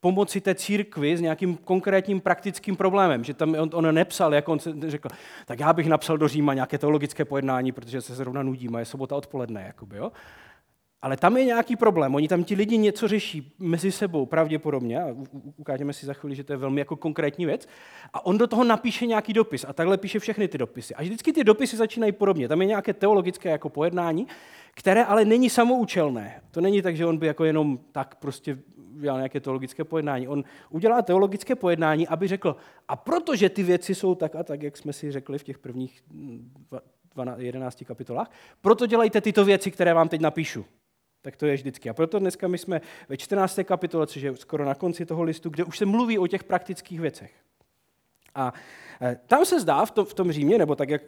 pomoci 0.00 0.40
té 0.40 0.54
církvi 0.54 1.16
s 1.16 1.20
nějakým 1.20 1.56
konkrétním 1.56 2.20
praktickým 2.20 2.76
problémem. 2.76 3.24
Že 3.24 3.34
tam 3.34 3.54
on, 3.58 3.70
on 3.72 3.94
nepsal, 3.94 4.34
jako 4.34 4.52
on 4.52 4.58
řekl, 4.86 5.08
tak 5.46 5.60
já 5.60 5.72
bych 5.72 5.86
napsal 5.86 6.18
do 6.18 6.28
Říma 6.28 6.54
nějaké 6.54 6.78
teologické 6.78 7.24
pojednání, 7.24 7.72
protože 7.72 8.00
se 8.00 8.14
zrovna 8.14 8.42
nudím 8.42 8.76
a 8.76 8.78
je 8.78 8.84
sobota 8.84 9.16
odpoledne. 9.16 9.62
Jakoby, 9.66 9.96
jo? 9.96 10.12
Ale 11.02 11.16
tam 11.16 11.36
je 11.36 11.44
nějaký 11.44 11.76
problém. 11.76 12.14
Oni 12.14 12.28
tam 12.28 12.44
ti 12.44 12.54
lidi 12.54 12.78
něco 12.78 13.08
řeší 13.08 13.52
mezi 13.58 13.92
sebou 13.92 14.26
pravděpodobně. 14.26 15.02
A 15.02 15.16
ukážeme 15.56 15.92
si 15.92 16.06
za 16.06 16.12
chvíli, 16.12 16.36
že 16.36 16.44
to 16.44 16.52
je 16.52 16.56
velmi 16.56 16.80
jako 16.80 16.96
konkrétní 16.96 17.46
věc. 17.46 17.68
A 18.12 18.26
on 18.26 18.38
do 18.38 18.46
toho 18.46 18.64
napíše 18.64 19.06
nějaký 19.06 19.32
dopis. 19.32 19.64
A 19.68 19.72
takhle 19.72 19.98
píše 19.98 20.18
všechny 20.18 20.48
ty 20.48 20.58
dopisy. 20.58 20.94
A 20.94 21.02
vždycky 21.02 21.32
ty 21.32 21.44
dopisy 21.44 21.76
začínají 21.76 22.12
podobně. 22.12 22.48
Tam 22.48 22.60
je 22.60 22.66
nějaké 22.66 22.92
teologické 22.94 23.50
jako 23.50 23.68
pojednání, 23.68 24.26
které 24.74 25.04
ale 25.04 25.24
není 25.24 25.50
samoučelné. 25.50 26.40
To 26.50 26.60
není 26.60 26.82
tak, 26.82 26.96
že 26.96 27.06
on 27.06 27.18
by 27.18 27.26
jako 27.26 27.44
jenom 27.44 27.78
tak 27.92 28.14
prostě 28.14 28.58
udělal 28.96 29.18
nějaké 29.18 29.40
teologické 29.40 29.84
pojednání. 29.84 30.28
On 30.28 30.44
udělá 30.70 31.02
teologické 31.02 31.54
pojednání, 31.54 32.08
aby 32.08 32.28
řekl, 32.28 32.56
a 32.88 32.96
protože 32.96 33.48
ty 33.48 33.62
věci 33.62 33.94
jsou 33.94 34.14
tak 34.14 34.36
a 34.36 34.42
tak, 34.42 34.62
jak 34.62 34.76
jsme 34.76 34.92
si 34.92 35.12
řekli 35.12 35.38
v 35.38 35.44
těch 35.44 35.58
prvních 35.58 36.02
11 37.36 37.84
kapitolách, 37.86 38.30
proto 38.60 38.86
dělejte 38.86 39.20
tyto 39.20 39.44
věci, 39.44 39.70
které 39.70 39.94
vám 39.94 40.08
teď 40.08 40.20
napíšu. 40.20 40.64
Tak 41.22 41.36
to 41.36 41.46
je 41.46 41.54
vždycky. 41.54 41.90
A 41.90 41.94
proto 41.94 42.18
dneska 42.18 42.48
my 42.48 42.58
jsme 42.58 42.80
ve 43.08 43.16
14. 43.16 43.60
kapitole, 43.64 44.06
což 44.06 44.22
je 44.22 44.36
skoro 44.36 44.64
na 44.64 44.74
konci 44.74 45.06
toho 45.06 45.22
listu, 45.22 45.50
kde 45.50 45.64
už 45.64 45.78
se 45.78 45.86
mluví 45.86 46.18
o 46.18 46.26
těch 46.26 46.44
praktických 46.44 47.00
věcech. 47.00 47.32
A 48.34 48.52
e, 49.02 49.16
tam 49.26 49.44
se 49.44 49.60
zdá 49.60 49.84
v 49.84 49.90
tom, 49.90 50.04
v 50.04 50.14
tom 50.14 50.32
Římě, 50.32 50.58
nebo 50.58 50.74
tak, 50.74 50.88
jak 50.88 51.02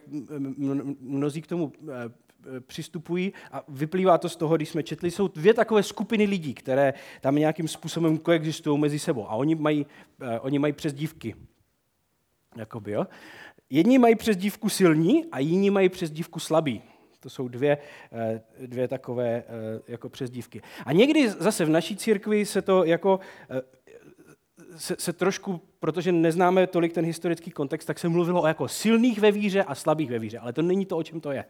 mnozí 0.99 1.41
k 1.41 1.47
tomu 1.47 1.71
e, 1.89 2.09
přistupují 2.59 3.33
a 3.51 3.63
vyplývá 3.67 4.17
to 4.17 4.29
z 4.29 4.35
toho, 4.35 4.55
když 4.55 4.69
jsme 4.69 4.83
četli, 4.83 5.11
jsou 5.11 5.27
dvě 5.27 5.53
takové 5.53 5.83
skupiny 5.83 6.25
lidí, 6.25 6.53
které 6.53 6.93
tam 7.21 7.35
nějakým 7.35 7.67
způsobem 7.67 8.17
koexistují 8.17 8.79
mezi 8.79 8.99
sebou 8.99 9.29
a 9.29 9.35
oni 9.35 9.55
mají, 9.55 9.85
eh, 10.21 10.39
oni 10.39 10.59
mají 10.59 10.73
přezdívky. 10.73 11.35
Jakoby, 12.57 12.91
jo? 12.91 13.07
Jedni 13.69 13.97
mají 13.97 14.15
přezdívku 14.15 14.69
silní 14.69 15.25
a 15.31 15.39
jiní 15.39 15.69
mají 15.69 15.89
přezdívku 15.89 16.39
slabý. 16.39 16.81
To 17.19 17.29
jsou 17.29 17.47
dvě, 17.47 17.77
eh, 18.11 18.41
dvě 18.67 18.87
takové 18.87 19.29
eh, 19.29 19.43
jako 19.87 20.09
přezdívky. 20.09 20.61
A 20.85 20.93
někdy 20.93 21.29
zase 21.29 21.65
v 21.65 21.69
naší 21.69 21.97
církvi 21.97 22.45
se 22.45 22.61
to 22.61 22.83
jako 22.83 23.19
se, 24.77 24.95
se 24.99 25.13
trošku, 25.13 25.61
protože 25.79 26.11
neznáme 26.11 26.67
tolik 26.67 26.93
ten 26.93 27.05
historický 27.05 27.51
kontext, 27.51 27.87
tak 27.87 27.99
se 27.99 28.09
mluvilo 28.09 28.41
o 28.41 28.47
jako 28.47 28.67
silných 28.67 29.19
ve 29.19 29.31
víře 29.31 29.63
a 29.63 29.75
slabých 29.75 30.09
ve 30.09 30.19
víře. 30.19 30.39
Ale 30.39 30.53
to 30.53 30.61
není 30.61 30.85
to, 30.85 30.97
o 30.97 31.03
čem 31.03 31.21
to 31.21 31.31
je. 31.31 31.45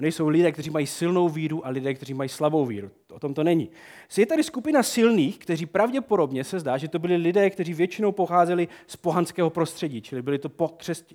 Nejsou 0.00 0.28
lidé, 0.28 0.52
kteří 0.52 0.70
mají 0.70 0.86
silnou 0.86 1.28
víru 1.28 1.66
a 1.66 1.70
lidé, 1.70 1.94
kteří 1.94 2.14
mají 2.14 2.28
slabou 2.28 2.66
víru. 2.66 2.90
O 3.12 3.18
tom 3.18 3.34
to 3.34 3.44
není. 3.44 3.70
Je 4.16 4.26
tady 4.26 4.42
skupina 4.42 4.82
silných, 4.82 5.38
kteří 5.38 5.66
pravděpodobně 5.66 6.44
se 6.44 6.60
zdá, 6.60 6.78
že 6.78 6.88
to 6.88 6.98
byli 6.98 7.16
lidé, 7.16 7.50
kteří 7.50 7.74
většinou 7.74 8.12
pocházeli 8.12 8.68
z 8.86 8.96
pohanského 8.96 9.50
prostředí, 9.50 10.02
čili 10.02 10.22
byli 10.22 10.38
to 10.38 10.50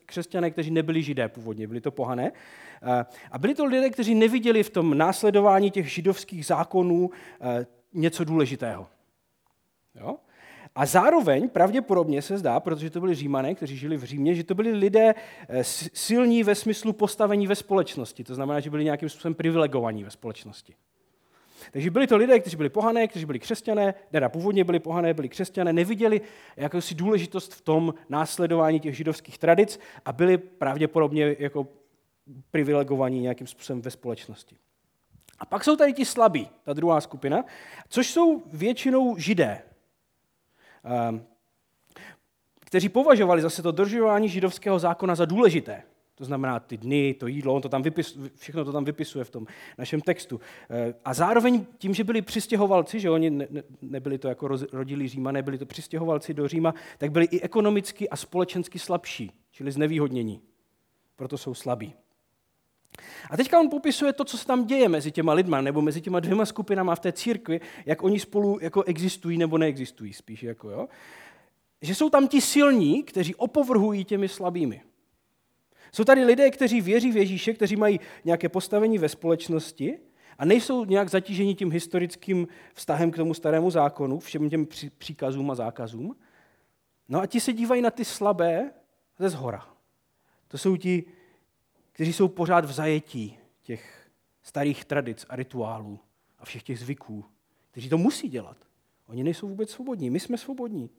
křesťané, 0.06 0.52
kteří 0.52 0.72
nebyli 0.72 1.04
židé 1.04 1.28
původně, 1.28 1.68
byli 1.68 1.82
to 1.82 1.92
pohané. 1.92 2.32
A 3.32 3.38
byli 3.38 3.56
to 3.56 3.66
lidé, 3.66 3.90
kteří 3.90 4.16
neviděli 4.16 4.64
v 4.64 4.70
tom 4.70 4.98
následování 4.98 5.72
těch 5.72 5.94
židovských 5.94 6.46
zákonů 6.46 7.10
eh, 7.42 7.66
něco 7.94 8.24
důležitého. 8.24 8.88
Jo? 9.96 10.18
A 10.76 10.86
zároveň 10.86 11.50
pravděpodobně 11.50 12.22
se 12.22 12.38
zdá, 12.38 12.60
protože 12.60 12.90
to 12.90 13.00
byli 13.00 13.16
římané, 13.16 13.56
kteří 13.56 13.78
žili 13.78 13.98
v 13.98 14.04
Římě, 14.04 14.36
že 14.36 14.44
to 14.44 14.56
byli 14.56 14.72
lidé 14.72 15.16
eh, 15.50 15.64
silní 15.94 16.44
ve 16.44 16.56
smyslu 16.56 16.94
postavení 16.94 17.48
ve 17.48 17.56
společnosti. 17.56 18.24
To 18.24 18.36
znamená, 18.36 18.60
že 18.60 18.70
byli 18.70 18.84
nějakým 18.84 19.10
způsobem 19.10 19.36
privilegovaní 19.36 20.04
ve 20.04 20.12
společnosti. 20.12 20.76
Takže 21.72 21.92
byli 21.92 22.08
to 22.08 22.18
lidé, 22.18 22.40
kteří 22.40 22.58
byli 22.58 22.70
pohané, 22.70 23.08
kteří 23.08 23.26
byli 23.26 23.40
křesťané, 23.40 23.94
teda 24.12 24.30
původně 24.30 24.64
byli 24.64 24.80
pohané, 24.80 25.14
byli 25.14 25.30
křesťané, 25.30 25.74
neviděli 25.74 26.22
jakousi 26.58 26.96
důležitost 26.96 27.54
v 27.54 27.62
tom 27.62 27.94
následování 28.10 28.80
těch 28.80 28.98
židovských 28.98 29.38
tradic 29.38 29.80
a 30.06 30.14
byli 30.14 30.38
pravděpodobně 30.38 31.36
jako 31.40 31.68
privilegovaní 32.52 33.20
nějakým 33.20 33.48
způsobem 33.48 33.82
ve 33.82 33.92
společnosti. 33.92 34.56
A 35.40 35.46
pak 35.46 35.64
jsou 35.64 35.76
tady 35.76 35.94
ti 35.94 36.06
slabí, 36.06 36.50
ta 36.64 36.74
druhá 36.74 37.02
skupina, 37.02 37.46
což 37.90 38.12
jsou 38.12 38.44
většinou 38.46 39.18
židé, 39.18 39.62
kteří 42.60 42.90
považovali 42.90 43.42
zase 43.42 43.62
to 43.62 43.72
dodržování 43.72 44.30
židovského 44.30 44.80
zákona 44.80 45.16
za 45.16 45.26
důležité. 45.26 45.84
To 46.16 46.26
znamená 46.26 46.60
ty 46.60 46.78
dny, 46.78 47.14
to 47.14 47.28
jídlo, 47.28 47.54
on 47.54 47.62
to 47.62 47.70
tam 47.70 47.82
vypis, 47.82 48.18
všechno 48.36 48.66
to 48.66 48.72
tam 48.72 48.86
vypisuje 48.86 49.26
v 49.26 49.30
tom 49.30 49.48
našem 49.78 50.02
textu. 50.02 50.40
Ehm, 50.70 50.94
a 51.06 51.14
zároveň 51.14 51.66
tím, 51.78 51.94
že 51.94 52.04
byli 52.04 52.22
přistěhovalci, 52.22 53.00
že 53.00 53.10
oni 53.10 53.30
ne, 53.30 53.48
nebyli 53.82 54.18
to 54.18 54.28
jako 54.28 54.48
rodilí 54.72 55.08
Říma, 55.08 55.32
nebyli 55.32 55.58
to 55.58 55.66
přistěhovalci 55.66 56.34
do 56.34 56.48
Říma, 56.48 56.74
tak 56.98 57.12
byli 57.12 57.26
i 57.26 57.42
ekonomicky 57.42 58.10
a 58.10 58.16
společensky 58.16 58.80
slabší, 58.80 59.32
čili 59.52 59.72
znevýhodnění. 59.72 60.42
Proto 61.16 61.38
jsou 61.38 61.54
slabí. 61.54 61.94
A 63.30 63.38
teďka 63.38 63.60
on 63.60 63.70
popisuje 63.70 64.14
to, 64.14 64.24
co 64.24 64.38
se 64.38 64.46
tam 64.46 64.66
děje 64.66 64.90
mezi 64.90 65.12
těma 65.12 65.34
lidma, 65.34 65.62
nebo 65.62 65.82
mezi 65.82 66.02
těma 66.02 66.20
dvěma 66.20 66.46
skupinama 66.46 66.96
v 66.96 67.00
té 67.00 67.12
církvi, 67.12 67.62
jak 67.86 68.04
oni 68.04 68.20
spolu 68.20 68.60
jako 68.62 68.84
existují 68.84 69.38
nebo 69.38 69.58
neexistují 69.58 70.14
spíš. 70.14 70.44
Jako, 70.44 70.70
jo? 70.70 70.88
Že 71.82 71.96
jsou 71.96 72.10
tam 72.10 72.28
ti 72.28 72.42
silní, 72.42 73.04
kteří 73.04 73.36
opovrhují 73.36 74.06
těmi 74.06 74.28
slabými. 74.28 74.82
Jsou 75.92 76.04
tady 76.04 76.26
lidé, 76.26 76.52
kteří 76.52 76.82
věří 76.82 77.12
v 77.12 77.18
Ježíše, 77.18 77.54
kteří 77.54 77.76
mají 77.76 78.00
nějaké 78.26 78.50
postavení 78.50 78.98
ve 78.98 79.10
společnosti 79.10 80.00
a 80.38 80.46
nejsou 80.46 80.86
nějak 80.86 81.10
zatíženi 81.10 81.56
tím 81.56 81.72
historickým 81.72 82.48
vztahem 82.74 83.12
k 83.12 83.16
tomu 83.16 83.34
starému 83.34 83.72
zákonu, 83.72 84.20
všem 84.20 84.50
těm 84.50 84.68
příkazům 84.98 85.52
a 85.52 85.56
zákazům. 85.56 86.16
No 87.10 87.22
a 87.22 87.26
ti 87.26 87.40
se 87.40 87.54
dívají 87.54 87.82
na 87.82 87.92
ty 87.92 88.06
slabé 88.06 88.72
ze 89.20 89.30
zhora. 89.30 89.68
To 90.48 90.58
jsou 90.58 90.78
ti 90.78 91.04
kteří 91.96 92.14
jsou 92.14 92.28
pořád 92.28 92.66
v 92.66 92.72
zajetí 92.72 93.38
těch 93.62 94.10
starých 94.42 94.86
tradic 94.86 95.26
a 95.30 95.36
rituálů 95.36 96.00
a 96.40 96.46
všech 96.46 96.64
těch 96.64 96.80
zvyků, 96.80 97.26
kteří 97.72 97.90
to 97.90 97.98
musí 97.98 98.30
dělat. 98.30 98.58
Oni 99.08 99.24
nejsou 99.24 99.48
vůbec 99.48 99.70
svobodní, 99.70 100.10
my 100.10 100.20
jsme 100.20 100.38
svobodní 100.38 100.90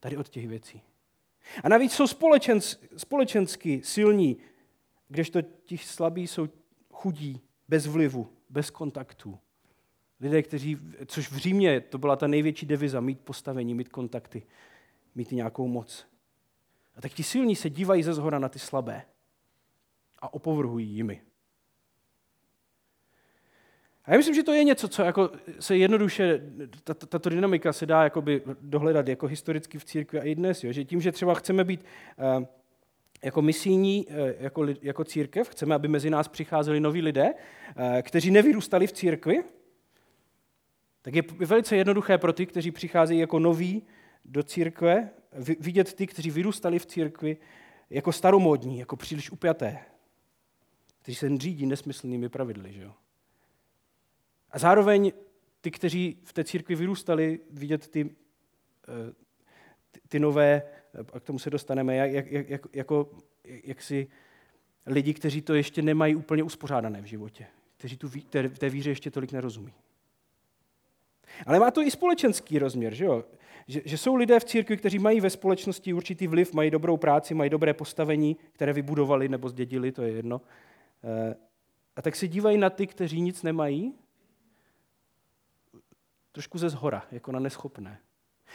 tady 0.00 0.16
od 0.16 0.28
těch 0.28 0.48
věcí. 0.48 0.82
A 1.64 1.68
navíc 1.68 1.92
jsou 1.92 2.06
společens, 2.06 2.80
společensky 2.96 3.80
silní, 3.84 4.36
kdežto 5.08 5.42
ti 5.42 5.78
slabí 5.78 6.26
jsou 6.26 6.48
chudí, 6.92 7.40
bez 7.68 7.86
vlivu, 7.86 8.28
bez 8.50 8.70
kontaktů. 8.70 9.38
Lidé, 10.20 10.42
kteří, 10.42 10.78
což 11.06 11.30
v 11.30 11.36
Římě 11.36 11.80
to 11.80 11.98
byla 11.98 12.16
ta 12.16 12.26
největší 12.26 12.66
deviza, 12.66 13.00
mít 13.00 13.20
postavení, 13.20 13.74
mít 13.74 13.88
kontakty, 13.88 14.42
mít 15.14 15.32
nějakou 15.32 15.68
moc. 15.68 16.06
A 16.96 17.00
tak 17.00 17.12
ti 17.12 17.22
silní 17.22 17.56
se 17.56 17.70
dívají 17.70 18.02
ze 18.02 18.14
zhora 18.14 18.38
na 18.38 18.48
ty 18.48 18.58
slabé 18.58 19.04
a 20.22 20.34
opovrhují 20.34 20.88
jimi. 20.88 21.22
A 24.04 24.10
já 24.10 24.16
myslím, 24.16 24.34
že 24.34 24.42
to 24.42 24.52
je 24.52 24.64
něco, 24.64 24.88
co 24.88 25.02
jako 25.02 25.30
se 25.60 25.76
jednoduše, 25.76 26.40
tato 27.08 27.28
dynamika 27.28 27.72
se 27.72 27.86
dá 27.86 28.04
jakoby 28.04 28.42
dohledat 28.60 29.08
jako 29.08 29.26
historicky 29.26 29.78
v 29.78 29.84
církvi 29.84 30.20
a 30.20 30.22
i 30.22 30.34
dnes, 30.34 30.64
jo? 30.64 30.72
že 30.72 30.84
tím, 30.84 31.00
že 31.00 31.12
třeba 31.12 31.34
chceme 31.34 31.64
být 31.64 31.84
uh, 32.38 32.44
jako 33.24 33.42
misijní, 33.42 34.06
eh, 34.08 34.34
jako, 34.40 34.66
jako 34.82 35.04
církev, 35.04 35.48
chceme, 35.48 35.74
aby 35.74 35.88
mezi 35.88 36.10
nás 36.10 36.28
přicházeli 36.28 36.80
noví 36.80 37.02
lidé, 37.02 37.34
eh, 37.76 38.02
kteří 38.02 38.30
nevyrůstali 38.30 38.86
v 38.86 38.92
církvi, 38.92 39.44
tak 41.02 41.14
je 41.14 41.22
velice 41.38 41.76
jednoduché 41.76 42.18
pro 42.18 42.32
ty, 42.32 42.46
kteří 42.46 42.70
přicházejí 42.70 43.20
jako 43.20 43.38
noví 43.38 43.82
do 44.24 44.42
církve, 44.42 45.10
vidět 45.60 45.94
ty, 45.94 46.06
kteří 46.06 46.30
vyrůstali 46.30 46.78
v 46.78 46.86
církvi, 46.86 47.36
jako 47.90 48.12
staromodní, 48.12 48.78
jako 48.78 48.96
příliš 48.96 49.30
upjaté, 49.30 49.78
kteří 51.02 51.16
se 51.16 51.36
řídí 51.36 51.66
nesmyslnými 51.66 52.28
pravidly. 52.28 52.72
Že 52.72 52.82
jo? 52.82 52.92
A 54.50 54.58
zároveň 54.58 55.12
ty, 55.60 55.70
kteří 55.70 56.18
v 56.24 56.32
té 56.32 56.44
církvi 56.44 56.74
vyrůstali, 56.74 57.40
vidět 57.50 57.88
ty, 57.88 58.10
eh, 58.88 59.12
ty, 60.08 60.20
nové, 60.20 60.62
a 61.12 61.20
k 61.20 61.24
tomu 61.24 61.38
se 61.38 61.50
dostaneme, 61.50 61.96
jak, 61.96 62.12
jak, 62.12 62.50
jak, 62.50 62.62
jako, 62.72 63.10
jak 63.44 63.82
si 63.82 64.08
lidi, 64.86 65.14
kteří 65.14 65.42
to 65.42 65.54
ještě 65.54 65.82
nemají 65.82 66.16
úplně 66.16 66.42
uspořádané 66.42 67.02
v 67.02 67.04
životě, 67.04 67.46
kteří 67.76 67.96
tu, 67.96 68.10
té, 68.30 68.48
té 68.48 68.70
víře 68.70 68.90
ještě 68.90 69.10
tolik 69.10 69.32
nerozumí. 69.32 69.72
Ale 71.46 71.60
má 71.60 71.70
to 71.70 71.82
i 71.82 71.90
společenský 71.90 72.58
rozměr, 72.58 72.94
že, 72.94 73.04
jo? 73.04 73.24
Že, 73.66 73.82
že 73.84 73.98
jsou 73.98 74.14
lidé 74.14 74.40
v 74.40 74.44
církvi, 74.44 74.76
kteří 74.76 74.98
mají 74.98 75.20
ve 75.20 75.30
společnosti 75.30 75.92
určitý 75.92 76.26
vliv, 76.26 76.52
mají 76.52 76.70
dobrou 76.70 76.96
práci, 76.96 77.34
mají 77.34 77.50
dobré 77.50 77.74
postavení, 77.74 78.36
které 78.52 78.72
vybudovali 78.72 79.28
nebo 79.28 79.48
zdědili, 79.48 79.92
to 79.92 80.02
je 80.02 80.12
jedno. 80.12 80.40
Eh, 81.04 81.34
a 81.96 82.02
tak 82.02 82.16
se 82.16 82.28
dívají 82.28 82.58
na 82.58 82.70
ty, 82.70 82.86
kteří 82.86 83.20
nic 83.20 83.42
nemají, 83.42 83.94
trošku 86.32 86.58
ze 86.58 86.68
zhora, 86.68 87.06
jako 87.10 87.32
na 87.32 87.40
neschopné. 87.40 87.98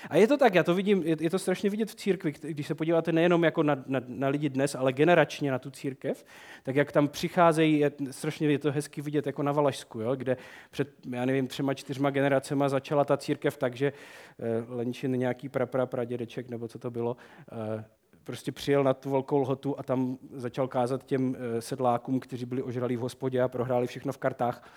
A 0.09 0.17
je 0.17 0.27
to 0.27 0.37
tak, 0.37 0.55
já 0.55 0.63
to 0.63 0.75
vidím, 0.75 1.03
je 1.03 1.29
to 1.29 1.39
strašně 1.39 1.69
vidět 1.69 1.91
v 1.91 1.95
církvi, 1.95 2.33
když 2.41 2.67
se 2.67 2.75
podíváte 2.75 3.11
nejenom 3.11 3.43
jako 3.43 3.63
na, 3.63 3.83
na, 3.87 4.01
na 4.07 4.27
lidi 4.27 4.49
dnes, 4.49 4.75
ale 4.75 4.93
generačně 4.93 5.51
na 5.51 5.59
tu 5.59 5.71
církev, 5.71 6.25
tak 6.63 6.75
jak 6.75 6.91
tam 6.91 7.07
přicházejí, 7.07 7.79
je, 7.79 7.91
strašně 8.11 8.51
je 8.51 8.59
to 8.59 8.71
hezky 8.71 9.01
vidět 9.01 9.25
jako 9.25 9.43
na 9.43 9.51
Valašsku, 9.51 9.99
jo, 9.99 10.15
kde 10.15 10.37
před, 10.71 10.89
já 11.09 11.25
nevím, 11.25 11.47
třema, 11.47 11.73
čtyřma 11.73 12.09
generacema 12.09 12.69
začala 12.69 13.05
ta 13.05 13.17
církev 13.17 13.57
tak, 13.57 13.75
že 13.75 13.93
eh, 14.39 14.65
Lenčin 14.67 15.11
nějaký 15.11 15.49
prapra, 15.49 15.85
pradědeček, 15.85 16.49
nebo 16.49 16.67
co 16.67 16.79
to 16.79 16.91
bylo, 16.91 17.17
eh, 17.51 17.85
prostě 18.27 18.51
přijel 18.51 18.83
na 18.83 18.93
tu 18.93 19.09
velkou 19.09 19.37
lhotu 19.37 19.79
a 19.79 19.83
tam 19.83 20.17
začal 20.33 20.67
kázat 20.67 21.05
těm 21.05 21.35
eh, 21.39 21.61
sedlákům, 21.61 22.19
kteří 22.19 22.45
byli 22.45 22.63
ožralí 22.63 22.97
v 22.97 22.99
hospodě 22.99 23.41
a 23.41 23.47
prohráli 23.47 23.87
všechno 23.87 24.13
v 24.13 24.17
kartách, 24.17 24.69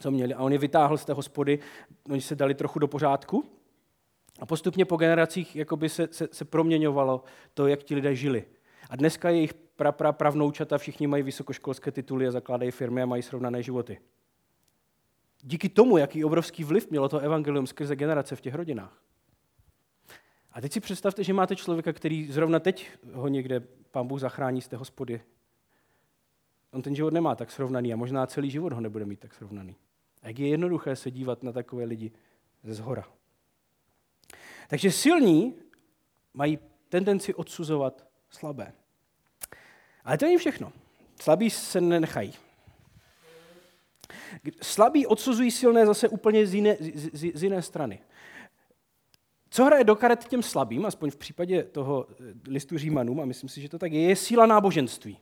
co 0.00 0.10
měli. 0.10 0.34
A 0.34 0.42
on 0.42 0.52
je 0.52 0.58
vytáhl 0.58 0.98
z 0.98 1.04
té 1.04 1.12
hospody, 1.12 1.58
oni 2.10 2.20
se 2.20 2.36
dali 2.36 2.54
trochu 2.54 2.78
do 2.78 2.88
pořádku, 2.88 3.44
a 4.40 4.46
postupně 4.46 4.84
po 4.84 4.96
generacích 4.96 5.56
jakoby 5.56 5.88
se, 5.88 6.08
se, 6.10 6.28
se 6.32 6.44
proměňovalo 6.44 7.24
to, 7.54 7.66
jak 7.66 7.82
ti 7.82 7.94
lidé 7.94 8.14
žili. 8.14 8.44
A 8.90 8.96
dneska 8.96 9.30
jejich 9.30 9.54
pra, 9.54 9.92
pra, 9.92 10.12
pravnoučata 10.12 10.78
všichni 10.78 11.06
mají 11.06 11.22
vysokoškolské 11.22 11.90
tituly 11.90 12.26
a 12.26 12.30
zakládají 12.30 12.70
firmy 12.70 13.02
a 13.02 13.06
mají 13.06 13.22
srovnané 13.22 13.62
životy. 13.62 13.98
Díky 15.42 15.68
tomu, 15.68 15.98
jaký 15.98 16.24
obrovský 16.24 16.64
vliv 16.64 16.90
mělo 16.90 17.08
to 17.08 17.18
evangelium 17.18 17.66
skrze 17.66 17.96
generace 17.96 18.36
v 18.36 18.40
těch 18.40 18.54
rodinách. 18.54 19.02
A 20.52 20.60
teď 20.60 20.72
si 20.72 20.80
představte, 20.80 21.24
že 21.24 21.32
máte 21.32 21.56
člověka, 21.56 21.92
který 21.92 22.32
zrovna 22.32 22.60
teď 22.60 22.88
ho 23.12 23.28
někde 23.28 23.60
pán 23.90 24.06
Bůh 24.06 24.20
zachrání 24.20 24.62
z 24.62 24.68
té 24.68 24.76
hospody. 24.76 25.22
On 26.72 26.82
ten 26.82 26.94
život 26.94 27.12
nemá 27.12 27.34
tak 27.34 27.50
srovnaný 27.50 27.92
a 27.92 27.96
možná 27.96 28.26
celý 28.26 28.50
život 28.50 28.72
ho 28.72 28.80
nebude 28.80 29.04
mít 29.04 29.20
tak 29.20 29.34
srovnaný. 29.34 29.76
A 30.22 30.28
jak 30.28 30.38
je 30.38 30.48
jednoduché 30.48 30.96
se 30.96 31.10
dívat 31.10 31.42
na 31.42 31.52
takové 31.52 31.84
lidi 31.84 32.12
ze 32.62 32.74
zhora. 32.74 33.04
Takže 34.68 34.92
silní 34.92 35.54
mají 36.34 36.58
tendenci 36.88 37.34
odsuzovat 37.34 38.06
slabé. 38.30 38.72
Ale 40.04 40.18
to 40.18 40.24
není 40.24 40.38
všechno. 40.38 40.72
Slabí 41.20 41.50
se 41.50 41.80
nenechají. 41.80 42.34
Slabí 44.62 45.06
odsuzují 45.06 45.50
silné 45.50 45.86
zase 45.86 46.08
úplně 46.08 46.46
z 46.46 46.54
jiné, 46.54 46.76
z, 46.80 47.32
z 47.34 47.42
jiné 47.42 47.62
strany. 47.62 48.00
Co 49.50 49.64
hraje 49.64 49.84
do 49.84 49.96
karet 49.96 50.24
těm 50.24 50.42
slabým, 50.42 50.86
aspoň 50.86 51.10
v 51.10 51.16
případě 51.16 51.64
toho 51.64 52.06
eh, 52.10 52.14
listu 52.48 52.78
Římanům, 52.78 53.20
a 53.20 53.24
myslím 53.24 53.48
si, 53.48 53.60
že 53.60 53.68
to 53.68 53.78
tak 53.78 53.92
je, 53.92 54.00
je 54.00 54.16
síla 54.16 54.46
náboženství. 54.46 55.18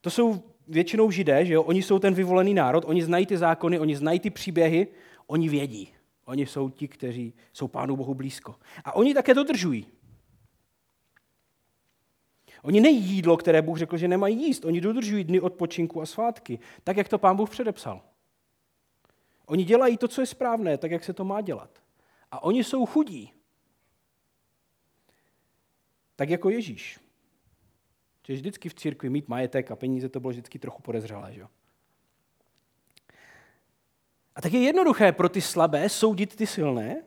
To 0.00 0.10
jsou 0.10 0.42
většinou 0.68 1.10
židé, 1.10 1.44
že 1.44 1.52
jo? 1.52 1.62
oni 1.62 1.82
jsou 1.82 1.98
ten 1.98 2.14
vyvolený 2.14 2.54
národ, 2.54 2.84
oni 2.86 3.04
znají 3.04 3.26
ty 3.26 3.38
zákony, 3.38 3.78
oni 3.78 3.96
znají 3.96 4.20
ty 4.20 4.30
příběhy, 4.30 4.88
oni 5.26 5.48
vědí. 5.48 5.88
Oni 6.24 6.46
jsou 6.46 6.70
ti, 6.70 6.88
kteří 6.88 7.34
jsou 7.52 7.68
Pánu 7.68 7.96
Bohu 7.96 8.14
blízko. 8.14 8.54
A 8.84 8.94
oni 8.94 9.14
také 9.14 9.34
dodržují. 9.34 9.86
Oni 12.62 12.80
nejí 12.80 13.02
jídlo, 13.04 13.36
které 13.36 13.62
Bůh 13.62 13.78
řekl, 13.78 13.96
že 13.96 14.08
nemají 14.08 14.42
jíst. 14.46 14.64
Oni 14.64 14.80
dodržují 14.80 15.24
dny 15.24 15.40
odpočinku 15.40 16.02
a 16.02 16.06
svátky, 16.06 16.58
tak, 16.84 16.96
jak 16.96 17.08
to 17.08 17.18
Pán 17.18 17.36
Bůh 17.36 17.50
předepsal. 17.50 18.02
Oni 19.46 19.64
dělají 19.64 19.96
to, 19.96 20.08
co 20.08 20.20
je 20.20 20.26
správné, 20.26 20.78
tak, 20.78 20.90
jak 20.90 21.04
se 21.04 21.12
to 21.12 21.24
má 21.24 21.40
dělat. 21.40 21.81
A 22.32 22.42
oni 22.42 22.64
jsou 22.64 22.86
chudí. 22.86 23.32
Tak 26.16 26.30
jako 26.30 26.50
Ježíš. 26.50 27.00
Že 28.26 28.34
vždycky 28.34 28.68
v 28.68 28.74
církvi 28.74 29.10
mít 29.10 29.28
majetek 29.28 29.70
a 29.70 29.76
peníze 29.76 30.08
to 30.08 30.20
bylo 30.20 30.30
vždycky 30.30 30.58
trochu 30.58 30.82
podezřelé. 30.82 31.34
Že? 31.34 31.42
A 34.34 34.40
tak 34.40 34.52
je 34.52 34.60
jednoduché 34.60 35.12
pro 35.12 35.28
ty 35.28 35.40
slabé 35.40 35.88
soudit 35.88 36.36
ty 36.36 36.46
silné, 36.46 37.02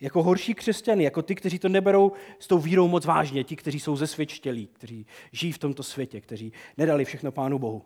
jako 0.00 0.22
horší 0.22 0.54
křesťany, 0.54 1.04
jako 1.04 1.22
ty, 1.22 1.34
kteří 1.34 1.58
to 1.58 1.68
neberou 1.68 2.12
s 2.38 2.46
tou 2.46 2.58
vírou 2.58 2.88
moc 2.88 3.04
vážně, 3.04 3.44
ti, 3.44 3.56
kteří 3.56 3.80
jsou 3.80 3.96
zesvědčtělí, 3.96 4.66
kteří 4.66 5.06
žijí 5.32 5.52
v 5.52 5.58
tomto 5.58 5.82
světě, 5.82 6.20
kteří 6.20 6.52
nedali 6.76 7.04
všechno 7.04 7.32
Pánu 7.32 7.58
Bohu. 7.58 7.84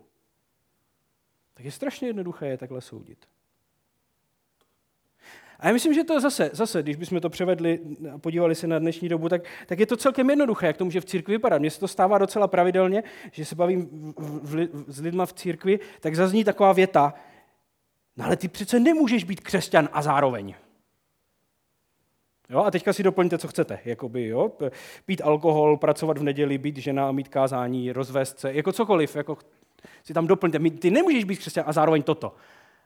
Tak 1.54 1.64
je 1.64 1.72
strašně 1.72 2.08
jednoduché 2.08 2.46
je 2.46 2.58
takhle 2.58 2.80
soudit. 2.80 3.28
A 5.58 5.66
já 5.66 5.72
myslím, 5.72 5.94
že 5.94 6.04
to 6.04 6.20
zase, 6.20 6.50
zase, 6.52 6.82
když 6.82 6.96
bychom 6.96 7.20
to 7.20 7.30
převedli 7.30 7.80
a 8.14 8.18
podívali 8.18 8.54
se 8.54 8.66
na 8.66 8.78
dnešní 8.78 9.08
dobu, 9.08 9.28
tak, 9.28 9.42
tak 9.66 9.78
je 9.78 9.86
to 9.86 9.96
celkem 9.96 10.30
jednoduché, 10.30 10.66
jak 10.66 10.76
to 10.76 10.84
může 10.84 11.00
v 11.00 11.04
církvi 11.04 11.34
vypadat. 11.34 11.58
Mně 11.58 11.70
se 11.70 11.80
to 11.80 11.88
stává 11.88 12.18
docela 12.18 12.48
pravidelně, 12.48 13.02
že 13.32 13.44
se 13.44 13.54
bavím 13.54 14.12
v, 14.18 14.40
v, 14.42 14.68
v, 14.72 14.92
s 14.92 15.00
lidma 15.00 15.26
v 15.26 15.32
církvi, 15.32 15.80
tak 16.00 16.16
zazní 16.16 16.44
taková 16.44 16.72
věta, 16.72 17.14
No 18.18 18.24
ale 18.24 18.36
ty 18.36 18.48
přece 18.48 18.80
nemůžeš 18.80 19.24
být 19.24 19.40
křesťan 19.40 19.88
a 19.92 20.02
zároveň. 20.02 20.54
Jo, 22.50 22.64
a 22.64 22.70
teďka 22.70 22.92
si 22.92 23.02
doplňte, 23.02 23.38
co 23.38 23.48
chcete. 23.48 23.78
Jakoby, 23.84 24.26
jo? 24.26 24.52
Pít 25.06 25.22
alkohol, 25.24 25.76
pracovat 25.76 26.18
v 26.18 26.22
neděli, 26.22 26.58
být 26.58 26.76
žena, 26.76 27.12
mít 27.12 27.28
kázání, 27.28 27.92
rozvést 27.92 28.38
se, 28.38 28.54
jako 28.54 28.72
cokoliv. 28.72 29.16
Jako 29.16 29.38
si 30.02 30.14
tam 30.14 30.26
doplňte. 30.26 30.58
Ty 30.70 30.90
nemůžeš 30.90 31.24
být 31.24 31.38
křesťan 31.38 31.64
a 31.66 31.72
zároveň 31.72 32.02
toto. 32.02 32.34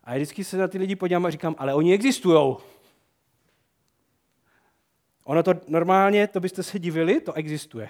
A 0.04 0.14
vždycky 0.14 0.44
se 0.44 0.56
na 0.56 0.68
ty 0.68 0.78
lidi 0.78 0.96
podívám 0.96 1.26
a 1.26 1.30
říkám, 1.30 1.54
ale 1.58 1.74
oni 1.74 1.94
existují. 1.94 2.56
Ono 5.24 5.42
to 5.42 5.54
normálně, 5.68 6.26
to 6.26 6.40
byste 6.40 6.62
se 6.62 6.78
divili, 6.78 7.20
to 7.20 7.32
existuje. 7.32 7.88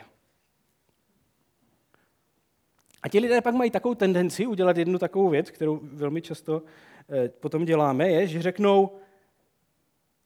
A 3.03 3.09
ti 3.09 3.18
lidé 3.18 3.40
pak 3.40 3.55
mají 3.55 3.70
takovou 3.70 3.94
tendenci 3.94 4.46
udělat 4.46 4.77
jednu 4.77 4.98
takovou 4.98 5.29
věc, 5.29 5.51
kterou 5.51 5.81
velmi 5.83 6.22
často 6.22 6.62
Eh, 7.09 7.29
potom 7.29 7.64
děláme, 7.64 8.09
je, 8.09 8.27
že 8.27 8.42
řeknou, 8.42 8.98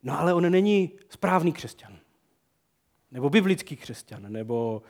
no 0.02 0.20
ale 0.20 0.34
on 0.34 0.50
není 0.50 0.92
správný 1.08 1.52
křesťan. 1.52 1.98
Nebo 3.10 3.30
biblický 3.30 3.76
křesťan, 3.76 4.32
nebo 4.32 4.82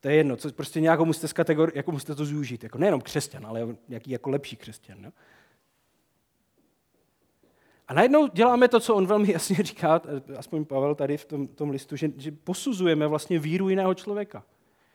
to 0.00 0.08
je 0.08 0.14
jedno, 0.14 0.36
co, 0.36 0.52
prostě 0.52 0.80
nějakou 0.80 1.04
musíte, 1.04 1.28
kategori, 1.28 1.72
jako 1.74 1.92
musíte 1.92 2.14
to 2.14 2.24
zúžit. 2.24 2.62
Jako 2.62 2.78
nejenom 2.78 3.00
křesťan, 3.00 3.46
ale 3.46 3.76
nějaký 3.88 4.10
jako 4.10 4.30
lepší 4.30 4.56
křesťan. 4.56 5.02
No? 5.02 5.12
A 7.90 7.94
najednou 7.94 8.26
děláme 8.26 8.68
to, 8.68 8.80
co 8.80 8.94
on 8.94 9.06
velmi 9.06 9.32
jasně 9.32 9.56
říká, 9.56 10.00
aspoň 10.36 10.64
Pavel 10.64 10.94
tady 10.94 11.16
v 11.16 11.24
tom, 11.24 11.48
tom 11.48 11.70
listu, 11.70 11.96
že, 11.96 12.10
že 12.16 12.32
posuzujeme 12.32 13.06
vlastně 13.06 13.38
víru 13.38 13.68
jiného 13.68 13.94
člověka. 13.94 14.44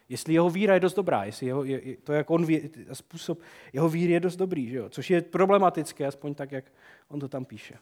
Jestli 0.10 0.34
jeho 0.34 0.50
víra 0.50 0.74
je 0.74 0.80
dost 0.80 0.94
dobrá, 0.94 1.24
jestli 1.24 1.48
jeho, 1.48 1.64
je, 1.64 1.98
to, 2.04 2.14
jak 2.14 2.30
on 2.30 2.46
ví, 2.46 2.70
způsob 2.94 3.40
jeho 3.74 3.90
víry 3.90 4.14
je 4.14 4.20
dost 4.20 4.36
dobrý, 4.36 4.70
že 4.70 4.78
jo? 4.78 4.90
což 4.90 5.10
je 5.10 5.22
problematické, 5.22 6.08
aspoň 6.08 6.36
tak, 6.36 6.52
jak 6.52 6.66
on 7.08 7.20
to 7.20 7.28
tam 7.28 7.46
píše. 7.46 7.76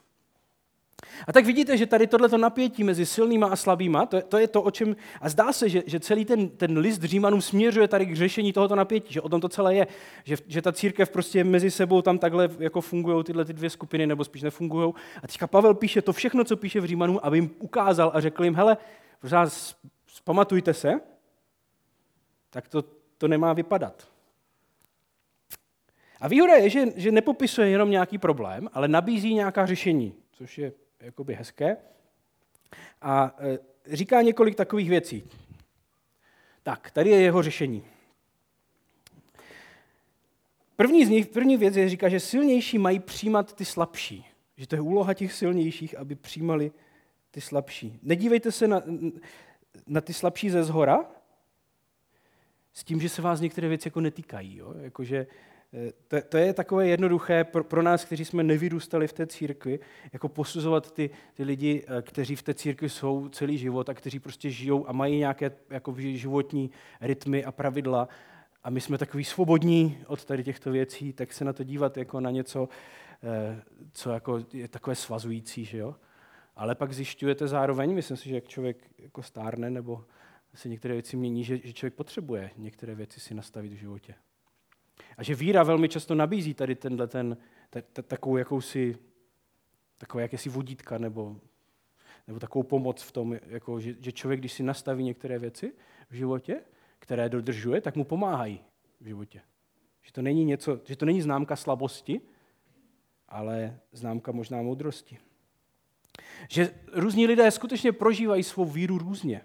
A 1.26 1.32
tak 1.32 1.46
vidíte, 1.46 1.76
že 1.76 1.86
tady 1.86 2.06
tohleto 2.06 2.38
napětí 2.38 2.84
mezi 2.84 3.06
silnýma 3.06 3.46
a 3.46 3.56
slabýma, 3.56 4.06
to, 4.06 4.22
to 4.22 4.38
je 4.38 4.48
to, 4.48 4.62
o 4.62 4.70
čem... 4.70 4.96
A 5.20 5.28
zdá 5.28 5.52
se, 5.52 5.68
že, 5.68 5.82
že 5.86 6.00
celý 6.00 6.24
ten, 6.24 6.48
ten 6.48 6.78
list 6.78 7.02
Římanům 7.02 7.42
směřuje 7.42 7.88
tady 7.88 8.06
k 8.06 8.16
řešení 8.16 8.52
tohoto 8.52 8.76
napětí, 8.76 9.12
že 9.14 9.20
o 9.20 9.28
tom 9.28 9.40
to 9.40 9.48
celé 9.48 9.74
je. 9.74 9.86
Že, 10.24 10.36
že 10.46 10.62
ta 10.62 10.72
církev 10.72 11.10
prostě 11.10 11.44
mezi 11.44 11.70
sebou 11.70 12.02
tam 12.02 12.18
takhle 12.18 12.48
jako 12.58 12.80
fungují 12.80 13.24
tyhle 13.24 13.44
ty 13.44 13.52
dvě 13.52 13.70
skupiny, 13.70 14.06
nebo 14.06 14.24
spíš 14.24 14.42
nefungují. 14.42 14.94
A 15.22 15.26
teďka 15.26 15.46
Pavel 15.46 15.74
píše 15.74 16.02
to 16.02 16.12
všechno, 16.12 16.44
co 16.44 16.56
píše 16.56 16.80
v 16.80 16.84
Římanům, 16.84 17.20
aby 17.22 17.38
jim 17.38 17.50
ukázal 17.58 18.10
a 18.14 18.20
řekl 18.20 18.44
jim, 18.44 18.54
hele, 18.54 18.76
vás, 19.22 19.76
pamatujte 20.24 20.74
se, 20.74 21.00
tak 22.50 22.68
to, 22.68 22.84
to 23.18 23.28
nemá 23.28 23.52
vypadat. 23.52 24.08
A 26.20 26.28
výhoda 26.28 26.54
je, 26.54 26.70
že, 26.70 26.86
že 26.96 27.10
nepopisuje 27.10 27.68
jenom 27.68 27.90
nějaký 27.90 28.18
problém, 28.18 28.68
ale 28.72 28.88
nabízí 28.88 29.34
nějaká 29.34 29.66
řešení, 29.66 30.14
což 30.32 30.58
je 30.58 30.72
jakoby 31.04 31.34
hezké. 31.34 31.76
A 33.02 33.36
e, 33.38 33.58
říká 33.96 34.22
několik 34.22 34.54
takových 34.54 34.88
věcí. 34.90 35.30
Tak, 36.62 36.90
tady 36.90 37.10
je 37.10 37.20
jeho 37.20 37.42
řešení. 37.42 37.84
První, 40.76 41.06
z 41.06 41.08
nich, 41.08 41.26
první 41.26 41.56
věc 41.56 41.76
je, 41.76 41.88
říká, 41.88 42.08
že 42.08 42.20
silnější 42.20 42.78
mají 42.78 42.98
přijímat 42.98 43.52
ty 43.52 43.64
slabší. 43.64 44.26
Že 44.56 44.66
to 44.66 44.76
je 44.76 44.80
úloha 44.80 45.14
těch 45.14 45.32
silnějších, 45.32 45.98
aby 45.98 46.14
přijímali 46.14 46.72
ty 47.30 47.40
slabší. 47.40 47.98
Nedívejte 48.02 48.52
se 48.52 48.68
na, 48.68 48.82
na 49.86 50.00
ty 50.00 50.12
slabší 50.12 50.50
ze 50.50 50.64
zhora, 50.64 51.04
s 52.72 52.84
tím, 52.84 53.00
že 53.00 53.08
se 53.08 53.22
vás 53.22 53.40
některé 53.40 53.68
věci 53.68 53.88
jako 53.88 54.00
netýkají. 54.00 54.56
Jo? 54.56 54.74
Jakože, 54.80 55.26
to, 56.08 56.16
to 56.28 56.36
je 56.36 56.52
takové 56.52 56.86
jednoduché 56.86 57.44
pro, 57.44 57.64
pro 57.64 57.82
nás, 57.82 58.04
kteří 58.04 58.24
jsme 58.24 58.42
nevyrůstali 58.42 59.08
v 59.08 59.12
té 59.12 59.26
církvi, 59.26 59.80
jako 60.12 60.28
posuzovat 60.28 60.92
ty, 60.92 61.10
ty 61.34 61.44
lidi, 61.44 61.84
eh, 61.88 62.02
kteří 62.02 62.36
v 62.36 62.42
té 62.42 62.54
církvi 62.54 62.88
jsou 62.88 63.28
celý 63.28 63.58
život 63.58 63.88
a 63.88 63.94
kteří 63.94 64.18
prostě 64.18 64.50
žijou 64.50 64.88
a 64.88 64.92
mají 64.92 65.18
nějaké 65.18 65.52
jako 65.70 65.94
životní 65.98 66.70
rytmy 67.00 67.44
a 67.44 67.52
pravidla 67.52 68.08
a 68.64 68.70
my 68.70 68.80
jsme 68.80 68.98
takový 68.98 69.24
svobodní 69.24 69.98
od 70.06 70.24
tady 70.24 70.44
těchto 70.44 70.70
věcí, 70.70 71.12
tak 71.12 71.32
se 71.32 71.44
na 71.44 71.52
to 71.52 71.64
dívat 71.64 71.96
jako 71.96 72.20
na 72.20 72.30
něco, 72.30 72.68
eh, 73.22 73.62
co 73.92 74.10
jako 74.10 74.44
je 74.52 74.68
takové 74.68 74.96
svazující, 74.96 75.64
že 75.64 75.78
jo? 75.78 75.94
Ale 76.56 76.74
pak 76.74 76.92
zjišťujete 76.92 77.48
zároveň, 77.48 77.94
myslím 77.94 78.16
si, 78.16 78.28
že 78.28 78.34
jak 78.34 78.48
člověk 78.48 78.90
jako 78.98 79.22
stárne 79.22 79.70
nebo 79.70 80.04
se 80.54 80.68
některé 80.68 80.94
věci 80.94 81.16
mění, 81.16 81.44
že, 81.44 81.58
že 81.64 81.72
člověk 81.72 81.94
potřebuje 81.94 82.50
některé 82.56 82.94
věci 82.94 83.20
si 83.20 83.34
nastavit 83.34 83.72
v 83.72 83.76
životě. 83.76 84.14
A 85.16 85.22
že 85.22 85.34
víra 85.34 85.62
velmi 85.62 85.88
často 85.88 86.14
nabízí 86.14 86.54
tady 86.54 86.74
tenhle 86.74 87.06
ten, 87.06 87.36
t, 87.70 87.82
t, 87.82 88.02
takovou 88.02 88.36
jakousi, 88.36 88.96
takové 89.98 90.22
jakési 90.22 90.48
vodítka 90.48 90.98
nebo, 90.98 91.36
nebo 92.26 92.38
takovou 92.38 92.62
pomoc 92.62 93.02
v 93.02 93.12
tom, 93.12 93.38
jako, 93.46 93.80
že, 93.80 93.94
že 94.00 94.12
člověk, 94.12 94.40
když 94.40 94.52
si 94.52 94.62
nastaví 94.62 95.04
některé 95.04 95.38
věci 95.38 95.72
v 96.10 96.14
životě, 96.14 96.60
které 96.98 97.28
dodržuje, 97.28 97.80
tak 97.80 97.96
mu 97.96 98.04
pomáhají 98.04 98.60
v 99.00 99.06
životě. 99.06 99.40
Že 100.02 100.12
to 100.12 100.22
není, 100.22 100.44
něco, 100.44 100.80
že 100.84 100.96
to 100.96 101.06
není 101.06 101.22
známka 101.22 101.56
slabosti, 101.56 102.20
ale 103.28 103.80
známka 103.92 104.32
možná 104.32 104.62
moudrosti. 104.62 105.18
Že 106.48 106.74
různí 106.92 107.26
lidé 107.26 107.50
skutečně 107.50 107.92
prožívají 107.92 108.42
svou 108.42 108.64
víru 108.64 108.98
různě. 108.98 109.42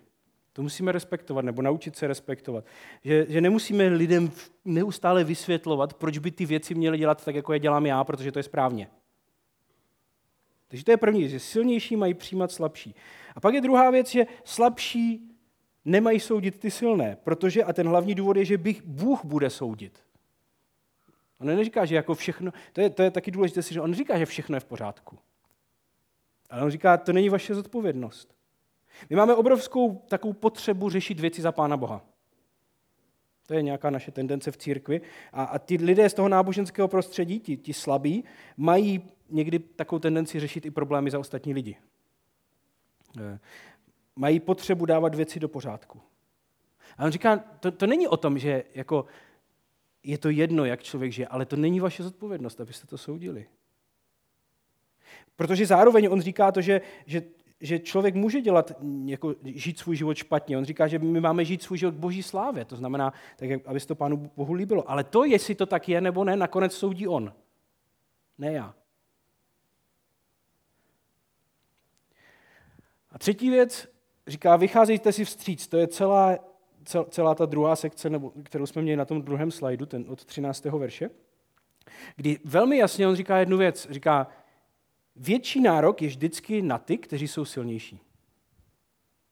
To 0.54 0.62
musíme 0.62 0.92
respektovat, 0.92 1.46
nebo 1.46 1.62
naučit 1.62 1.96
se 1.96 2.08
respektovat. 2.08 2.66
Že, 3.04 3.26
že 3.30 3.42
nemusíme 3.42 3.88
lidem 3.88 4.32
neustále 4.66 5.24
vysvětlovat, 5.24 5.94
proč 5.94 6.18
by 6.18 6.32
ty 6.32 6.46
věci 6.46 6.76
měly 6.76 6.98
dělat 6.98 7.26
tak, 7.26 7.36
jako 7.36 7.54
je 7.54 7.60
dělám 7.60 7.86
já, 7.86 8.04
protože 8.04 8.32
to 8.32 8.40
je 8.40 8.44
správně. 8.44 8.90
Takže 10.68 10.86
to 10.86 10.92
je 10.92 10.98
první, 10.98 11.30
že 11.30 11.40
silnější 11.40 11.96
mají 11.96 12.14
přijímat 12.14 12.52
slabší. 12.52 12.96
A 13.36 13.40
pak 13.40 13.54
je 13.54 13.62
druhá 13.62 13.92
věc, 13.92 14.10
že 14.10 14.26
slabší 14.44 15.30
nemají 15.86 16.20
soudit 16.20 16.60
ty 16.60 16.72
silné, 16.72 17.18
protože, 17.24 17.64
a 17.64 17.74
ten 17.74 17.88
hlavní 17.88 18.16
důvod 18.16 18.38
je, 18.38 18.46
že 18.46 18.58
bych, 18.58 18.84
Bůh 18.86 19.26
bude 19.26 19.50
soudit. 19.50 20.00
On 21.40 21.48
neříká, 21.48 21.86
že 21.86 21.96
jako 21.96 22.16
všechno, 22.16 22.52
to 22.74 22.82
je, 22.82 22.90
to 22.90 23.04
je 23.04 23.12
taky 23.12 23.32
důležité 23.32 23.62
že 23.62 23.82
on 23.82 23.94
říká, 23.94 24.20
že 24.20 24.26
všechno 24.26 24.56
je 24.56 24.60
v 24.60 24.66
pořádku. 24.66 25.20
Ale 26.50 26.64
on 26.64 26.72
říká, 26.72 26.98
to 26.98 27.14
není 27.14 27.30
vaše 27.30 27.56
zodpovědnost. 27.56 28.39
My 29.10 29.16
máme 29.16 29.36
obrovskou 29.36 29.96
takovou 29.96 30.34
potřebu 30.34 30.90
řešit 30.90 31.20
věci 31.20 31.42
za 31.42 31.52
Pána 31.52 31.78
Boha. 31.78 32.06
To 33.48 33.54
je 33.54 33.62
nějaká 33.62 33.90
naše 33.90 34.12
tendence 34.12 34.52
v 34.52 34.58
církvi. 34.58 35.02
A, 35.34 35.44
a 35.44 35.60
ty 35.60 35.78
lidé 35.78 36.10
z 36.10 36.14
toho 36.14 36.30
náboženského 36.30 36.88
prostředí, 36.88 37.40
ti, 37.40 37.58
ti 37.58 37.74
slabí, 37.74 38.24
mají 38.58 39.02
někdy 39.30 39.60
takovou 39.60 40.00
tendenci 40.00 40.40
řešit 40.40 40.66
i 40.66 40.72
problémy 40.72 41.12
za 41.12 41.20
ostatní 41.20 41.54
lidi. 41.54 41.78
Eh, 43.20 43.40
mají 44.16 44.40
potřebu 44.40 44.86
dávat 44.86 45.16
věci 45.16 45.40
do 45.40 45.50
pořádku. 45.50 46.02
A 46.98 47.06
on 47.06 47.12
říká, 47.12 47.38
to, 47.38 47.72
to 47.72 47.88
není 47.88 48.08
o 48.08 48.18
tom, 48.18 48.40
že 48.40 48.64
jako 48.76 49.06
je 50.04 50.18
to 50.18 50.30
jedno, 50.30 50.66
jak 50.66 50.84
člověk 50.84 51.12
žije, 51.12 51.28
ale 51.28 51.46
to 51.46 51.56
není 51.56 51.80
vaše 51.80 52.04
zodpovědnost, 52.04 52.62
abyste 52.62 52.88
to 52.88 52.98
soudili. 52.98 53.48
Protože 55.36 55.66
zároveň 55.66 56.08
on 56.12 56.22
říká 56.22 56.52
to, 56.52 56.62
že, 56.62 56.82
že, 57.06 57.24
že 57.62 57.80
člověk 57.80 58.16
může 58.16 58.42
dělat, 58.42 58.72
jako 59.06 59.36
žít 59.46 59.80
svůj 59.80 59.96
život 59.96 60.18
špatně. 60.18 60.58
On 60.58 60.66
říká, 60.66 60.88
že 60.88 61.00
my 61.00 61.20
máme 61.20 61.46
žít 61.46 61.64
svůj 61.64 61.78
život 61.78 61.94
boží 61.94 62.24
slávě. 62.24 62.66
To 62.66 62.76
znamená, 62.76 63.14
tak, 63.38 63.50
aby 63.66 63.80
se 63.80 63.88
to 63.88 63.96
pánu 63.96 64.32
Bohu 64.36 64.54
líbilo. 64.54 64.92
Ale 64.92 65.04
to, 65.04 65.26
jestli 65.26 65.56
to 65.56 65.66
tak 65.66 65.90
je 65.90 66.02
nebo 66.02 66.24
ne, 66.24 66.36
nakonec 66.36 66.74
soudí 66.74 67.08
on. 67.08 67.34
Ne 68.38 68.52
já. 68.52 68.76
A 73.12 73.20
třetí 73.20 73.50
věc, 73.50 73.88
říká, 74.28 74.56
vycházejte 74.56 75.12
si 75.12 75.26
vstříc. 75.26 75.68
To 75.68 75.78
je 75.78 75.88
celá, 75.88 76.38
cel, 76.86 77.04
celá 77.04 77.36
ta 77.36 77.46
druhá 77.46 77.76
sekce, 77.76 78.10
nebo, 78.10 78.34
kterou 78.44 78.66
jsme 78.66 78.82
měli 78.82 78.98
na 78.98 79.06
tom 79.06 79.22
druhém 79.22 79.52
slajdu, 79.52 79.86
ten 79.86 80.06
od 80.08 80.26
13. 80.26 80.66
verše, 80.66 81.10
kdy 82.16 82.40
velmi 82.46 82.78
jasně 82.78 83.08
on 83.08 83.16
říká 83.16 83.38
jednu 83.38 83.58
věc. 83.58 83.88
Říká, 83.90 84.28
větší 85.20 85.62
nárok 85.62 86.02
je 86.02 86.08
vždycky 86.08 86.62
na 86.62 86.78
ty, 86.78 86.98
kteří 86.98 87.28
jsou 87.28 87.46
silnější. 87.46 88.00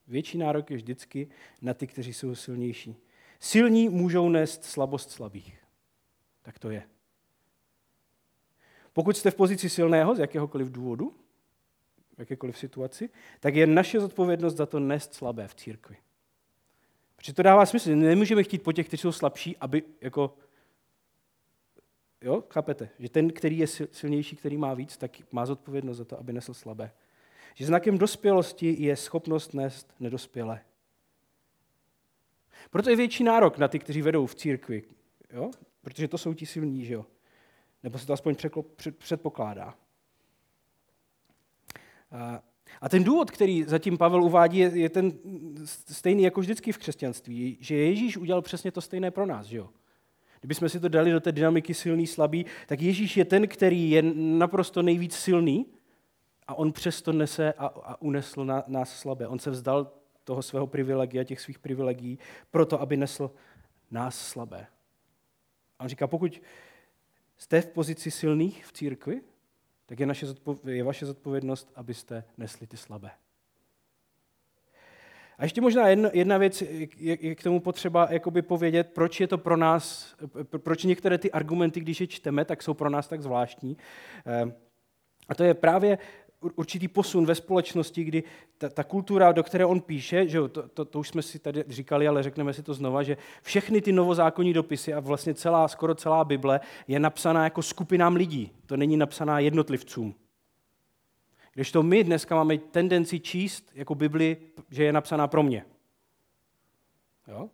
Větší 0.08 0.38
nárok 0.38 0.72
je 0.72 0.78
vždycky 0.78 1.30
na 1.62 1.74
ty, 1.74 1.88
kteří 1.88 2.14
jsou 2.14 2.36
silnější. 2.36 2.96
Silní 3.40 3.90
můžou 3.90 4.30
nést 4.30 4.64
slabost 4.64 5.12
slabých. 5.12 5.58
Tak 6.42 6.60
to 6.60 6.70
je. 6.70 6.84
Pokud 8.94 9.18
jste 9.18 9.32
v 9.32 9.36
pozici 9.36 9.70
silného 9.70 10.16
z 10.16 10.20
jakéhokoliv 10.20 10.72
důvodu, 10.72 11.14
v 12.16 12.20
jakékoliv 12.20 12.58
situaci, 12.58 13.10
tak 13.40 13.56
je 13.56 13.68
naše 13.68 14.00
zodpovědnost 14.00 14.56
za 14.56 14.66
to 14.66 14.80
nést 14.80 15.14
slabé 15.14 15.48
v 15.48 15.56
církvi. 15.56 15.98
Protože 17.16 17.34
to 17.34 17.44
dává 17.44 17.66
smysl. 17.66 17.96
Nemůžeme 17.96 18.44
chtít 18.44 18.64
po 18.64 18.72
těch, 18.72 18.88
kteří 18.88 19.02
jsou 19.02 19.12
slabší, 19.12 19.58
aby 19.58 19.84
jako 20.02 20.38
Jo, 22.22 22.44
chápete? 22.50 22.90
Že 23.00 23.10
ten, 23.10 23.30
který 23.30 23.58
je 23.58 23.68
silnější, 23.68 24.36
který 24.36 24.58
má 24.58 24.74
víc, 24.74 24.98
tak 24.98 25.12
má 25.32 25.46
zodpovědnost 25.46 25.98
za 25.98 26.06
to, 26.06 26.20
aby 26.20 26.34
nesl 26.34 26.54
slabé. 26.54 26.92
Že 27.56 27.66
znakem 27.66 27.98
dospělosti 27.98 28.76
je 28.80 28.96
schopnost 28.96 29.54
nést 29.54 29.96
nedospělé. 30.00 30.62
Proto 32.70 32.90
je 32.90 32.96
větší 32.96 33.24
nárok 33.24 33.58
na 33.58 33.68
ty, 33.68 33.80
kteří 33.80 34.02
vedou 34.02 34.26
v 34.26 34.36
církvi. 34.36 34.84
Jo? 35.34 35.52
Protože 35.82 36.08
to 36.08 36.18
jsou 36.18 36.34
ti 36.34 36.46
silní, 36.46 36.86
že 36.86 36.94
jo? 36.94 37.06
Nebo 37.84 38.00
se 38.00 38.08
to 38.08 38.14
aspoň 38.14 38.36
předpokládá. 38.98 39.76
A 42.82 42.90
ten 42.90 43.04
důvod, 43.04 43.32
který 43.32 43.64
zatím 43.64 43.98
Pavel 43.98 44.24
uvádí, 44.24 44.58
je, 44.58 44.90
ten 44.90 45.14
stejný 45.66 46.24
jako 46.24 46.42
vždycky 46.42 46.72
v 46.72 46.78
křesťanství, 46.78 47.58
že 47.60 47.76
Ježíš 47.76 48.18
udělal 48.18 48.42
přesně 48.42 48.72
to 48.72 48.82
stejné 48.82 49.12
pro 49.12 49.26
nás, 49.26 49.46
že 49.46 49.58
jo? 49.58 49.70
Kdybychom 50.40 50.70
si 50.70 50.80
to 50.80 50.88
dali 50.88 51.12
do 51.12 51.20
té 51.20 51.32
dynamiky 51.32 51.74
silný, 51.74 52.08
slabý, 52.08 52.46
tak 52.68 52.82
Ježíš 52.82 53.18
je 53.18 53.26
ten, 53.26 53.48
který 53.48 53.92
je 53.92 54.02
naprosto 54.16 54.82
nejvíc 54.82 55.16
silný 55.16 55.66
a 56.48 56.56
on 56.56 56.72
přesto 56.72 57.12
nese 57.12 57.54
a, 57.54 57.66
a 57.66 58.02
unesl 58.02 58.46
na, 58.46 58.64
nás 58.68 59.00
slabé. 59.00 59.28
On 59.28 59.40
se 59.40 59.52
vzdal 59.52 59.92
toho 60.24 60.42
svého 60.42 60.68
privilegia, 60.68 61.24
těch 61.24 61.42
svých 61.42 61.60
privilegií, 61.60 62.20
proto, 62.52 62.82
aby 62.82 62.98
nesl 62.98 63.32
nás 63.92 64.28
slabé. 64.28 64.68
A 65.80 65.84
on 65.84 65.90
říká, 65.90 66.08
pokud 66.08 66.42
jste 67.38 67.62
v 67.62 67.68
pozici 67.68 68.12
silných 68.12 68.66
v 68.66 68.72
církvi, 68.72 69.22
tak 69.86 70.00
je, 70.00 70.06
naše 70.06 70.26
je 70.66 70.84
vaše 70.84 71.06
zodpovědnost, 71.06 71.72
abyste 71.76 72.24
nesli 72.38 72.68
ty 72.68 72.78
slabé. 72.78 73.12
A 75.38 75.44
ještě 75.44 75.62
možná 75.62 75.88
jedna, 75.88 76.10
jedna 76.14 76.38
věc 76.38 76.62
je, 76.62 76.88
je 76.98 77.36
k 77.36 77.44
tomu 77.44 77.60
potřeba 77.60 78.08
jakoby 78.12 78.42
povědět, 78.42 78.90
proč 78.94 79.20
je 79.20 79.28
to 79.28 79.38
pro 79.38 79.58
nás, 79.58 80.16
proč 80.58 80.84
některé 80.84 81.18
ty 81.18 81.32
argumenty, 81.32 81.80
když 81.80 82.02
je 82.02 82.08
čteme, 82.08 82.46
tak 82.46 82.64
jsou 82.64 82.74
pro 82.74 82.90
nás 82.90 83.08
tak 83.08 83.22
zvláštní. 83.22 83.78
Eh, 84.26 84.52
a 85.30 85.36
to 85.36 85.44
je 85.44 85.54
právě 85.54 85.98
určitý 86.56 86.88
posun 86.88 87.26
ve 87.26 87.36
společnosti, 87.36 88.04
kdy 88.04 88.24
ta, 88.58 88.70
ta 88.70 88.84
kultura, 88.84 89.32
do 89.32 89.44
které 89.44 89.66
on 89.66 89.82
píše, 89.82 90.28
že 90.28 90.48
to, 90.48 90.68
to, 90.68 90.86
to 90.86 91.00
už 91.00 91.10
jsme 91.10 91.22
si 91.22 91.40
tady 91.40 91.64
říkali, 91.68 92.08
ale 92.08 92.24
řekneme 92.24 92.54
si 92.54 92.64
to 92.64 92.74
znova, 92.74 93.04
že 93.04 93.18
všechny 93.42 93.82
ty 93.82 93.92
novozákonní 93.92 94.54
dopisy 94.54 94.94
a 94.94 95.00
vlastně 95.00 95.34
celá, 95.34 95.68
skoro 95.68 95.96
celá 95.96 96.26
Bible 96.26 96.60
je 96.88 97.00
napsaná 97.00 97.44
jako 97.44 97.62
skupinám 97.62 98.16
lidí. 98.16 98.52
To 98.66 98.78
není 98.78 98.98
napsaná 98.98 99.40
jednotlivcům. 99.40 100.16
Když 101.58 101.72
to 101.72 101.84
my 101.84 102.04
dneska 102.04 102.36
máme 102.36 102.58
tendenci 102.58 103.20
číst 103.20 103.72
jako 103.74 103.96
Bibli, 103.96 104.38
že 104.70 104.84
je 104.84 104.94
napsaná 104.94 105.28
pro 105.28 105.44
mě. 105.44 105.66
Jo? 107.28 107.50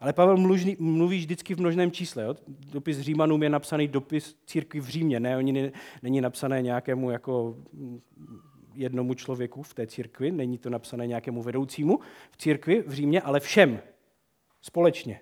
Ale 0.00 0.12
Pavel 0.12 0.36
mluví, 0.36 0.76
mluví 0.78 1.18
vždycky 1.18 1.54
v 1.54 1.60
množném 1.60 1.90
čísle. 1.90 2.22
Jo? 2.22 2.34
Dopis 2.48 2.98
Římanům 3.00 3.42
je 3.42 3.48
napsaný 3.48 3.88
dopis 3.88 4.36
církvi 4.46 4.80
v 4.80 4.88
Římě, 4.88 5.20
ne, 5.20 5.36
oni 5.36 5.72
není 6.02 6.20
napsané 6.20 6.62
nějakému 6.62 7.10
jako 7.10 7.56
jednomu 8.74 9.14
člověku 9.14 9.62
v 9.62 9.74
té 9.74 9.86
církvi, 9.86 10.32
není 10.32 10.58
to 10.58 10.70
napsané 10.70 11.06
nějakému 11.06 11.42
vedoucímu 11.42 12.00
v 12.30 12.36
církvi 12.36 12.82
v 12.86 12.92
Římě, 12.92 13.20
ale 13.20 13.40
všem 13.40 13.80
společně. 14.60 15.20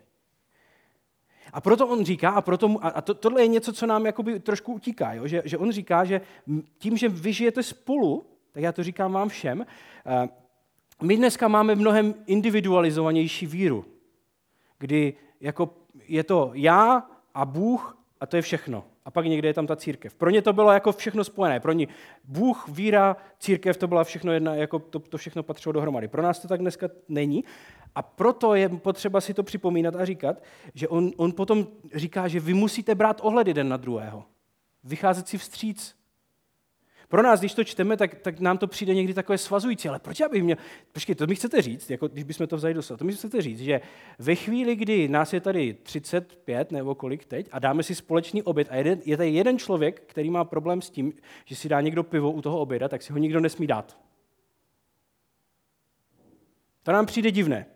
A 1.52 1.60
proto 1.60 1.86
on 1.86 2.04
říká, 2.04 2.30
a, 2.30 2.40
proto, 2.40 2.76
a 2.80 3.00
to, 3.00 3.14
tohle 3.14 3.42
je 3.42 3.46
něco, 3.46 3.72
co 3.72 3.86
nám 3.86 4.06
jakoby 4.06 4.40
trošku 4.40 4.72
utíká, 4.72 5.12
jo? 5.12 5.26
Že, 5.26 5.42
že 5.44 5.58
on 5.58 5.72
říká, 5.72 6.04
že 6.04 6.20
tím, 6.78 6.96
že 6.96 7.08
vy 7.08 7.32
žijete 7.32 7.62
spolu, 7.62 8.26
tak 8.52 8.62
já 8.62 8.72
to 8.72 8.82
říkám 8.82 9.12
vám 9.12 9.28
všem, 9.28 9.66
my 11.02 11.16
dneska 11.16 11.48
máme 11.48 11.74
mnohem 11.74 12.14
individualizovanější 12.26 13.46
víru. 13.46 13.84
kdy 14.78 15.14
jako 15.40 15.74
je 16.08 16.24
to 16.24 16.50
já 16.54 17.10
a 17.34 17.44
Bůh 17.44 17.98
a 18.20 18.26
to 18.26 18.36
je 18.36 18.42
všechno. 18.42 18.84
A 19.06 19.10
pak 19.10 19.26
někde 19.26 19.48
je 19.48 19.54
tam 19.54 19.66
ta 19.66 19.76
církev. 19.76 20.14
Pro 20.14 20.30
ně 20.30 20.42
to 20.42 20.52
bylo 20.52 20.72
jako 20.72 20.92
všechno 20.92 21.24
spojené. 21.24 21.60
Pro 21.60 21.72
ně 21.72 21.86
Bůh, 22.24 22.68
víra, 22.68 23.16
církev, 23.38 23.76
to 23.76 23.86
byla 23.86 24.04
všechno 24.04 24.32
jedna, 24.32 24.54
jako 24.54 24.78
to, 24.78 24.98
to 24.98 25.18
všechno 25.18 25.42
patřilo 25.42 25.72
dohromady. 25.72 26.08
Pro 26.08 26.22
nás 26.22 26.38
to 26.38 26.48
tak 26.48 26.60
dneska 26.60 26.88
není. 27.08 27.44
A 27.94 28.02
proto 28.02 28.54
je 28.54 28.68
potřeba 28.68 29.20
si 29.20 29.34
to 29.34 29.42
připomínat 29.42 29.96
a 29.96 30.04
říkat, 30.04 30.42
že 30.74 30.88
on, 30.88 31.10
on 31.16 31.32
potom 31.32 31.66
říká, 31.94 32.28
že 32.28 32.40
vy 32.40 32.54
musíte 32.54 32.94
brát 32.94 33.20
ohled 33.22 33.46
jeden 33.46 33.68
na 33.68 33.76
druhého. 33.76 34.24
Vycházet 34.84 35.28
si 35.28 35.38
vstříc. 35.38 35.95
Pro 37.08 37.22
nás, 37.22 37.40
když 37.40 37.54
to 37.54 37.64
čteme, 37.64 37.96
tak, 37.96 38.14
tak 38.14 38.40
nám 38.40 38.58
to 38.58 38.66
přijde 38.66 38.94
někdy 38.94 39.14
takové 39.14 39.38
svazující, 39.38 39.88
ale 39.88 39.98
proč 39.98 40.20
já 40.20 40.28
bych 40.28 40.42
měl... 40.42 40.56
Počkej, 40.92 41.14
to 41.14 41.26
mi 41.26 41.34
chcete 41.34 41.62
říct, 41.62 41.90
jako 41.90 42.08
když 42.08 42.24
bychom 42.24 42.46
to 42.46 42.56
vzali 42.56 42.74
do 42.74 42.82
to 42.82 43.04
mi 43.04 43.12
chcete 43.12 43.42
říct, 43.42 43.60
že 43.60 43.80
ve 44.18 44.34
chvíli, 44.34 44.76
kdy 44.76 45.08
nás 45.08 45.32
je 45.32 45.40
tady 45.40 45.74
35 45.74 46.72
nebo 46.72 46.94
kolik 46.94 47.24
teď 47.24 47.48
a 47.52 47.58
dáme 47.58 47.82
si 47.82 47.94
společný 47.94 48.42
oběd 48.42 48.68
a 48.70 48.76
jeden, 48.76 49.00
je 49.04 49.16
tady 49.16 49.30
jeden 49.30 49.58
člověk, 49.58 50.02
který 50.06 50.30
má 50.30 50.44
problém 50.44 50.82
s 50.82 50.90
tím, 50.90 51.12
že 51.44 51.56
si 51.56 51.68
dá 51.68 51.80
někdo 51.80 52.02
pivo 52.02 52.32
u 52.32 52.42
toho 52.42 52.60
oběda, 52.60 52.88
tak 52.88 53.02
si 53.02 53.12
ho 53.12 53.18
nikdo 53.18 53.40
nesmí 53.40 53.66
dát. 53.66 53.98
To 56.82 56.92
nám 56.92 57.06
přijde 57.06 57.30
divné. 57.30 57.66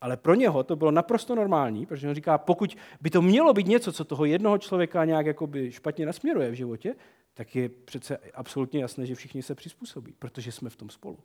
Ale 0.00 0.16
pro 0.16 0.34
něho 0.34 0.62
to 0.62 0.76
bylo 0.76 0.90
naprosto 0.90 1.34
normální, 1.34 1.86
protože 1.86 2.08
on 2.08 2.14
říká, 2.14 2.38
pokud 2.38 2.76
by 3.00 3.10
to 3.10 3.22
mělo 3.22 3.54
být 3.54 3.66
něco, 3.66 3.92
co 3.92 4.04
toho 4.04 4.24
jednoho 4.24 4.58
člověka 4.58 5.04
nějak 5.04 5.26
jakoby 5.26 5.72
špatně 5.72 6.06
nasměruje 6.06 6.50
v 6.50 6.54
životě, 6.54 6.94
tak 7.36 7.56
je 7.56 7.68
přece 7.68 8.16
absolutně 8.34 8.80
jasné, 8.80 9.06
že 9.06 9.14
všichni 9.14 9.42
se 9.42 9.54
přizpůsobí, 9.54 10.14
protože 10.18 10.52
jsme 10.52 10.70
v 10.70 10.76
tom 10.76 10.90
spolu. 10.90 11.18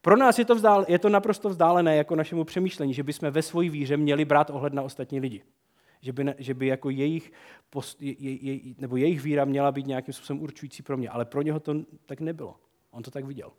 Pro 0.00 0.16
nás 0.16 0.38
je 0.38 0.44
to, 0.44 0.54
vzdál, 0.54 0.84
je 0.88 0.98
to 0.98 1.08
naprosto 1.08 1.48
vzdálené 1.48 1.96
jako 1.96 2.16
našemu 2.16 2.44
přemýšlení, 2.44 2.94
že 2.94 3.02
bychom 3.02 3.30
ve 3.30 3.42
své 3.42 3.68
víře 3.68 3.96
měli 3.96 4.24
brát 4.24 4.50
ohled 4.50 4.72
na 4.72 4.82
ostatní 4.82 5.20
lidi. 5.20 5.42
Že 6.00 6.12
by, 6.12 6.34
že 6.38 6.54
by 6.54 6.66
jako 6.66 6.90
jejich, 6.90 7.32
post, 7.70 8.02
je, 8.02 8.14
je, 8.18 8.74
nebo 8.78 8.96
jejich 8.96 9.22
víra 9.22 9.44
měla 9.44 9.72
být 9.72 9.86
nějakým 9.86 10.14
způsobem 10.14 10.42
určující 10.42 10.82
pro 10.82 10.96
mě. 10.96 11.08
Ale 11.08 11.24
pro 11.24 11.42
něho 11.42 11.60
to 11.60 11.74
tak 12.06 12.20
nebylo. 12.20 12.56
On 12.90 13.02
to 13.02 13.10
tak 13.10 13.24
viděl. 13.24 13.52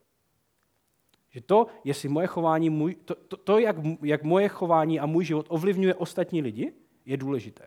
Že 1.30 1.42
to, 1.42 1.68
jestli 1.84 2.10
moje 2.10 2.28
chování, 2.28 2.70
můj, 2.70 2.96
to, 2.96 3.16
to, 3.16 3.38
to 3.38 3.60
jak, 3.60 3.76
jak 4.04 4.24
moje 4.24 4.48
chování 4.48 5.00
a 5.00 5.06
můj 5.06 5.26
život 5.26 5.46
ovlivňuje 5.50 5.96
ostatní 5.96 6.42
lidi, 6.42 6.74
je 7.06 7.18
důležité. 7.18 7.66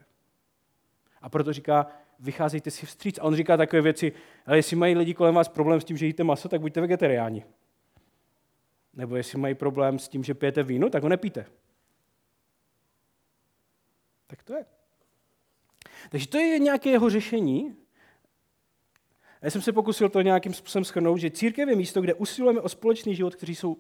A 1.23 1.29
proto 1.29 1.53
říká, 1.53 1.87
vycházejte 2.21 2.71
si 2.71 2.87
vstříc. 2.87 3.19
A 3.19 3.23
on 3.23 3.37
říká 3.37 3.57
takové 3.57 3.83
věci, 3.83 4.13
ale 4.47 4.59
jestli 4.59 4.77
mají 4.77 4.95
lidi 4.95 5.15
kolem 5.15 5.35
vás 5.35 5.49
problém 5.49 5.81
s 5.81 5.85
tím, 5.85 5.97
že 5.97 6.07
jíte 6.07 6.25
maso, 6.25 6.49
tak 6.49 6.61
buďte 6.61 6.81
vegetariáni. 6.81 7.45
Nebo 8.95 9.17
jestli 9.17 9.39
mají 9.39 9.55
problém 9.55 9.99
s 9.99 10.09
tím, 10.09 10.25
že 10.25 10.35
pijete 10.35 10.63
víno, 10.63 10.91
tak 10.91 11.03
ho 11.03 11.09
nepijte. 11.09 11.47
Tak 14.27 14.43
to 14.43 14.55
je. 14.55 14.65
Takže 16.11 16.29
to 16.29 16.39
je 16.39 16.59
nějaké 16.59 16.91
jeho 16.91 17.11
řešení. 17.11 17.77
Já 19.43 19.51
jsem 19.51 19.63
se 19.63 19.73
pokusil 19.73 20.09
to 20.09 20.21
nějakým 20.21 20.55
způsobem 20.55 20.85
schrnout, 20.85 21.19
že 21.19 21.31
církev 21.31 21.69
je 21.69 21.77
místo, 21.77 22.01
kde 22.01 22.15
usilujeme 22.15 22.61
o 22.61 22.69
společný 22.69 23.17
život, 23.17 23.35
kteří 23.35 23.55
jsou 23.55 23.77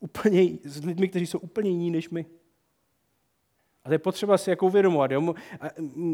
úplně, 0.00 0.58
s 0.64 0.84
lidmi, 0.84 1.08
kteří 1.08 1.26
jsou 1.26 1.38
úplně 1.38 1.70
jiní 1.70 1.90
než 1.90 2.10
my. 2.10 2.26
A 3.84 3.88
to 3.88 3.92
je 3.94 3.98
potřeba 3.98 4.38
si 4.38 4.50
jako 4.50 4.66
uvědomovat. 4.66 5.10
Jo? 5.10 5.34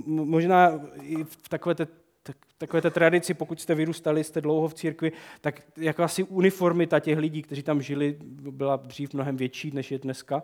Možná 0.06 0.80
i 1.02 1.24
v 1.24 1.48
takové 1.48 1.74
té, 1.74 1.86
takové 2.58 2.82
té 2.82 2.90
tradici, 2.90 3.34
pokud 3.34 3.60
jste 3.60 3.74
vyrůstali, 3.74 4.24
jste 4.24 4.40
dlouho 4.40 4.68
v 4.68 4.74
církvi, 4.74 5.12
tak 5.40 5.62
jako 5.76 6.02
asi 6.02 6.24
uniformita 6.24 7.00
těch 7.00 7.18
lidí, 7.18 7.42
kteří 7.42 7.62
tam 7.62 7.82
žili, 7.82 8.16
byla 8.50 8.76
dřív 8.76 9.14
mnohem 9.14 9.36
větší, 9.36 9.70
než 9.70 9.90
je 9.90 9.98
dneska. 9.98 10.42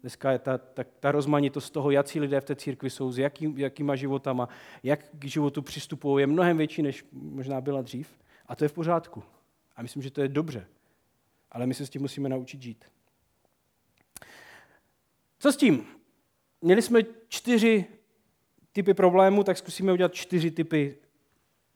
Dneska 0.00 0.32
je 0.32 0.38
ta, 0.38 0.58
ta, 0.58 0.84
ta 1.00 1.12
rozmanitost 1.12 1.72
toho, 1.72 1.90
jaký 1.90 2.20
lidé 2.20 2.40
v 2.40 2.44
té 2.44 2.56
církvi 2.56 2.90
jsou, 2.90 3.12
s 3.12 3.18
jaký, 3.18 3.54
jakýma 3.56 3.96
životama, 3.96 4.48
jak 4.82 5.00
k 5.18 5.24
životu 5.24 5.62
přistupují, 5.62 6.22
je 6.22 6.26
mnohem 6.26 6.56
větší, 6.56 6.82
než 6.82 7.04
možná 7.12 7.60
byla 7.60 7.82
dřív. 7.82 8.08
A 8.46 8.56
to 8.56 8.64
je 8.64 8.68
v 8.68 8.72
pořádku. 8.72 9.22
A 9.76 9.82
myslím, 9.82 10.02
že 10.02 10.10
to 10.10 10.20
je 10.20 10.28
dobře. 10.28 10.66
Ale 11.50 11.66
my 11.66 11.74
se 11.74 11.86
s 11.86 11.90
tím 11.90 12.02
musíme 12.02 12.28
naučit 12.28 12.62
žít. 12.62 12.84
Co 15.38 15.52
s 15.52 15.56
tím? 15.56 15.86
Měli 16.62 16.82
jsme 16.82 17.00
čtyři 17.28 17.84
typy 18.72 18.94
problémů, 18.94 19.44
tak 19.44 19.58
zkusíme 19.58 19.92
udělat 19.92 20.14
čtyři 20.14 20.50
typy 20.50 20.96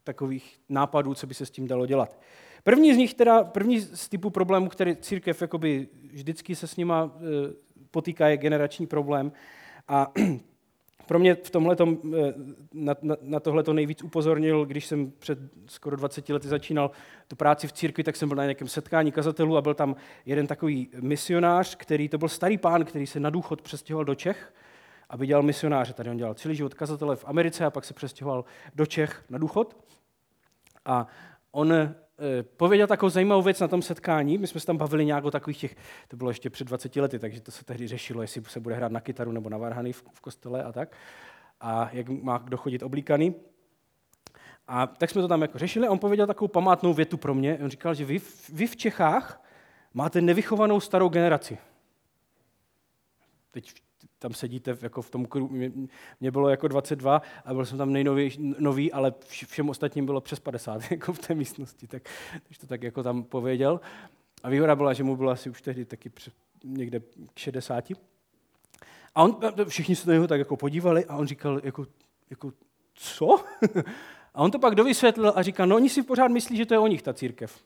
takových 0.03 0.59
nápadů, 0.69 1.13
co 1.13 1.27
by 1.27 1.33
se 1.33 1.45
s 1.45 1.51
tím 1.51 1.67
dalo 1.67 1.85
dělat. 1.85 2.19
První 2.63 2.93
z 2.93 2.97
nich, 2.97 3.13
teda, 3.13 3.43
první 3.43 3.79
z 3.79 4.09
typů 4.09 4.29
problémů, 4.29 4.69
který 4.69 4.95
církev 4.95 5.41
jakoby 5.41 5.87
vždycky 6.11 6.55
se 6.55 6.67
s 6.67 6.75
nima 6.75 7.11
e, 7.15 7.19
potýká, 7.91 8.27
je 8.27 8.37
generační 8.37 8.87
problém. 8.87 9.31
A 9.87 10.11
pro 11.07 11.19
mě 11.19 11.35
v 11.35 11.49
tomhle 11.49 11.75
e, 11.81 11.85
na, 12.73 12.95
na, 13.01 13.15
na 13.21 13.39
tohle 13.39 13.63
to 13.63 13.73
nejvíc 13.73 14.03
upozornil, 14.03 14.65
když 14.65 14.85
jsem 14.85 15.11
před 15.19 15.39
skoro 15.65 15.95
20 15.95 16.29
lety 16.29 16.47
začínal 16.47 16.91
tu 17.27 17.35
práci 17.35 17.67
v 17.67 17.71
církvi, 17.71 18.03
tak 18.03 18.15
jsem 18.15 18.29
byl 18.29 18.35
na 18.35 18.43
nějakém 18.43 18.67
setkání 18.67 19.11
kazatelů 19.11 19.57
a 19.57 19.61
byl 19.61 19.73
tam 19.73 19.95
jeden 20.25 20.47
takový 20.47 20.89
misionář, 21.01 21.75
který 21.75 22.09
to 22.09 22.17
byl 22.17 22.29
starý 22.29 22.57
pán, 22.57 22.85
který 22.85 23.07
se 23.07 23.19
na 23.19 23.29
důchod 23.29 23.61
přestěhoval 23.61 24.05
do 24.05 24.15
Čech 24.15 24.53
aby 25.09 25.27
dělal 25.27 25.43
misionáře. 25.43 25.93
Tady 25.93 26.09
on 26.09 26.17
dělal 26.17 26.33
celý 26.33 26.55
život 26.55 26.73
kazatele 26.73 27.15
v 27.15 27.25
Americe 27.25 27.65
a 27.65 27.69
pak 27.69 27.85
se 27.85 27.93
přestěhoval 27.93 28.45
do 28.75 28.85
Čech 28.85 29.23
na 29.29 29.37
důchod. 29.37 29.77
A 30.85 31.07
on 31.51 31.73
e, 31.73 31.95
pověděl 32.57 32.87
takovou 32.87 33.09
zajímavou 33.09 33.41
věc 33.41 33.59
na 33.59 33.67
tom 33.67 33.81
setkání. 33.81 34.37
My 34.37 34.47
jsme 34.47 34.59
se 34.59 34.65
tam 34.67 34.77
bavili 34.77 35.05
nějak 35.05 35.25
o 35.25 35.31
takových 35.31 35.57
těch, 35.57 35.75
to 36.07 36.17
bylo 36.17 36.29
ještě 36.29 36.49
před 36.49 36.67
20 36.67 36.95
lety, 36.95 37.19
takže 37.19 37.41
to 37.41 37.51
se 37.51 37.65
tehdy 37.65 37.87
řešilo, 37.87 38.21
jestli 38.21 38.43
se 38.47 38.59
bude 38.59 38.75
hrát 38.75 38.91
na 38.91 38.99
kytaru 38.99 39.31
nebo 39.31 39.49
na 39.49 39.57
varhany 39.57 39.93
v, 39.93 40.03
kostele 40.21 40.63
a 40.63 40.71
tak. 40.71 40.95
A 41.61 41.89
jak 41.93 42.09
má 42.09 42.37
kdo 42.37 42.57
chodit 42.57 42.83
oblíkaný. 42.83 43.35
A 44.67 44.87
tak 44.87 45.09
jsme 45.09 45.21
to 45.21 45.27
tam 45.27 45.41
jako 45.41 45.57
řešili 45.57 45.89
on 45.89 45.99
pověděl 45.99 46.27
takovou 46.27 46.47
památnou 46.47 46.93
větu 46.93 47.17
pro 47.17 47.33
mě. 47.33 47.59
On 47.63 47.69
říkal, 47.69 47.93
že 47.93 48.05
vy, 48.05 48.21
vy 48.53 48.67
v 48.67 48.75
Čechách 48.75 49.43
máte 49.93 50.21
nevychovanou 50.21 50.79
starou 50.79 51.09
generaci. 51.09 51.57
Teď 53.51 53.86
tam 54.19 54.33
sedíte 54.33 54.77
jako 54.81 55.01
v 55.01 55.09
tom 55.09 55.25
kruhu. 55.25 55.53
Mě, 55.53 55.71
mě 56.19 56.31
bylo 56.31 56.49
jako 56.49 56.67
22 56.67 57.21
a 57.45 57.53
byl 57.53 57.65
jsem 57.65 57.77
tam 57.77 57.93
nejnový, 57.93 58.91
ale 58.91 59.13
všem 59.27 59.69
ostatním 59.69 60.05
bylo 60.05 60.21
přes 60.21 60.39
50 60.39 60.81
jako 60.91 61.13
v 61.13 61.19
té 61.19 61.35
místnosti. 61.35 61.87
Tak, 61.87 62.03
takže 62.43 62.59
to 62.59 62.67
tak 62.67 62.83
jako 62.83 63.03
tam 63.03 63.23
pověděl. 63.23 63.81
A 64.43 64.49
výhoda 64.49 64.75
byla, 64.75 64.93
že 64.93 65.03
mu 65.03 65.15
bylo 65.15 65.31
asi 65.31 65.49
už 65.49 65.61
tehdy 65.61 65.85
taky 65.85 66.09
před, 66.09 66.33
někde 66.63 66.99
k 67.33 67.39
60. 67.39 67.91
A 69.15 69.23
on, 69.23 69.39
všichni 69.67 69.95
se 69.95 70.09
na 70.09 70.13
něho 70.13 70.27
tak 70.27 70.39
jako 70.39 70.57
podívali 70.57 71.05
a 71.05 71.15
on 71.15 71.27
říkal, 71.27 71.61
jako, 71.63 71.85
jako 72.29 72.53
co? 72.93 73.37
A 74.33 74.41
on 74.41 74.51
to 74.51 74.59
pak 74.59 74.75
dovysvětlil 74.75 75.33
a 75.35 75.41
říkal, 75.41 75.67
no 75.67 75.75
oni 75.75 75.89
si 75.89 76.03
pořád 76.03 76.27
myslí, 76.27 76.57
že 76.57 76.65
to 76.65 76.73
je 76.73 76.79
o 76.79 76.87
nich 76.87 77.01
ta 77.01 77.13
církev. 77.13 77.63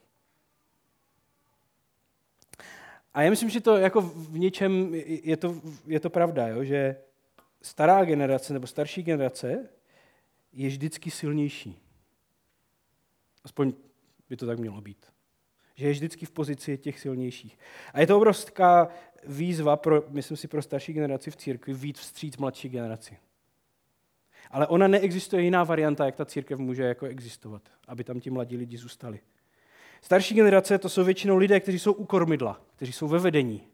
A 3.14 3.22
já 3.22 3.30
myslím, 3.30 3.50
že 3.50 3.62
to 3.62 3.78
jako 3.78 4.02
v 4.02 4.38
něčem 4.38 4.96
je 5.24 5.38
to, 5.38 5.62
je 5.86 6.00
to 6.00 6.10
pravda, 6.10 6.48
jo? 6.48 6.64
že 6.64 6.96
stará 7.62 8.06
generace 8.06 8.54
nebo 8.54 8.68
starší 8.68 9.04
generace 9.04 9.70
je 10.54 10.68
vždycky 10.68 11.12
silnější. 11.12 11.80
Aspoň 13.44 13.74
by 14.30 14.38
to 14.38 14.46
tak 14.46 14.60
mělo 14.60 14.82
být. 14.82 15.06
Že 15.76 15.88
je 15.88 15.92
vždycky 15.92 16.26
v 16.26 16.32
pozici 16.32 16.78
těch 16.78 17.00
silnějších. 17.00 17.60
A 17.94 18.00
je 18.00 18.08
to 18.08 18.18
obrovská 18.18 18.90
výzva, 19.28 19.78
pro, 19.78 20.04
myslím 20.10 20.38
si, 20.38 20.48
pro 20.48 20.62
starší 20.62 20.94
generaci 20.94 21.32
v 21.32 21.36
církvi 21.36 21.74
víc 21.74 22.00
vstříc 22.00 22.38
mladší 22.38 22.70
generaci. 22.70 23.18
Ale 24.52 24.68
ona 24.68 24.88
neexistuje 24.88 25.44
jiná 25.44 25.64
varianta, 25.64 26.06
jak 26.06 26.16
ta 26.16 26.26
církev 26.26 26.60
může 26.60 26.84
jako 26.84 27.06
existovat, 27.06 27.62
aby 27.88 28.04
tam 28.04 28.20
ti 28.20 28.30
mladí 28.30 28.58
lidi 28.58 28.78
zůstali. 28.78 29.20
Starší 30.02 30.36
generace 30.36 30.78
to 30.78 30.90
jsou 30.90 31.04
většinou 31.04 31.38
lidé, 31.38 31.60
kteří 31.60 31.80
jsou 31.80 31.94
u 31.94 32.06
kormidla, 32.06 32.62
kteří 32.76 32.92
jsou 32.92 33.08
ve 33.08 33.20
vedení, 33.20 33.68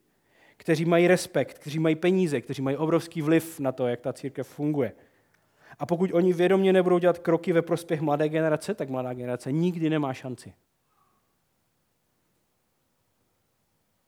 kteří 0.58 0.86
mají 0.86 1.08
respekt, 1.08 1.60
kteří 1.60 1.80
mají 1.80 1.96
peníze, 1.96 2.42
kteří 2.42 2.62
mají 2.62 2.78
obrovský 2.78 3.22
vliv 3.22 3.60
na 3.60 3.72
to, 3.72 3.88
jak 3.88 4.02
ta 4.02 4.14
církev 4.14 4.48
funguje. 4.48 4.94
A 5.80 5.86
pokud 5.86 6.10
oni 6.14 6.34
vědomě 6.34 6.74
nebudou 6.74 6.98
dělat 6.98 7.20
kroky 7.20 7.54
ve 7.54 7.62
prospěch 7.62 8.02
mladé 8.02 8.30
generace, 8.30 8.74
tak 8.74 8.90
mladá 8.90 9.14
generace 9.14 9.52
nikdy 9.52 9.90
nemá 9.90 10.14
šanci. 10.14 10.54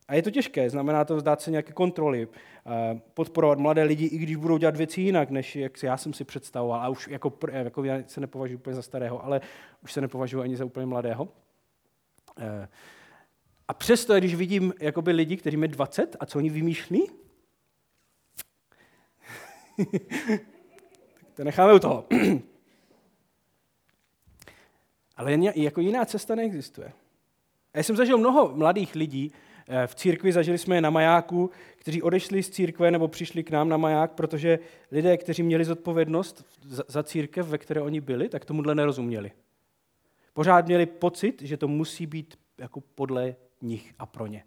A 0.08 0.16
je 0.16 0.22
to 0.22 0.32
těžké, 0.32 0.70
znamená 0.70 1.06
to 1.06 1.16
vzdát 1.16 1.42
se 1.42 1.52
nějaké 1.52 1.74
kontroly, 1.74 2.28
eh, 2.68 3.02
podporovat 3.14 3.60
mladé 3.60 3.84
lidi, 3.84 4.06
i 4.06 4.18
když 4.18 4.36
budou 4.36 4.58
dělat 4.58 4.76
věci 4.76 5.02
jinak, 5.02 5.30
než 5.30 5.56
jak 5.56 5.84
já 5.84 5.98
jsem 5.98 6.14
si 6.14 6.24
představoval. 6.24 6.82
A 6.82 6.90
už 6.90 7.08
jako, 7.08 7.34
jako 7.52 7.84
já 7.84 8.04
se 8.08 8.22
nepovažuji 8.22 8.56
úplně 8.56 8.76
za 8.76 8.82
starého, 8.82 9.26
ale 9.26 9.42
už 9.84 9.94
se 9.94 10.02
nepovažuji 10.02 10.42
ani 10.42 10.58
za 10.58 10.66
úplně 10.66 10.86
mladého. 10.86 11.30
Eh, 12.40 12.68
a 13.68 13.74
přesto, 13.74 14.18
když 14.18 14.36
vidím 14.36 14.74
jakoby 14.80 15.12
lidi, 15.12 15.38
kteří 15.38 15.58
mají 15.58 15.72
20 15.72 16.16
a 16.20 16.26
co 16.26 16.38
oni 16.38 16.50
vymýšlí, 16.50 17.10
to 21.34 21.44
necháme 21.44 21.74
u 21.74 21.80
toho. 21.80 22.06
Ale 25.16 25.38
jako 25.56 25.82
jiná 25.82 26.06
cesta 26.06 26.36
neexistuje. 26.36 26.94
Já 27.74 27.84
jsem 27.84 27.96
zažil 27.96 28.18
mnoho 28.18 28.56
mladých 28.56 28.96
lidí, 28.96 29.34
Eh, 29.72 29.88
v 29.88 29.96
církvi 29.96 30.32
zažili 30.32 30.58
jsme 30.58 30.76
je 30.76 30.82
na 30.82 30.90
majáku, 30.90 31.50
kteří 31.76 32.02
odešli 32.02 32.44
z 32.44 32.50
církve 32.50 32.92
nebo 32.92 33.08
přišli 33.08 33.44
k 33.44 33.52
nám 33.52 33.70
na 33.70 33.78
maják, 33.78 34.12
protože 34.12 34.60
lidé, 34.92 35.18
kteří 35.18 35.44
měli 35.44 35.66
zodpovědnost 35.66 36.46
za 36.88 37.04
církev, 37.04 37.48
ve 37.48 37.58
které 37.58 37.82
oni 37.82 38.02
byli, 38.02 38.30
tak 38.30 38.46
tomuhle 38.46 38.76
nerozuměli. 38.76 39.32
Pořád 40.40 40.66
měli 40.66 40.86
pocit, 40.86 41.42
že 41.42 41.58
to 41.58 41.68
musí 41.68 42.06
být 42.06 42.40
jako 42.58 42.82
podle 42.82 43.36
nich 43.62 43.94
a 44.00 44.06
pro 44.06 44.28
ně. 44.28 44.44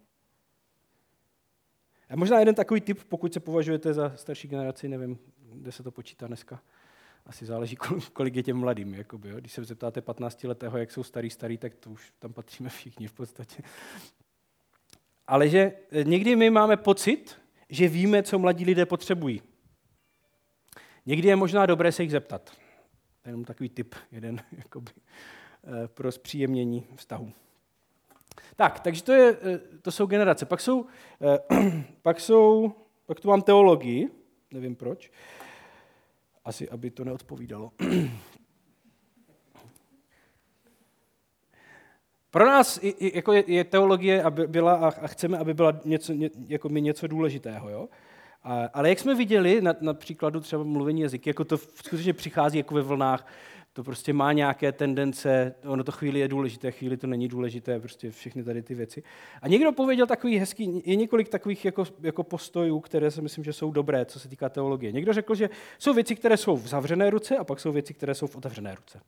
A 2.09 2.17
možná 2.17 2.39
jeden 2.39 2.55
takový 2.55 2.81
typ, 2.81 3.05
pokud 3.05 3.33
se 3.33 3.41
považujete 3.41 3.95
za 3.95 4.13
starší 4.17 4.49
generaci, 4.49 4.89
nevím, 4.89 5.19
kde 5.53 5.73
se 5.73 5.83
to 5.83 5.91
počítá 5.91 6.27
dneska, 6.27 6.63
asi 7.27 7.47
záleží, 7.47 7.77
kolik 8.13 8.37
je 8.37 8.43
těm 8.43 8.57
mladým. 8.57 8.95
Jakoby, 8.95 9.29
jo. 9.29 9.37
Když 9.37 9.53
se 9.53 9.65
zeptáte 9.65 10.01
15-letého, 10.01 10.79
jak 10.79 10.91
jsou 10.91 11.03
starý, 11.03 11.31
starý, 11.31 11.59
tak 11.59 11.75
to 11.75 11.91
už 11.91 12.13
tam 12.19 12.33
patříme 12.33 12.69
všichni 12.69 13.09
v 13.09 13.13
podstatě. 13.13 13.63
Ale 15.27 15.49
že 15.49 15.73
někdy 16.05 16.37
my 16.37 16.51
máme 16.51 16.77
pocit, 16.77 17.39
že 17.69 17.89
víme, 17.89 18.23
co 18.23 18.39
mladí 18.39 18.65
lidé 18.65 18.87
potřebují. 18.87 19.43
Někdy 21.07 21.29
je 21.29 21.37
možná 21.37 21.67
dobré 21.67 21.93
se 21.93 22.03
jich 22.03 22.13
zeptat. 22.13 22.51
To 23.23 23.29
je 23.29 23.31
jenom 23.31 23.45
takový 23.45 23.69
tip, 23.69 23.95
jeden 24.13 24.41
jakoby, 24.53 24.93
pro 25.95 26.13
zpříjemnění 26.13 26.87
vztahu. 26.97 27.33
Tak, 28.57 28.81
takže 28.81 29.03
to, 29.03 29.13
je, 29.13 29.37
eh, 29.43 29.59
to 29.83 29.93
jsou 29.93 30.07
generace. 30.07 30.47
Pak 30.47 30.61
jsou, 30.61 30.87
eh, 31.21 31.39
pak 32.03 32.21
jsou, 32.21 32.73
pak 33.07 33.21
tu 33.21 33.29
mám 33.29 33.43
teologii, 33.43 34.09
nevím 34.53 34.77
proč, 34.77 35.11
asi 36.45 36.69
aby 36.69 36.91
to 36.91 37.05
neodpovídalo. 37.05 37.73
Pro 42.31 42.47
nás 42.47 42.81
jako 43.01 43.33
je, 43.33 43.45
je 43.47 43.65
teologie 43.65 44.23
aby 44.23 44.47
byla 44.47 44.75
a, 44.75 45.07
chceme, 45.07 45.39
aby 45.39 45.55
byla 45.55 45.81
něco, 45.85 46.13
ně, 46.13 46.31
jako 46.49 46.69
my 46.69 46.81
něco 46.81 47.07
důležitého. 47.07 47.71
Jo? 47.71 47.89
A, 48.43 48.65
ale 48.73 48.89
jak 48.89 48.99
jsme 48.99 49.15
viděli 49.15 49.61
na, 49.61 49.75
na 49.81 49.95
příkladu 49.95 50.41
třeba 50.41 50.65
mluvení 50.65 51.01
jazyky, 51.01 51.31
jako 51.31 51.45
to 51.45 51.59
skutečně 51.59 52.13
přichází 52.13 52.59
jako 52.59 52.75
ve 52.75 52.83
vlnách, 52.83 53.27
to 53.73 53.85
prostě 53.85 54.13
má 54.13 54.33
nějaké 54.33 54.73
tendence, 54.73 55.55
ono 55.65 55.85
to 55.85 55.93
chvíli 55.93 56.21
je 56.21 56.29
důležité, 56.29 56.71
chvíli 56.71 56.97
to 56.97 57.07
není 57.07 57.29
důležité, 57.29 57.81
prostě 57.81 58.11
všechny 58.11 58.45
tady 58.45 58.63
ty 58.63 58.75
věci. 58.75 59.03
A 59.43 59.49
někdo 59.49 59.73
pověděl 59.73 60.07
takový 60.07 60.39
hezký, 60.39 60.83
je 60.85 60.97
několik 60.97 61.29
takových 61.29 61.65
jako, 61.65 61.85
jako 62.03 62.23
postojů, 62.23 62.81
které 62.81 63.11
si 63.11 63.23
myslím, 63.23 63.45
že 63.45 63.53
jsou 63.53 63.73
dobré, 63.73 64.05
co 64.05 64.21
se 64.21 64.29
týká 64.29 64.49
teologie. 64.49 64.93
Někdo 64.93 65.13
řekl, 65.13 65.35
že 65.35 65.51
jsou 65.79 65.95
věci, 65.95 66.17
které 66.17 66.37
jsou 66.37 66.57
v 66.57 66.67
zavřené 66.67 67.11
ruce 67.11 67.37
a 67.37 67.45
pak 67.45 67.61
jsou 67.61 67.73
věci, 67.73 67.95
které 67.95 68.15
jsou 68.15 68.27
v 68.27 68.37
otevřené 68.37 68.75
ruce. 68.75 69.01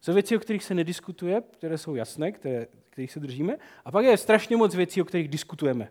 Jsou 0.00 0.12
věci, 0.12 0.36
o 0.36 0.40
kterých 0.40 0.64
se 0.64 0.74
nediskutuje, 0.74 1.42
které 1.50 1.78
jsou 1.78 1.94
jasné, 1.94 2.32
které, 2.32 2.66
kterých 2.90 3.12
se 3.12 3.20
držíme, 3.20 3.56
a 3.84 3.90
pak 3.90 4.04
je 4.04 4.16
strašně 4.16 4.56
moc 4.56 4.74
věcí, 4.74 5.02
o 5.02 5.04
kterých 5.04 5.28
diskutujeme. 5.28 5.88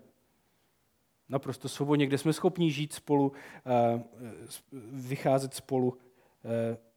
Naprosto 1.29 1.69
svobodně, 1.69 2.07
kde 2.07 2.17
jsme 2.17 2.33
schopni 2.33 2.71
žít 2.71 2.93
spolu, 2.93 3.31
eh, 3.65 4.03
vycházet 4.91 5.53
spolu 5.53 5.97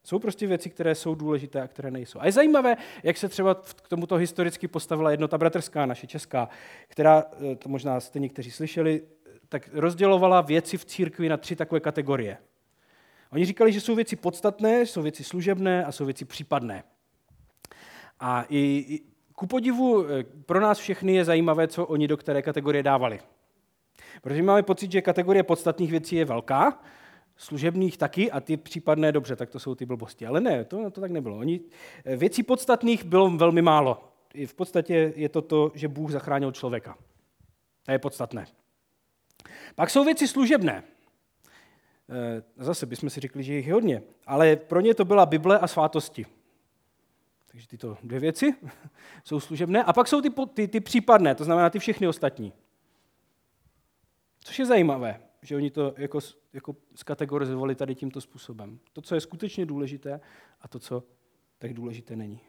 jsou 0.04 0.18
prostě 0.18 0.46
věci, 0.46 0.70
které 0.70 0.94
jsou 0.94 1.14
důležité 1.14 1.62
a 1.62 1.68
které 1.68 1.90
nejsou. 1.90 2.20
A 2.20 2.26
je 2.26 2.32
zajímavé, 2.32 2.76
jak 3.02 3.16
se 3.16 3.28
třeba 3.28 3.54
k 3.54 3.88
tomuto 3.88 4.16
historicky 4.16 4.68
postavila 4.68 5.10
jednota 5.10 5.38
bratrská, 5.38 5.86
naše 5.86 6.06
česká, 6.06 6.48
která, 6.88 7.24
eh, 7.52 7.56
to 7.56 7.68
možná 7.68 8.00
jste 8.00 8.18
někteří 8.18 8.50
slyšeli, 8.50 9.02
tak 9.48 9.68
rozdělovala 9.72 10.40
věci 10.40 10.78
v 10.78 10.84
církvi 10.84 11.28
na 11.28 11.36
tři 11.36 11.56
takové 11.56 11.80
kategorie. 11.80 12.38
Oni 13.32 13.44
říkali, 13.44 13.72
že 13.72 13.80
jsou 13.80 13.94
věci 13.94 14.16
podstatné, 14.16 14.80
jsou 14.80 15.02
věci 15.02 15.24
služebné 15.24 15.84
a 15.84 15.92
jsou 15.92 16.04
věci 16.04 16.24
případné. 16.24 16.84
A 18.20 18.44
i, 18.48 18.58
i 18.88 19.00
ku 19.34 19.46
podivu 19.46 20.06
eh, 20.06 20.24
pro 20.46 20.60
nás 20.60 20.78
všechny 20.78 21.14
je 21.14 21.24
zajímavé, 21.24 21.68
co 21.68 21.86
oni 21.86 22.08
do 22.08 22.16
které 22.16 22.42
kategorie 22.42 22.82
dávali. 22.82 23.20
Protože 24.22 24.42
máme 24.42 24.62
pocit, 24.62 24.92
že 24.92 25.02
kategorie 25.02 25.42
podstatných 25.42 25.90
věcí 25.90 26.16
je 26.16 26.24
velká, 26.24 26.78
služebných 27.42 27.98
taky 27.98 28.30
a 28.30 28.40
ty 28.40 28.56
případné 28.56 29.12
dobře, 29.12 29.36
tak 29.36 29.50
to 29.50 29.58
jsou 29.58 29.74
ty 29.74 29.86
blbosti. 29.86 30.26
Ale 30.26 30.40
ne, 30.40 30.64
to, 30.64 30.90
to 30.90 31.00
tak 31.00 31.10
nebylo. 31.10 31.38
Oni, 31.38 31.60
eh, 32.04 32.16
věcí 32.16 32.42
podstatných 32.42 33.04
bylo 33.04 33.30
velmi 33.30 33.62
málo. 33.62 34.08
V 34.46 34.54
podstatě 34.54 35.12
je 35.16 35.28
to 35.28 35.42
to, 35.42 35.72
že 35.74 35.88
Bůh 35.88 36.10
zachránil 36.10 36.52
člověka. 36.52 36.98
To 37.82 37.92
je 37.92 37.98
podstatné. 37.98 38.46
Pak 39.74 39.90
jsou 39.90 40.04
věci 40.04 40.28
služebné. 40.28 40.84
Eh, 42.08 42.42
zase 42.56 42.86
bychom 42.86 43.10
si 43.10 43.20
řekli, 43.20 43.42
že 43.42 43.54
jich 43.54 43.66
je 43.66 43.74
hodně. 43.74 44.02
Ale 44.26 44.56
pro 44.56 44.80
ně 44.80 44.94
to 44.94 45.04
byla 45.04 45.26
Bible 45.26 45.58
a 45.58 45.66
svátosti. 45.66 46.26
Takže 47.46 47.68
tyto 47.68 47.96
dvě 48.02 48.20
věci 48.20 48.54
jsou 49.24 49.40
služebné. 49.40 49.84
A 49.84 49.92
pak 49.92 50.08
jsou 50.08 50.20
ty, 50.20 50.30
ty, 50.54 50.68
ty 50.68 50.80
případné, 50.80 51.34
to 51.34 51.44
znamená 51.44 51.70
ty 51.70 51.78
všechny 51.78 52.08
ostatní. 52.08 52.52
Což 54.44 54.58
je 54.58 54.66
zajímavé 54.66 55.20
že 55.42 55.56
oni 55.56 55.70
to 55.70 55.94
jako, 55.96 56.18
jako 56.52 56.76
skategorizovali 56.94 57.74
tady 57.74 57.94
tímto 57.94 58.20
způsobem. 58.20 58.78
To, 58.92 59.02
co 59.02 59.14
je 59.14 59.20
skutečně 59.20 59.66
důležité 59.66 60.20
a 60.60 60.68
to, 60.68 60.78
co 60.78 61.04
tak 61.58 61.72
důležité 61.72 62.16
není. 62.16 62.40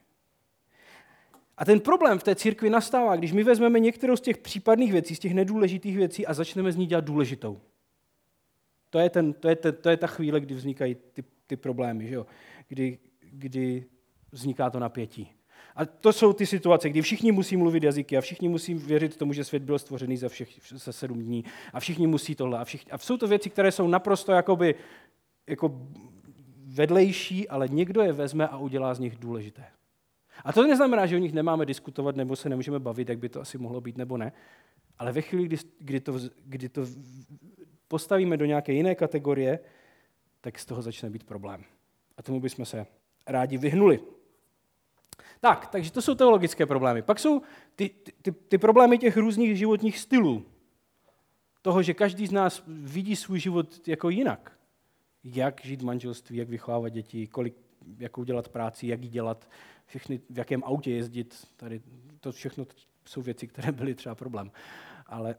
A 1.58 1.66
ten 1.66 1.80
problém 1.80 2.20
v 2.20 2.24
té 2.24 2.36
církvi 2.36 2.70
nastává, 2.70 3.16
když 3.16 3.32
my 3.32 3.44
vezmeme 3.44 3.80
některou 3.80 4.16
z 4.16 4.22
těch 4.22 4.38
případných 4.38 4.92
věcí, 4.92 5.16
z 5.16 5.20
těch 5.20 5.34
nedůležitých 5.34 5.98
věcí 5.98 6.28
a 6.28 6.34
začneme 6.34 6.72
z 6.72 6.76
ní 6.76 6.86
dělat 6.86 7.06
důležitou. 7.06 7.62
To 8.90 9.00
je, 9.00 9.10
ten, 9.10 9.34
to 9.34 9.50
je, 9.50 9.56
ten, 9.56 9.76
to 9.76 9.90
je 9.90 9.98
ta 9.98 10.08
chvíle, 10.08 10.40
kdy 10.40 10.56
vznikají 10.56 10.96
ty, 10.96 11.24
ty 11.48 11.56
problémy, 11.56 12.08
že 12.08 12.16
jo? 12.16 12.26
Kdy, 12.68 13.00
kdy 13.20 13.86
vzniká 14.32 14.70
to 14.70 14.80
napětí. 14.80 15.32
A 15.76 15.86
to 15.86 16.14
jsou 16.14 16.34
ty 16.34 16.46
situace, 16.46 16.90
kdy 16.90 17.02
všichni 17.02 17.32
musí 17.32 17.58
mluvit 17.58 17.84
jazyky 17.84 18.18
a 18.18 18.22
všichni 18.22 18.50
musí 18.50 18.74
věřit 18.74 19.18
tomu, 19.18 19.34
že 19.34 19.44
svět 19.44 19.64
byl 19.64 19.80
stvořený 19.80 20.18
za, 20.18 20.30
všech, 20.30 20.50
za 20.72 20.92
sedm 20.92 21.20
dní 21.20 21.46
a 21.74 21.80
všichni 21.80 22.08
musí 22.08 22.36
tohle. 22.36 22.60
A, 22.60 22.64
všichni, 22.64 22.92
a 22.92 22.98
jsou 22.98 23.18
to 23.18 23.28
věci, 23.28 23.50
které 23.50 23.72
jsou 23.72 23.88
naprosto 23.88 24.32
jakoby, 24.32 24.76
jako 25.48 25.82
vedlejší, 26.66 27.50
ale 27.50 27.68
někdo 27.68 28.02
je 28.02 28.14
vezme 28.14 28.48
a 28.48 28.58
udělá 28.58 28.94
z 28.94 29.00
nich 29.00 29.16
důležité. 29.16 29.64
A 30.44 30.54
to 30.54 30.68
neznamená, 30.68 31.06
že 31.06 31.16
o 31.16 31.20
nich 31.20 31.34
nemáme 31.34 31.66
diskutovat 31.66 32.16
nebo 32.16 32.36
se 32.36 32.50
nemůžeme 32.50 32.80
bavit, 32.80 33.10
jak 33.10 33.20
by 33.20 33.30
to 33.30 33.42
asi 33.42 33.58
mohlo 33.58 33.82
být 33.82 33.98
nebo 33.98 34.18
ne. 34.18 34.32
Ale 35.00 35.12
ve 35.12 35.22
chvíli, 35.22 35.46
kdy, 35.46 35.58
kdy, 35.80 36.00
to, 36.00 36.14
kdy 36.46 36.70
to 36.70 36.86
postavíme 37.88 38.38
do 38.38 38.46
nějaké 38.46 38.74
jiné 38.74 38.96
kategorie, 38.96 39.60
tak 40.42 40.60
z 40.60 40.66
toho 40.66 40.82
začne 40.82 41.10
být 41.10 41.24
problém. 41.24 41.64
A 42.18 42.24
tomu 42.24 42.40
bychom 42.40 42.66
se 42.66 42.86
rádi 43.28 43.58
vyhnuli. 43.58 44.00
Tak, 45.44 45.68
takže 45.68 45.92
to 45.92 46.02
jsou 46.02 46.16
teologické 46.16 46.66
problémy. 46.66 47.02
Pak 47.02 47.20
jsou 47.20 47.42
ty, 47.76 47.90
ty, 48.22 48.32
ty 48.32 48.58
problémy 48.58 48.98
těch 48.98 49.18
různých 49.18 49.58
životních 49.58 50.00
stylů. 50.00 50.46
Toho, 51.62 51.84
že 51.84 51.94
každý 51.94 52.28
z 52.28 52.32
nás 52.32 52.64
vidí 52.68 53.16
svůj 53.16 53.40
život 53.40 53.88
jako 53.88 54.10
jinak. 54.10 54.58
Jak 55.24 55.66
žít 55.66 55.82
v 55.82 55.86
manželství, 55.86 56.38
jak 56.38 56.50
vychovávat 56.50 56.94
děti, 56.94 57.28
kolik, 57.28 57.56
jakou 57.98 58.24
dělat 58.24 58.50
práci, 58.50 58.88
jak 58.88 59.04
ji 59.04 59.10
dělat, 59.10 59.50
všechny, 59.86 60.22
v 60.30 60.38
jakém 60.38 60.64
autě 60.64 60.92
jezdit. 60.92 61.48
Tady 61.56 61.82
to 62.20 62.32
všechno 62.32 62.66
jsou 63.06 63.22
věci, 63.22 63.48
které 63.48 63.72
byly 63.72 63.96
třeba 63.96 64.16
problém. 64.16 64.52
Ale 65.06 65.36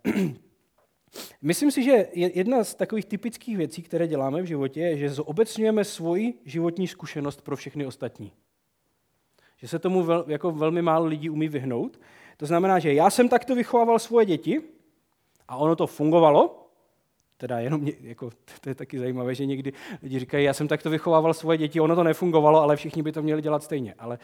myslím 1.43 1.71
si, 1.71 1.83
že 1.83 2.09
jedna 2.15 2.65
z 2.65 2.75
takových 2.75 3.07
typických 3.07 3.57
věcí, 3.57 3.83
které 3.83 4.09
děláme 4.09 4.43
v 4.43 4.47
životě, 4.47 4.81
je, 4.81 4.99
že 4.99 5.11
zobecňujeme 5.11 5.85
svoji 5.85 6.39
životní 6.45 6.89
zkušenost 6.89 7.43
pro 7.43 7.57
všechny 7.57 7.87
ostatní 7.87 8.33
že 9.65 9.69
se 9.69 9.79
tomu 9.79 10.03
vel, 10.03 10.25
jako 10.29 10.53
velmi 10.53 10.83
málo 10.83 11.07
lidí 11.07 11.31
umí 11.31 11.49
vyhnout. 11.49 12.01
To 12.37 12.47
znamená, 12.47 12.79
že 12.79 12.95
já 12.95 13.11
jsem 13.11 13.29
takto 13.29 13.55
vychovával 13.55 13.99
svoje 13.99 14.27
děti 14.27 14.63
a 15.49 15.57
ono 15.57 15.77
to 15.77 15.87
fungovalo, 15.87 16.69
teda 17.37 17.59
jenom, 17.59 17.89
jako, 18.01 18.31
to 18.61 18.69
je 18.69 18.75
taky 18.75 18.99
zajímavé, 18.99 19.35
že 19.35 19.47
někdy 19.47 19.73
lidi 20.03 20.19
říkají, 20.19 20.45
já 20.45 20.55
jsem 20.55 20.69
takto 20.69 20.91
vychovával 20.91 21.35
svoje 21.35 21.59
děti, 21.59 21.81
ono 21.81 21.97
to 21.97 22.03
nefungovalo, 22.05 22.61
ale 22.61 22.77
všichni 22.77 23.03
by 23.03 23.13
to 23.13 23.23
měli 23.23 23.43
dělat 23.43 23.63
stejně. 23.63 23.95
Ale 23.99 24.19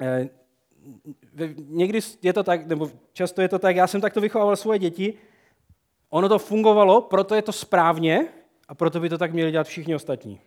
eh, 0.00 0.28
někdy 1.56 2.00
je 2.22 2.32
to 2.32 2.42
tak, 2.42 2.66
nebo 2.66 2.90
často 3.12 3.42
je 3.42 3.48
to 3.48 3.58
tak, 3.58 3.76
já 3.76 3.86
jsem 3.86 4.00
takto 4.00 4.20
vychovával 4.20 4.56
svoje 4.56 4.78
děti, 4.78 5.14
ono 6.10 6.28
to 6.28 6.38
fungovalo, 6.38 7.00
proto 7.00 7.34
je 7.34 7.42
to 7.42 7.52
správně 7.52 8.28
a 8.68 8.74
proto 8.74 9.00
by 9.00 9.08
to 9.08 9.18
tak 9.18 9.32
měli 9.32 9.50
dělat 9.50 9.66
všichni 9.66 9.94
ostatní. 9.94 10.40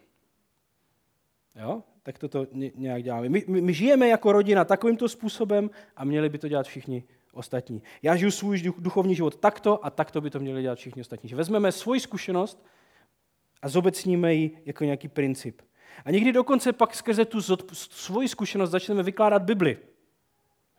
Jo? 1.55 1.83
Tak 2.03 2.19
toto 2.19 2.47
nějak 2.75 3.03
děláme. 3.03 3.29
My, 3.29 3.43
my, 3.47 3.61
my 3.61 3.73
žijeme 3.73 4.07
jako 4.07 4.31
rodina 4.31 4.65
takovýmto 4.65 5.09
způsobem 5.09 5.69
a 5.95 6.03
měli 6.05 6.29
by 6.29 6.37
to 6.37 6.47
dělat 6.47 6.67
všichni 6.67 7.03
ostatní. 7.33 7.81
Já 8.01 8.15
žiju 8.15 8.31
svůj 8.31 8.61
duchovní 8.77 9.15
život 9.15 9.35
takto 9.35 9.85
a 9.85 9.89
takto 9.89 10.21
by 10.21 10.29
to 10.29 10.39
měli 10.39 10.61
dělat 10.61 10.77
všichni 10.77 11.01
ostatní. 11.01 11.29
Že 11.29 11.35
vezmeme 11.35 11.71
svoji 11.71 11.99
zkušenost 11.99 12.65
a 13.61 13.69
zobecníme 13.69 14.33
ji 14.33 14.61
jako 14.65 14.83
nějaký 14.83 15.07
princip. 15.07 15.61
A 16.05 16.11
někdy 16.11 16.31
dokonce 16.31 16.73
pak 16.73 16.95
skrze 16.95 17.25
tu 17.25 17.41
svoji 17.73 18.27
zkušenost 18.27 18.69
začneme 18.71 19.03
vykládat 19.03 19.41
Bibli. 19.41 19.77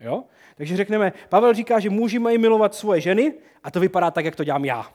Jo? 0.00 0.24
Takže 0.56 0.76
řekneme, 0.76 1.12
Pavel 1.28 1.54
říká, 1.54 1.80
že 1.80 1.90
muži 1.90 2.18
mají 2.18 2.38
milovat 2.38 2.74
svoje 2.74 3.00
ženy 3.00 3.34
a 3.62 3.70
to 3.70 3.80
vypadá 3.80 4.10
tak, 4.10 4.24
jak 4.24 4.36
to 4.36 4.44
dělám 4.44 4.64
já. 4.64 4.92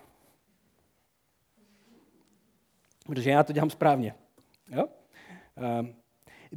Protože 3.06 3.30
já 3.30 3.44
to 3.44 3.54
dělám 3.54 3.70
správně. 3.70 4.16
Jo? 4.72 4.88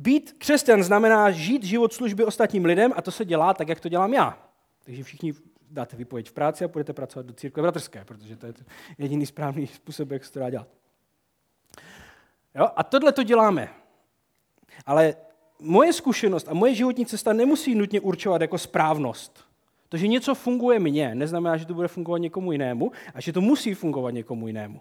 Být 0.00 0.32
křesťan 0.38 0.82
znamená 0.82 1.30
žít 1.30 1.64
život 1.64 1.92
služby 1.92 2.24
ostatním 2.24 2.64
lidem 2.64 2.92
a 2.96 3.02
to 3.02 3.10
se 3.10 3.24
dělá 3.24 3.54
tak, 3.54 3.68
jak 3.68 3.80
to 3.80 3.88
dělám 3.88 4.14
já. 4.14 4.38
Takže 4.84 5.02
všichni 5.02 5.34
dáte 5.70 5.96
vypověď 5.96 6.28
v 6.28 6.32
práci 6.32 6.64
a 6.64 6.68
budete 6.68 6.92
pracovat 6.92 7.26
do 7.26 7.32
církve 7.32 7.62
bratrské, 7.62 8.04
protože 8.04 8.36
to 8.36 8.46
je 8.46 8.54
jediný 8.98 9.26
správný 9.26 9.66
způsob, 9.66 10.10
jak 10.10 10.24
se 10.24 10.32
to 10.32 10.38
dá 10.38 10.50
dělat. 10.50 10.68
Jo? 12.54 12.68
A 12.76 12.82
tohle 12.82 13.12
to 13.12 13.22
děláme. 13.22 13.68
Ale 14.86 15.16
moje 15.58 15.92
zkušenost 15.92 16.48
a 16.48 16.54
moje 16.54 16.74
životní 16.74 17.06
cesta 17.06 17.32
nemusí 17.32 17.74
nutně 17.74 18.00
určovat 18.00 18.40
jako 18.40 18.58
správnost. 18.58 19.44
To, 19.88 19.96
že 19.96 20.08
něco 20.08 20.34
funguje 20.34 20.78
mně, 20.78 21.14
neznamená, 21.14 21.56
že 21.56 21.66
to 21.66 21.74
bude 21.74 21.88
fungovat 21.88 22.18
někomu 22.18 22.52
jinému 22.52 22.92
a 23.14 23.20
že 23.20 23.32
to 23.32 23.40
musí 23.40 23.74
fungovat 23.74 24.10
někomu 24.10 24.46
jinému. 24.46 24.80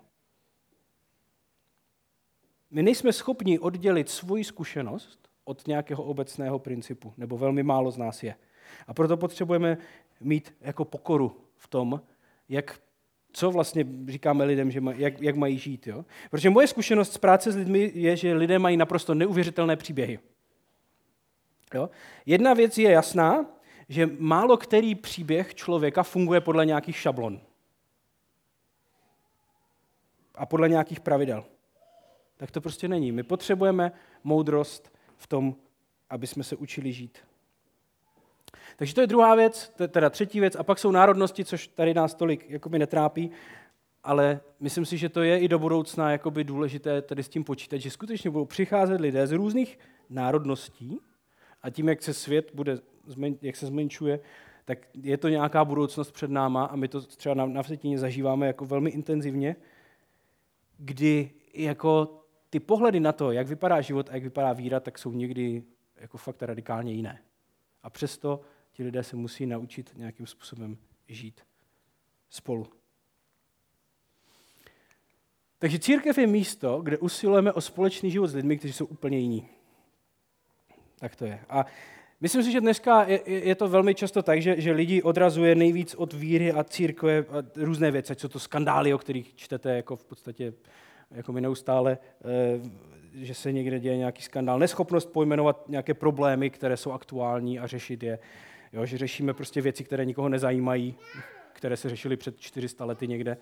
My 2.72 2.84
nejsme 2.84 3.14
schopni 3.14 3.60
oddělit 3.60 4.10
svoji 4.10 4.44
zkušenost 4.44 5.30
od 5.44 5.68
nějakého 5.68 6.04
obecného 6.04 6.60
principu, 6.60 7.14
nebo 7.18 7.38
velmi 7.38 7.64
málo 7.64 7.92
z 7.92 7.98
nás 7.98 8.24
je. 8.24 8.36
A 8.88 8.94
proto 8.94 9.18
potřebujeme 9.18 9.78
mít 10.22 10.56
jako 10.62 10.86
pokoru 10.86 11.38
v 11.56 11.68
tom, 11.68 12.02
jak, 12.50 12.82
co 13.32 13.52
vlastně 13.52 13.86
říkáme 14.08 14.44
lidem, 14.44 14.72
že 14.72 14.82
maj, 14.82 14.96
jak, 15.00 15.22
jak 15.22 15.36
mají 15.36 15.58
žít. 15.58 15.88
Jo? 15.88 16.06
Protože 16.32 16.50
moje 16.50 16.68
zkušenost 16.68 17.14
z 17.14 17.18
práce 17.18 17.52
s 17.52 17.56
lidmi 17.56 17.92
je, 17.94 18.18
že 18.18 18.34
lidé 18.34 18.60
mají 18.60 18.78
naprosto 18.78 19.14
neuvěřitelné 19.14 19.76
příběhy. 19.76 20.20
Jo? 21.74 21.90
Jedna 22.26 22.54
věc 22.54 22.78
je 22.78 22.92
jasná, 22.92 23.46
že 23.90 24.10
málo 24.20 24.58
který 24.58 24.96
příběh 24.96 25.56
člověka 25.56 26.04
funguje 26.04 26.42
podle 26.42 26.66
nějakých 26.66 26.98
šablon. 26.98 27.42
A 30.36 30.46
podle 30.46 30.70
nějakých 30.70 31.00
pravidel. 31.00 31.46
Tak 32.40 32.52
to 32.52 32.62
prostě 32.62 32.88
není. 32.88 33.12
My 33.12 33.24
potřebujeme 33.24 33.92
moudrost 34.24 34.98
v 35.18 35.28
tom, 35.28 35.56
aby 36.10 36.28
jsme 36.28 36.44
se 36.44 36.56
učili 36.56 36.94
žít. 36.94 37.18
Takže 38.76 38.96
to 38.96 39.02
je 39.02 39.08
druhá 39.08 39.36
věc, 39.36 39.74
teda 39.88 40.10
třetí 40.10 40.40
věc, 40.40 40.56
a 40.56 40.64
pak 40.64 40.80
jsou 40.80 40.92
národnosti, 40.92 41.46
což 41.46 41.68
tady 41.68 41.94
nás 41.94 42.16
tolik 42.16 42.50
jakoby 42.50 42.80
netrápí, 42.80 43.32
ale 44.04 44.42
myslím 44.60 44.86
si, 44.86 44.98
že 44.98 45.10
to 45.10 45.22
je 45.22 45.40
i 45.40 45.48
do 45.48 45.60
budoucna 45.60 46.12
jakoby 46.12 46.44
důležité 46.44 47.02
tady 47.02 47.24
s 47.24 47.30
tím 47.30 47.44
počítat, 47.44 47.78
že 47.78 47.92
skutečně 47.92 48.30
budou 48.30 48.46
přicházet 48.46 49.02
lidé 49.02 49.28
z 49.28 49.32
různých 49.32 49.80
národností 50.10 51.00
a 51.62 51.70
tím, 51.70 51.90
jak 51.90 52.04
se 52.04 52.14
svět 52.14 52.52
bude, 52.54 52.78
jak 53.42 53.56
se 53.56 53.66
zmenšuje, 53.66 54.20
tak 54.66 54.88
je 54.94 55.18
to 55.18 55.30
nějaká 55.30 55.66
budoucnost 55.66 56.12
před 56.12 56.32
náma 56.32 56.66
a 56.66 56.76
my 56.76 56.88
to 56.88 57.02
třeba 57.02 57.36
na, 57.36 57.46
na 57.46 57.64
zažíváme 57.96 58.48
jako 58.48 58.66
velmi 58.66 58.90
intenzivně, 58.90 59.56
kdy 60.78 61.32
jako 61.54 62.20
ty 62.50 62.60
pohledy 62.60 63.00
na 63.00 63.12
to, 63.12 63.32
jak 63.32 63.48
vypadá 63.48 63.82
život 63.82 64.10
a 64.10 64.14
jak 64.14 64.24
vypadá 64.24 64.54
víra, 64.54 64.80
tak 64.80 64.98
jsou 64.98 65.12
někdy 65.12 65.64
jako 65.96 66.18
fakt 66.18 66.44
radikálně 66.44 66.94
jiné. 66.94 67.22
A 67.84 67.90
přesto 67.90 68.42
ti 68.72 68.84
lidé 68.84 69.04
se 69.04 69.16
musí 69.16 69.46
naučit 69.46 69.94
nějakým 69.98 70.28
způsobem 70.28 70.78
žít 71.08 71.42
spolu. 72.30 72.68
Takže 75.60 75.80
církev 75.80 76.18
je 76.18 76.28
místo, 76.28 76.82
kde 76.82 76.98
usilujeme 76.98 77.52
o 77.52 77.62
společný 77.62 78.12
život 78.12 78.28
s 78.28 78.36
lidmi, 78.36 78.58
kteří 78.58 78.74
jsou 78.74 78.86
úplně 78.86 79.18
jiní. 79.20 79.48
Tak 81.00 81.16
to 81.16 81.26
je. 81.26 81.40
A 81.50 81.66
myslím 82.22 82.44
si, 82.44 82.52
že 82.52 82.62
dneska 82.62 83.04
je, 83.04 83.22
je 83.26 83.56
to 83.56 83.68
velmi 83.68 83.96
často 83.96 84.24
tak, 84.24 84.42
že, 84.42 84.62
že 84.62 84.72
lidi 84.72 85.02
odrazuje 85.02 85.56
nejvíc 85.56 85.96
od 85.96 86.14
víry 86.14 86.52
a 86.52 86.64
církve 86.64 87.20
a 87.20 87.44
různé 87.56 87.92
věci, 87.92 88.16
co 88.16 88.30
to 88.30 88.40
skandály, 88.40 88.94
o 88.94 88.98
kterých 88.98 89.36
čtete 89.36 89.76
jako 89.76 89.96
v 89.96 90.06
podstatě 90.06 90.54
jako 91.12 91.32
my 91.34 91.42
neustále, 91.42 91.98
eh, 92.22 92.70
že 93.14 93.34
se 93.34 93.52
někde 93.52 93.80
děje 93.80 93.98
nějaký 93.98 94.22
skandál. 94.22 94.60
Neschopnost 94.60 95.06
pojmenovat 95.06 95.70
nějaké 95.70 95.94
problémy, 95.94 96.50
které 96.50 96.78
jsou 96.78 96.92
aktuální 96.92 97.60
a 97.60 97.68
řešit 97.68 98.04
je. 98.04 98.20
Jo, 98.74 98.86
že 98.86 98.98
řešíme 98.98 99.34
prostě 99.34 99.62
věci, 99.62 99.84
které 99.84 100.06
nikoho 100.06 100.30
nezajímají, 100.30 100.96
které 101.54 101.78
se 101.78 101.90
řešily 101.90 102.18
před 102.18 102.40
400 102.40 102.86
lety 102.86 103.08
někde. 103.08 103.38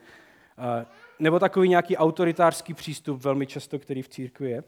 Nebo 1.20 1.40
takový 1.40 1.70
nějaký 1.70 1.98
autoritářský 1.98 2.74
přístup, 2.74 3.24
velmi 3.24 3.48
často, 3.48 3.80
který 3.80 4.02
v 4.02 4.10
církvi 4.10 4.52
je. 4.52 4.64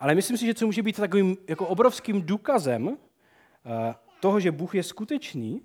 Ale 0.00 0.14
myslím 0.14 0.36
si, 0.36 0.46
že 0.46 0.54
co 0.54 0.66
může 0.66 0.82
být 0.82 0.96
takovým 0.96 1.36
jako 1.48 1.66
obrovským 1.66 2.22
důkazem 2.22 2.98
toho, 4.20 4.40
že 4.40 4.52
Bůh 4.52 4.74
je 4.74 4.82
skutečný, 4.82 5.62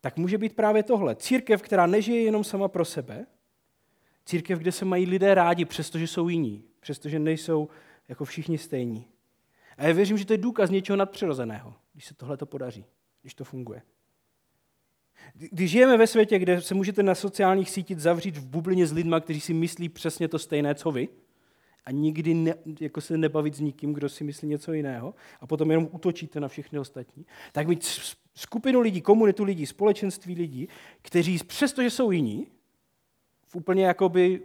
tak 0.00 0.16
může 0.16 0.38
být 0.38 0.56
právě 0.56 0.82
tohle. 0.82 1.16
Církev, 1.16 1.62
která 1.62 1.86
nežije 1.86 2.22
jenom 2.22 2.44
sama 2.44 2.68
pro 2.68 2.84
sebe, 2.84 3.26
církev, 4.30 4.58
kde 4.58 4.72
se 4.72 4.84
mají 4.84 5.06
lidé 5.06 5.34
rádi, 5.34 5.64
přestože 5.64 6.06
jsou 6.06 6.28
jiní, 6.28 6.64
přestože 6.80 7.18
nejsou 7.18 7.68
jako 8.08 8.24
všichni 8.24 8.58
stejní. 8.58 9.06
A 9.76 9.84
já 9.84 9.92
věřím, 9.92 10.18
že 10.18 10.26
to 10.26 10.32
je 10.32 10.38
důkaz 10.38 10.70
něčeho 10.70 10.96
nadpřirozeného, 10.96 11.74
když 11.92 12.04
se 12.04 12.14
tohle 12.14 12.36
to 12.36 12.46
podaří, 12.46 12.84
když 13.22 13.34
to 13.34 13.44
funguje. 13.44 13.82
Když 15.34 15.70
žijeme 15.70 15.96
ve 15.96 16.06
světě, 16.06 16.38
kde 16.38 16.60
se 16.60 16.74
můžete 16.74 17.02
na 17.02 17.14
sociálních 17.14 17.70
sítích 17.70 18.00
zavřít 18.00 18.36
v 18.36 18.46
bublině 18.46 18.86
s 18.86 18.92
lidmi, 18.92 19.16
kteří 19.20 19.40
si 19.40 19.54
myslí 19.54 19.88
přesně 19.88 20.28
to 20.28 20.38
stejné, 20.38 20.74
co 20.74 20.90
vy, 20.90 21.08
a 21.84 21.90
nikdy 21.90 22.34
ne, 22.34 22.54
jako 22.80 23.00
se 23.00 23.18
nebavit 23.18 23.54
s 23.54 23.60
nikým, 23.60 23.92
kdo 23.92 24.08
si 24.08 24.24
myslí 24.24 24.48
něco 24.48 24.72
jiného, 24.72 25.14
a 25.40 25.46
potom 25.46 25.70
jenom 25.70 25.88
utočíte 25.92 26.40
na 26.40 26.48
všechny 26.48 26.78
ostatní, 26.78 27.26
tak 27.52 27.68
mít 27.68 27.84
skupinu 28.34 28.80
lidí, 28.80 29.00
komunitu 29.00 29.44
lidí, 29.44 29.66
společenství 29.66 30.34
lidí, 30.34 30.68
kteří 31.02 31.38
přestože 31.46 31.90
jsou 31.90 32.10
jiní, 32.10 32.46
v 33.50 33.56
úplně 33.56 33.84
jakoby 33.84 34.42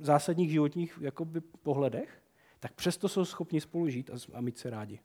zásadních 0.00 0.50
životních 0.50 0.98
jakoby 1.00 1.40
pohledech, 1.40 2.22
tak 2.60 2.72
přesto 2.72 3.08
jsou 3.08 3.24
schopni 3.24 3.60
spolu 3.60 3.88
žít 3.88 4.10
a, 4.10 4.14
a 4.34 4.40
mít 4.40 4.58
se 4.58 4.70
rádi. 4.70 5.00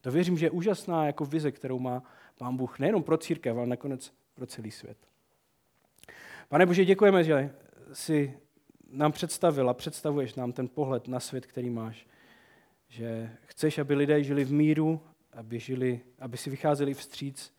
To 0.00 0.10
věřím, 0.10 0.38
že 0.38 0.46
je 0.46 0.50
úžasná 0.50 1.06
jako 1.06 1.24
vize, 1.24 1.52
kterou 1.52 1.78
má 1.78 2.02
Pán 2.38 2.56
Bůh 2.56 2.78
nejenom 2.78 3.02
pro 3.02 3.16
církev, 3.16 3.56
ale 3.56 3.66
nakonec 3.66 4.12
pro 4.34 4.46
celý 4.46 4.70
svět. 4.70 4.98
Pane 6.48 6.66
Bože, 6.66 6.84
děkujeme, 6.84 7.24
že 7.24 7.54
si 7.92 8.38
nám 8.90 9.12
představil 9.12 9.70
a 9.70 9.74
představuješ 9.74 10.34
nám 10.34 10.52
ten 10.52 10.68
pohled 10.68 11.08
na 11.08 11.20
svět, 11.20 11.46
který 11.46 11.70
máš. 11.70 12.06
Že 12.88 13.30
chceš, 13.46 13.78
aby 13.78 13.94
lidé 13.94 14.22
žili 14.22 14.44
v 14.44 14.52
míru, 14.52 15.00
aby, 15.32 15.58
žili, 15.58 16.00
aby 16.18 16.36
si 16.36 16.50
vycházeli 16.50 16.94
vstříc 16.94 17.52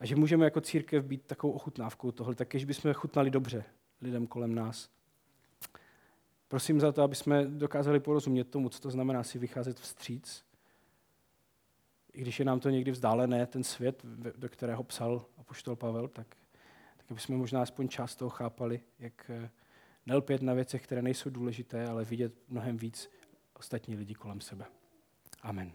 a 0.00 0.06
že 0.06 0.16
můžeme 0.16 0.44
jako 0.44 0.60
církev 0.60 1.04
být 1.04 1.26
takovou 1.26 1.52
ochutnávkou 1.52 2.12
tohle, 2.12 2.34
tak 2.34 2.48
když 2.48 2.64
bychom 2.64 2.92
chutnali 2.92 3.30
dobře 3.30 3.64
lidem 4.00 4.26
kolem 4.26 4.54
nás. 4.54 4.90
Prosím 6.48 6.80
za 6.80 6.92
to, 6.92 7.02
aby 7.02 7.14
jsme 7.14 7.44
dokázali 7.44 8.00
porozumět 8.00 8.44
tomu, 8.44 8.68
co 8.68 8.80
to 8.80 8.90
znamená 8.90 9.22
si 9.22 9.38
vycházet 9.38 9.80
vstříc. 9.80 10.44
I 12.12 12.20
když 12.20 12.38
je 12.38 12.44
nám 12.44 12.60
to 12.60 12.70
někdy 12.70 12.90
vzdálené, 12.90 13.46
ten 13.46 13.64
svět, 13.64 14.02
do 14.36 14.48
kterého 14.48 14.82
psal 14.82 15.24
apoštol 15.38 15.76
Pavel, 15.76 16.08
tak, 16.08 16.26
tak 16.96 17.10
aby 17.10 17.20
jsme 17.20 17.36
možná 17.36 17.62
aspoň 17.62 17.88
část 17.88 18.16
toho 18.16 18.30
chápali, 18.30 18.80
jak 18.98 19.30
eh, 19.30 19.50
nelpět 20.06 20.42
na 20.42 20.54
věcech, 20.54 20.82
které 20.82 21.02
nejsou 21.02 21.30
důležité, 21.30 21.86
ale 21.86 22.04
vidět 22.04 22.32
mnohem 22.48 22.76
víc 22.76 23.10
ostatní 23.54 23.96
lidi 23.96 24.14
kolem 24.14 24.40
sebe. 24.40 24.64
Amen. 25.42 25.72